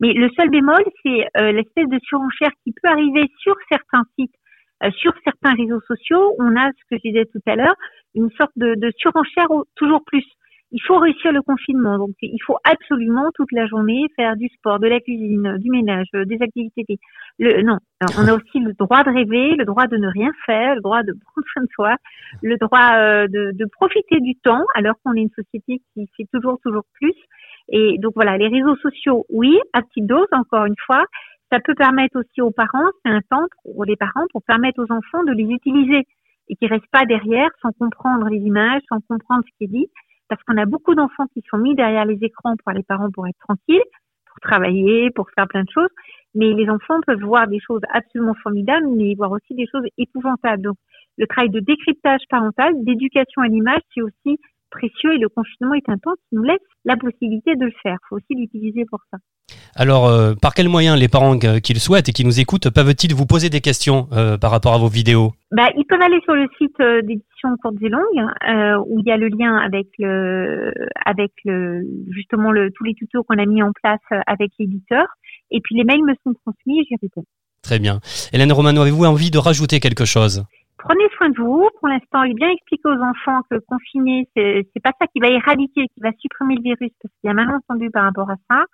Mais 0.00 0.14
le 0.14 0.28
seul 0.36 0.50
bémol, 0.50 0.82
c'est 1.04 1.28
l'espèce 1.52 1.88
de 1.88 1.98
surenchère 2.02 2.50
qui 2.64 2.72
peut 2.72 2.88
arriver 2.88 3.30
sur 3.38 3.54
certains 3.70 4.02
sites 4.18 4.34
euh, 4.34 4.43
sur 4.98 5.12
certains 5.24 5.54
réseaux 5.54 5.80
sociaux, 5.86 6.34
on 6.38 6.56
a, 6.56 6.70
ce 6.70 6.84
que 6.90 7.00
je 7.02 7.10
disais 7.10 7.24
tout 7.26 7.40
à 7.46 7.56
l'heure, 7.56 7.74
une 8.14 8.30
sorte 8.32 8.52
de, 8.56 8.74
de 8.74 8.90
surenchère 8.96 9.48
toujours 9.76 10.02
plus. 10.04 10.24
il 10.72 10.80
faut 10.82 10.98
réussir 10.98 11.32
le 11.32 11.42
confinement. 11.42 11.98
Donc, 11.98 12.14
il 12.20 12.42
faut 12.44 12.58
absolument 12.64 13.30
toute 13.34 13.52
la 13.52 13.66
journée 13.66 14.06
faire 14.16 14.36
du 14.36 14.48
sport, 14.48 14.78
de 14.80 14.88
la 14.88 15.00
cuisine, 15.00 15.56
du 15.58 15.70
ménage, 15.70 16.06
euh, 16.14 16.24
des 16.24 16.40
activités. 16.40 16.84
Le, 17.38 17.62
non, 17.62 17.78
on 18.18 18.28
a 18.28 18.34
aussi 18.36 18.58
le 18.60 18.72
droit 18.74 19.02
de 19.04 19.10
rêver, 19.10 19.54
le 19.56 19.64
droit 19.64 19.86
de 19.86 19.96
ne 19.96 20.08
rien 20.08 20.30
faire, 20.46 20.74
le 20.74 20.80
droit 20.80 21.02
de 21.02 21.12
prendre 21.24 21.46
soin 21.52 21.62
de 21.62 21.68
soi, 21.74 21.96
le 22.42 22.56
droit 22.56 22.96
euh, 22.96 23.28
de, 23.28 23.52
de, 23.54 23.64
profiter 23.72 24.20
du 24.20 24.34
temps, 24.36 24.64
alors 24.74 24.94
qu'on 25.04 25.14
est 25.14 25.22
une 25.22 25.30
société 25.30 25.80
qui 25.94 26.08
fait 26.16 26.26
toujours, 26.32 26.58
toujours 26.62 26.84
plus. 26.94 27.14
Et 27.68 27.96
donc 27.98 28.12
voilà, 28.14 28.36
les 28.36 28.48
réseaux 28.48 28.76
sociaux, 28.76 29.24
oui, 29.30 29.58
à 29.72 29.82
petite 29.82 30.06
dose, 30.06 30.26
encore 30.32 30.66
une 30.66 30.74
fois. 30.84 31.04
Ça 31.52 31.60
peut 31.60 31.74
permettre 31.74 32.18
aussi 32.18 32.40
aux 32.40 32.50
parents, 32.50 32.88
c'est 33.04 33.12
un 33.12 33.20
temps 33.30 33.46
pour 33.62 33.84
les 33.84 33.96
parents, 33.96 34.26
pour 34.32 34.42
permettre 34.42 34.82
aux 34.82 34.92
enfants 34.92 35.24
de 35.24 35.32
les 35.32 35.44
utiliser 35.44 36.06
et 36.48 36.56
qui 36.56 36.66
restent 36.66 36.90
pas 36.90 37.06
derrière 37.06 37.50
sans 37.62 37.70
comprendre 37.72 38.28
les 38.28 38.38
images, 38.38 38.82
sans 38.88 39.00
comprendre 39.08 39.44
ce 39.46 39.56
qui 39.58 39.64
est 39.64 39.78
dit 39.78 39.90
parce 40.28 40.42
qu'on 40.44 40.56
a 40.56 40.66
beaucoup 40.66 40.94
d'enfants 40.94 41.26
qui 41.32 41.42
sont 41.48 41.58
mis 41.58 41.74
derrière 41.74 42.04
les 42.04 42.18
écrans 42.22 42.56
pour 42.56 42.72
les 42.72 42.82
parents 42.82 43.10
pour 43.10 43.26
être 43.26 43.38
tranquilles, 43.38 43.82
pour 44.26 44.40
travailler, 44.40 45.10
pour 45.10 45.28
faire 45.30 45.46
plein 45.46 45.62
de 45.62 45.70
choses. 45.70 45.90
Mais 46.34 46.52
les 46.52 46.68
enfants 46.68 47.00
peuvent 47.06 47.22
voir 47.22 47.46
des 47.46 47.60
choses 47.60 47.82
absolument 47.92 48.34
formidables, 48.42 48.86
mais 48.88 49.14
voir 49.14 49.30
aussi 49.30 49.54
des 49.54 49.66
choses 49.70 49.84
épouvantables. 49.98 50.62
Donc, 50.62 50.76
le 51.16 51.26
travail 51.26 51.50
de 51.50 51.60
décryptage 51.60 52.22
parental, 52.28 52.72
d'éducation 52.84 53.42
à 53.42 53.46
l'image, 53.46 53.80
c'est 53.94 54.02
aussi 54.02 54.38
précieux 54.74 55.14
et 55.14 55.18
le 55.18 55.28
confinement 55.28 55.74
est 55.74 55.88
un 55.88 55.98
temps 55.98 56.14
qui 56.28 56.36
nous 56.36 56.42
laisse 56.42 56.58
la 56.84 56.96
possibilité 56.96 57.54
de 57.56 57.64
le 57.66 57.72
faire. 57.82 57.96
Il 58.02 58.06
faut 58.08 58.16
aussi 58.16 58.34
l'utiliser 58.34 58.84
pour 58.84 59.00
ça. 59.10 59.18
Alors, 59.76 60.06
euh, 60.06 60.34
par 60.40 60.54
quels 60.54 60.68
moyens 60.68 60.98
les 60.98 61.08
parents 61.08 61.38
qui 61.38 61.72
le 61.72 61.78
souhaitent 61.78 62.08
et 62.08 62.12
qui 62.12 62.24
nous 62.24 62.40
écoutent 62.40 62.70
peuvent-ils 62.70 63.14
vous 63.14 63.26
poser 63.26 63.50
des 63.50 63.60
questions 63.60 64.08
euh, 64.12 64.38
par 64.38 64.50
rapport 64.50 64.74
à 64.74 64.78
vos 64.78 64.88
vidéos? 64.88 65.32
Bah, 65.50 65.68
Ils 65.76 65.84
peuvent 65.84 66.00
aller 66.00 66.20
sur 66.24 66.34
le 66.34 66.46
site 66.58 66.78
euh, 66.80 67.02
d'édition 67.02 67.48
courtes 67.62 67.76
et 67.82 67.88
longues 67.88 68.84
où 68.86 69.00
il 69.00 69.06
y 69.06 69.10
a 69.10 69.16
le 69.16 69.28
lien 69.28 69.56
avec 69.56 69.86
le, 69.98 70.72
avec 71.04 71.32
le, 71.44 71.82
justement 72.10 72.52
le, 72.52 72.70
tous 72.72 72.84
les 72.84 72.94
tutos 72.94 73.22
qu'on 73.24 73.38
a 73.38 73.46
mis 73.46 73.62
en 73.62 73.72
place 73.82 74.22
avec 74.26 74.50
l'éditeur. 74.58 75.06
Et 75.50 75.60
puis 75.60 75.76
les 75.76 75.84
mails 75.84 76.04
me 76.04 76.14
sont 76.24 76.34
transmis 76.44 76.80
et 76.80 76.84
j'y 76.84 76.96
réponds. 77.00 77.24
Très 77.62 77.78
bien. 77.78 78.00
Hélène 78.32 78.52
Romano, 78.52 78.82
avez-vous 78.82 79.04
envie 79.04 79.30
de 79.30 79.38
rajouter 79.38 79.80
quelque 79.80 80.04
chose? 80.04 80.44
Prenez 80.78 81.08
soin 81.16 81.30
de 81.30 81.36
vous. 81.36 81.68
Pour 81.78 81.88
l'instant, 81.88 82.24
il 82.24 82.34
bien 82.34 82.50
expliqué 82.50 82.88
aux 82.88 83.00
enfants 83.00 83.42
que 83.50 83.58
confiner, 83.68 84.28
c'est, 84.36 84.66
pas 84.82 84.92
ça 84.98 85.06
qui 85.06 85.20
va 85.20 85.28
éradiquer, 85.28 85.86
qui 85.88 86.00
va 86.00 86.10
supprimer 86.18 86.56
le 86.56 86.62
virus, 86.62 86.92
parce 87.00 87.14
qu'il 87.14 87.28
y 87.28 87.30
a 87.30 87.34
mal 87.34 87.48
entendu 87.50 87.90
par 87.90 88.04
rapport 88.04 88.30
à 88.30 88.36
ça. 88.50 88.64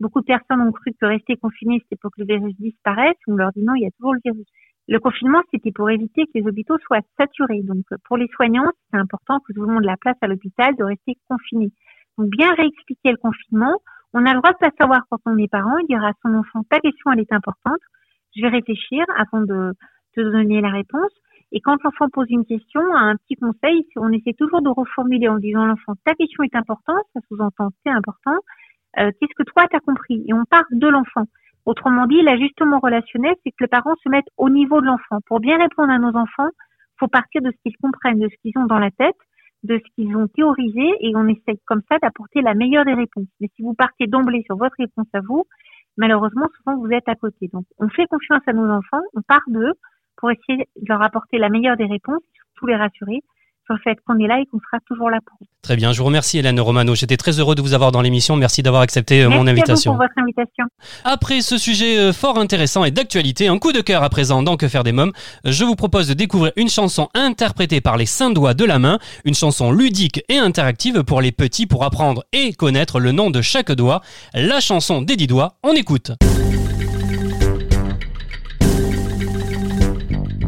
Beaucoup 0.00 0.20
de 0.20 0.26
personnes 0.26 0.60
ont 0.60 0.72
cru 0.72 0.92
que 1.00 1.06
rester 1.06 1.36
confiné, 1.36 1.80
c'était 1.82 1.96
pour 2.00 2.10
que 2.12 2.20
le 2.20 2.26
virus 2.26 2.54
disparaisse. 2.58 3.16
On 3.26 3.34
leur 3.34 3.50
dit 3.52 3.64
non, 3.64 3.74
il 3.74 3.82
y 3.82 3.86
a 3.86 3.90
toujours 3.92 4.14
le 4.14 4.20
virus. 4.24 4.46
Le 4.86 5.00
confinement, 5.00 5.42
c'était 5.52 5.72
pour 5.72 5.90
éviter 5.90 6.24
que 6.26 6.30
les 6.34 6.46
hôpitaux 6.46 6.78
soient 6.78 7.00
saturés. 7.18 7.62
Donc, 7.62 7.84
pour 8.06 8.16
les 8.16 8.28
soignants, 8.28 8.70
c'est 8.90 8.98
important 8.98 9.38
que 9.40 9.52
tout 9.52 9.62
le 9.62 9.72
monde 9.72 9.84
la 9.84 9.96
place 9.96 10.16
à 10.22 10.28
l'hôpital 10.28 10.74
de 10.76 10.84
rester 10.84 11.16
confiné. 11.28 11.70
Donc, 12.16 12.30
bien 12.30 12.54
réexpliquer 12.54 13.10
le 13.10 13.18
confinement. 13.18 13.80
On 14.14 14.24
a 14.24 14.32
le 14.32 14.38
droit 14.38 14.52
de 14.52 14.58
pas 14.58 14.70
savoir 14.80 15.02
quand 15.10 15.18
on 15.26 15.36
est 15.36 15.48
parent. 15.50 15.76
Il 15.78 15.86
dira 15.88 16.08
à 16.08 16.12
son 16.22 16.32
enfant, 16.34 16.62
ta 16.70 16.78
question, 16.80 17.12
elle 17.12 17.20
est 17.20 17.32
importante. 17.32 17.80
Je 18.34 18.42
vais 18.42 18.48
réfléchir 18.48 19.04
avant 19.16 19.44
de 19.44 19.74
te 20.14 20.20
donner 20.20 20.60
la 20.60 20.70
réponse. 20.70 21.12
Et 21.52 21.60
quand 21.60 21.82
l'enfant 21.82 22.08
pose 22.10 22.26
une 22.30 22.44
question, 22.44 22.80
un 22.94 23.16
petit 23.16 23.36
conseil, 23.36 23.86
on 23.96 24.12
essaie 24.12 24.34
toujours 24.34 24.60
de 24.60 24.68
reformuler 24.68 25.28
en 25.28 25.38
disant 25.38 25.64
l'enfant, 25.64 25.94
ta 26.04 26.14
question 26.14 26.44
est 26.44 26.54
importante, 26.54 27.04
ça 27.14 27.20
sous-entend 27.28 27.70
c'est 27.84 27.90
important, 27.90 28.36
euh, 28.98 29.10
qu'est-ce 29.18 29.34
que 29.36 29.44
toi 29.44 29.66
t'as 29.70 29.80
compris? 29.80 30.24
Et 30.26 30.34
on 30.34 30.44
part 30.44 30.64
de 30.70 30.88
l'enfant. 30.88 31.24
Autrement 31.64 32.06
dit, 32.06 32.22
l'ajustement 32.22 32.80
relationnel, 32.80 33.34
c'est 33.44 33.50
que 33.50 33.64
le 33.64 33.68
parent 33.68 33.94
se 34.02 34.08
mette 34.08 34.26
au 34.36 34.48
niveau 34.48 34.80
de 34.80 34.86
l'enfant. 34.86 35.18
Pour 35.26 35.40
bien 35.40 35.58
répondre 35.58 35.90
à 35.90 35.98
nos 35.98 36.16
enfants, 36.16 36.48
faut 36.98 37.08
partir 37.08 37.42
de 37.42 37.50
ce 37.50 37.56
qu'ils 37.62 37.76
comprennent, 37.76 38.20
de 38.20 38.28
ce 38.28 38.36
qu'ils 38.42 38.58
ont 38.58 38.66
dans 38.66 38.78
la 38.78 38.90
tête, 38.90 39.16
de 39.64 39.78
ce 39.78 39.94
qu'ils 39.94 40.16
ont 40.16 40.28
théorisé, 40.28 40.86
et 41.00 41.14
on 41.16 41.26
essaye 41.28 41.58
comme 41.66 41.82
ça 41.90 41.98
d'apporter 41.98 42.42
la 42.42 42.54
meilleure 42.54 42.84
des 42.84 42.94
réponses. 42.94 43.28
Mais 43.40 43.48
si 43.56 43.62
vous 43.62 43.74
partez 43.74 44.06
d'emblée 44.06 44.42
sur 44.46 44.56
votre 44.56 44.76
réponse 44.78 45.08
à 45.12 45.20
vous, 45.20 45.44
malheureusement, 45.96 46.46
souvent 46.56 46.78
vous 46.78 46.90
êtes 46.90 47.08
à 47.08 47.14
côté. 47.14 47.48
Donc, 47.52 47.64
on 47.78 47.88
fait 47.88 48.06
confiance 48.06 48.42
à 48.46 48.52
nos 48.52 48.70
enfants, 48.70 49.02
on 49.14 49.22
part 49.22 49.44
d'eux, 49.48 49.74
pour 50.18 50.30
essayer 50.30 50.68
de 50.76 50.86
leur 50.88 51.02
apporter 51.02 51.38
la 51.38 51.48
meilleure 51.48 51.76
des 51.76 51.86
réponses, 51.86 52.22
surtout 52.34 52.66
les 52.66 52.76
rassurer 52.76 53.22
sur 53.68 53.74
le 53.74 53.80
fait 53.82 53.98
qu'on 54.06 54.18
est 54.18 54.26
là 54.26 54.40
et 54.40 54.46
qu'on 54.46 54.58
sera 54.58 54.78
toujours 54.86 55.10
là 55.10 55.18
pour 55.24 55.36
eux. 55.42 55.46
Très 55.60 55.76
bien, 55.76 55.92
je 55.92 55.98
vous 55.98 56.06
remercie 56.06 56.38
Hélène 56.38 56.58
Romano. 56.58 56.94
J'étais 56.94 57.18
très 57.18 57.38
heureux 57.38 57.54
de 57.54 57.60
vous 57.60 57.74
avoir 57.74 57.92
dans 57.92 58.00
l'émission. 58.00 58.34
Merci 58.36 58.62
d'avoir 58.62 58.80
accepté 58.80 59.22
euh, 59.22 59.28
mon 59.28 59.46
invitation. 59.46 59.92
Merci 59.92 59.96
pour 59.96 59.96
votre 59.96 60.14
invitation. 60.16 60.64
Après 61.04 61.42
ce 61.42 61.58
sujet 61.58 61.98
euh, 61.98 62.12
fort 62.14 62.38
intéressant 62.38 62.84
et 62.84 62.90
d'actualité, 62.90 63.48
un 63.48 63.58
coup 63.58 63.72
de 63.72 63.82
cœur 63.82 64.02
à 64.02 64.08
présent 64.08 64.42
dans 64.42 64.56
Que 64.56 64.68
faire 64.68 64.84
des 64.84 64.92
mômes, 64.92 65.12
je 65.44 65.64
vous 65.64 65.76
propose 65.76 66.08
de 66.08 66.14
découvrir 66.14 66.52
une 66.56 66.70
chanson 66.70 67.08
interprétée 67.12 67.82
par 67.82 67.98
les 67.98 68.06
cinq 68.06 68.32
doigts 68.32 68.54
de 68.54 68.64
la 68.64 68.78
main, 68.78 68.98
une 69.26 69.34
chanson 69.34 69.70
ludique 69.70 70.22
et 70.30 70.38
interactive 70.38 71.04
pour 71.04 71.20
les 71.20 71.32
petits 71.32 71.66
pour 71.66 71.84
apprendre 71.84 72.24
et 72.32 72.54
connaître 72.54 73.00
le 73.00 73.12
nom 73.12 73.28
de 73.28 73.42
chaque 73.42 73.72
doigt. 73.72 74.00
La 74.32 74.60
chanson 74.60 75.02
des 75.02 75.16
dix 75.16 75.26
doigts, 75.26 75.56
on 75.62 75.72
écoute. 75.72 76.12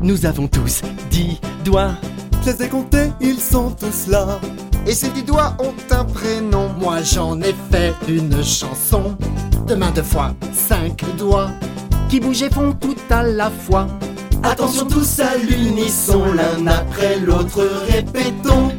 Nous 0.02 0.24
avons 0.24 0.48
tous 0.48 0.80
dix 1.10 1.38
doigts. 1.64 1.92
Je 2.42 2.50
les 2.50 2.62
ai 2.64 2.68
comptés, 2.68 3.10
ils 3.20 3.38
sont 3.38 3.70
tous 3.70 4.06
là. 4.08 4.40
Et 4.86 4.94
ces 4.94 5.10
dix 5.10 5.22
doigts 5.22 5.54
ont 5.58 5.74
un 5.90 6.04
prénom. 6.04 6.70
Moi 6.80 7.02
j'en 7.02 7.38
ai 7.40 7.54
fait 7.70 7.92
une 8.08 8.42
chanson. 8.42 9.16
De 9.66 9.74
main 9.74 9.90
de 9.90 10.00
fois, 10.02 10.34
cinq 10.52 11.04
doigts. 11.18 11.50
Qui 12.08 12.18
bougent 12.18 12.42
et 12.42 12.50
font 12.50 12.72
tout 12.72 12.96
à 13.10 13.22
la 13.22 13.50
fois. 13.50 13.86
Attention 14.42 14.86
tous 14.86 15.20
à 15.20 15.36
l'unisson, 15.36 16.24
l'un 16.32 16.66
après 16.66 17.20
l'autre, 17.20 17.62
répétons. 17.88 18.72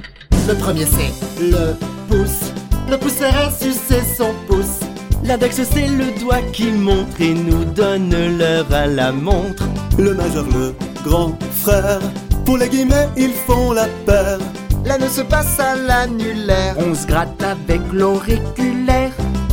Le 0.48 0.56
premier 0.56 0.86
c'est 0.88 1.14
le 1.40 1.76
pouce. 2.10 2.52
Le 2.90 2.98
pouce 2.98 3.14
sert 3.14 3.52
sucer 3.56 4.02
son 4.18 4.34
pouce. 4.48 4.80
L'index 5.24 5.62
c'est 5.72 5.88
le 5.88 6.20
doigt 6.20 6.42
qui 6.52 6.72
montre 6.72 7.22
et 7.22 7.34
nous 7.34 7.64
donne 7.64 8.10
l'heure 8.38 8.66
à 8.74 8.88
la 8.88 9.12
montre. 9.12 9.64
Le 9.98 10.14
majeur, 10.14 10.46
le 10.54 10.74
grand 11.04 11.38
frère. 11.52 12.00
Pour 12.46 12.58
les 12.58 12.68
guillemets, 12.70 13.08
ils 13.16 13.34
font 13.46 13.72
la 13.72 13.88
paire. 14.06 14.40
L'anneau 14.86 15.08
se 15.08 15.22
passe 15.22 15.60
à 15.60 15.76
l'annulaire. 15.76 16.76
On 16.80 16.96
se 16.96 17.06
gratte 17.06 17.42
avec 17.44 17.82
l'auriculaire. 17.94 19.12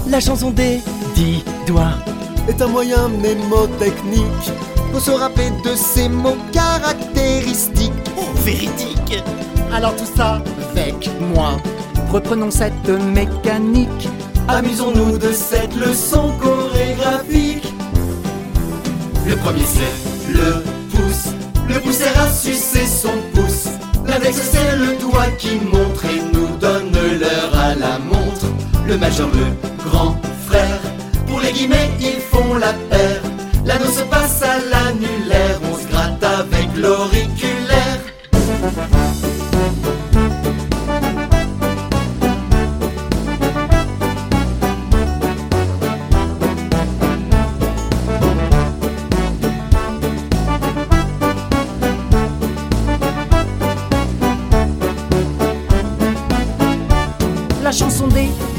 La 0.09 0.21
chanson 0.21 0.51
des 0.51 0.81
dix 1.15 1.45
doigts 1.67 1.95
est 2.49 2.63
un 2.63 2.69
moyen 2.69 3.09
mémotechnique 3.09 4.51
pour 4.91 5.01
se 5.01 5.11
rappeler 5.11 5.51
de 5.65 5.75
ces 5.75 6.09
mots 6.09 6.39
caractéristiques. 6.51 7.93
Oh, 8.17 8.25
véridique 8.37 9.23
Alors 9.73 9.95
tout 9.97 10.09
ça 10.17 10.43
avec 10.71 11.11
moi. 11.35 11.59
Reprenons 12.11 12.51
cette 12.51 12.89
mécanique. 12.89 14.09
Amusons-nous 14.49 15.19
de 15.19 15.31
cette 15.31 15.77
leçon 15.77 16.33
chorégraphique. 16.41 17.73
Le 19.27 19.37
premier 19.37 19.65
c'est 19.67 20.33
le 20.33 20.63
pouce. 20.91 21.35
Le 21.69 21.79
pouce 21.81 22.01
à 22.01 22.31
sucer 22.33 22.87
son 22.87 23.13
pouce. 23.35 23.67
L'index 24.07 24.41
c'est 24.51 24.77
le 24.77 24.97
doigt 24.97 25.31
qui 25.39 25.57
montre 25.61 26.05
et 26.07 26.21
nous 26.33 26.57
donne 26.57 26.91
l'heure 27.21 27.59
à 27.59 27.75
la 27.75 27.99
montre. 27.99 28.47
Le 28.87 28.97
majeur, 28.97 29.29
le 29.29 29.89
grand 29.89 30.17
frère. 30.49 30.81
Pour 31.27 31.41
les 31.41 31.53
guillemets, 31.53 31.91
ils 32.01 32.21
font 32.21 32.55
la 32.55 32.73
paire. 32.89 33.21
L'anneau 33.67 33.91
se 33.91 34.03
passe 34.05 34.43
à 34.43 34.57
l'annulaire. 34.71 35.61
On 35.71 35.77
se 35.77 35.87
gratte 35.89 36.25
avec 36.25 36.69
l'auriculaire. 36.75 37.18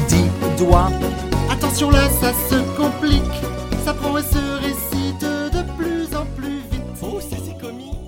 Dix 0.08 0.30
doigts. 0.58 0.90
Attention 1.50 1.90
là, 1.90 2.08
ça 2.20 2.32
se 2.48 2.56
complique. 2.76 3.22
Ça 3.84 3.94
prend 3.94 4.16
et 4.18 4.22
se 4.22 4.49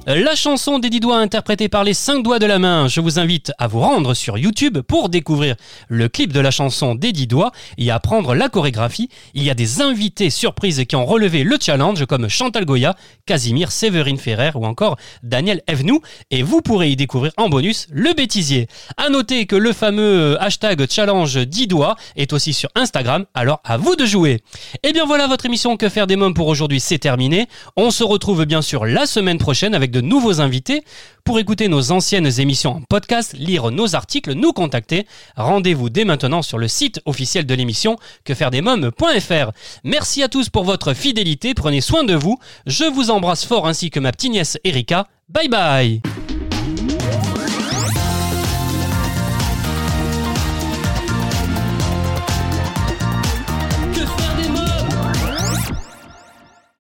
La 0.05 0.35
chanson 0.35 0.81
des 0.81 0.91
dix 0.91 0.99
doigts 0.99 1.19
interprétée 1.19 1.69
par 1.69 1.85
les 1.85 1.95
cinq 1.95 2.25
doigts 2.25 2.41
de 2.41 2.47
la 2.47 2.59
main. 2.59 2.89
Je 2.89 3.01
vous 3.01 3.21
invite 3.21 3.53
à 3.59 3.69
vous 3.69 3.79
rendre 3.79 4.15
sur 4.15 4.37
YouTube 4.37 4.79
pour 4.81 5.09
découvrir 5.09 5.55
le 5.89 6.09
clip 6.09 6.33
de 6.33 6.41
la 6.41 6.51
chanson 6.51 6.97
des 6.97 7.13
dix 7.13 7.29
doigts 7.29 7.53
et 7.79 7.89
apprendre 7.93 8.35
la 8.35 8.49
chorégraphie. 8.49 9.09
Il 9.35 9.45
y 9.45 9.51
a 9.51 9.55
des 9.55 9.81
invités 9.81 10.29
surprises 10.31 10.85
qui 10.89 10.97
ont 10.97 11.07
relevé 11.07 11.45
le 11.45 11.57
challenge 11.61 12.05
comme 12.07 12.29
Chantal 12.29 12.65
Goya, 12.65 12.97
Casimir 13.27 13.71
Séverine 13.71 14.19
Ferrer 14.19 14.51
ou 14.57 14.67
encore 14.67 14.97
Daniel 15.23 15.63
Evenou 15.69 16.01
et 16.33 16.43
vous 16.43 16.63
pourrez 16.63 16.91
y 16.91 16.97
découvrir 16.97 17.31
en 17.37 17.49
bonus 17.49 17.87
le 17.93 18.13
bêtisier. 18.13 18.67
À 18.97 19.09
noter 19.09 19.47
que 19.47 19.55
le 19.55 19.73
fameux 19.73 20.37
hashtag 20.43 20.85
challenge 20.91 21.37
10 21.37 21.69
doigts 21.69 21.95
est 22.17 22.33
aussi 22.33 22.55
sur 22.55 22.71
Instagram, 22.75 23.25
alors 23.35 23.61
à 23.63 23.77
vous 23.77 23.95
de 23.95 24.05
jouer. 24.05 24.41
Et 24.83 24.93
bien 24.93 25.07
voilà 25.07 25.29
votre 25.29 25.47
émission 25.47 25.77
Que 25.77 25.89
faire 25.89 26.09
des 26.09 26.17
mômes 26.17 26.35
pour 26.35 26.49
aujourd'hui, 26.49 26.81
c'est 26.81 26.99
terminé. 26.99 27.47
On 27.77 27.93
se 27.93 28.03
retrouve 28.03 28.45
bien 28.47 28.63
sûr 28.63 28.85
la 28.85 29.07
semaine 29.07 29.39
prochaine 29.39 29.77
avec 29.77 29.92
de 29.93 30.01
nouveaux 30.01 30.41
invités. 30.41 30.83
Pour 31.25 31.39
écouter 31.39 31.69
nos 31.69 31.93
anciennes 31.93 32.41
émissions 32.41 32.73
en 32.77 32.81
podcast, 32.81 33.37
lire 33.39 33.71
nos 33.71 33.95
articles, 33.95 34.33
nous 34.33 34.53
contacter, 34.53 35.07
rendez-vous 35.37 35.89
dès 35.89 36.05
maintenant 36.05 36.43
sur 36.43 36.59
le 36.59 36.67
site 36.67 37.01
officiel 37.05 37.47
de 37.47 37.55
l'émission 37.55 37.97
quefairedesmoms.fr. 38.25 39.53
Merci 39.85 40.25
à 40.25 40.29
tous 40.29 40.49
pour 40.49 40.65
votre 40.65 40.95
fidélité, 40.95 41.55
prenez 41.55 41.81
soin 41.81 42.03
de 42.03 42.15
vous. 42.15 42.39
Je 42.67 42.85
vous 42.85 43.11
embrasse 43.11 43.45
fort 43.45 43.69
ainsi 43.69 43.91
que 43.91 44.01
ma 44.01 44.11
petite 44.11 44.33
nièce 44.33 44.59
Erika. 44.65 45.07
Bye 45.29 45.49
bye 45.49 46.03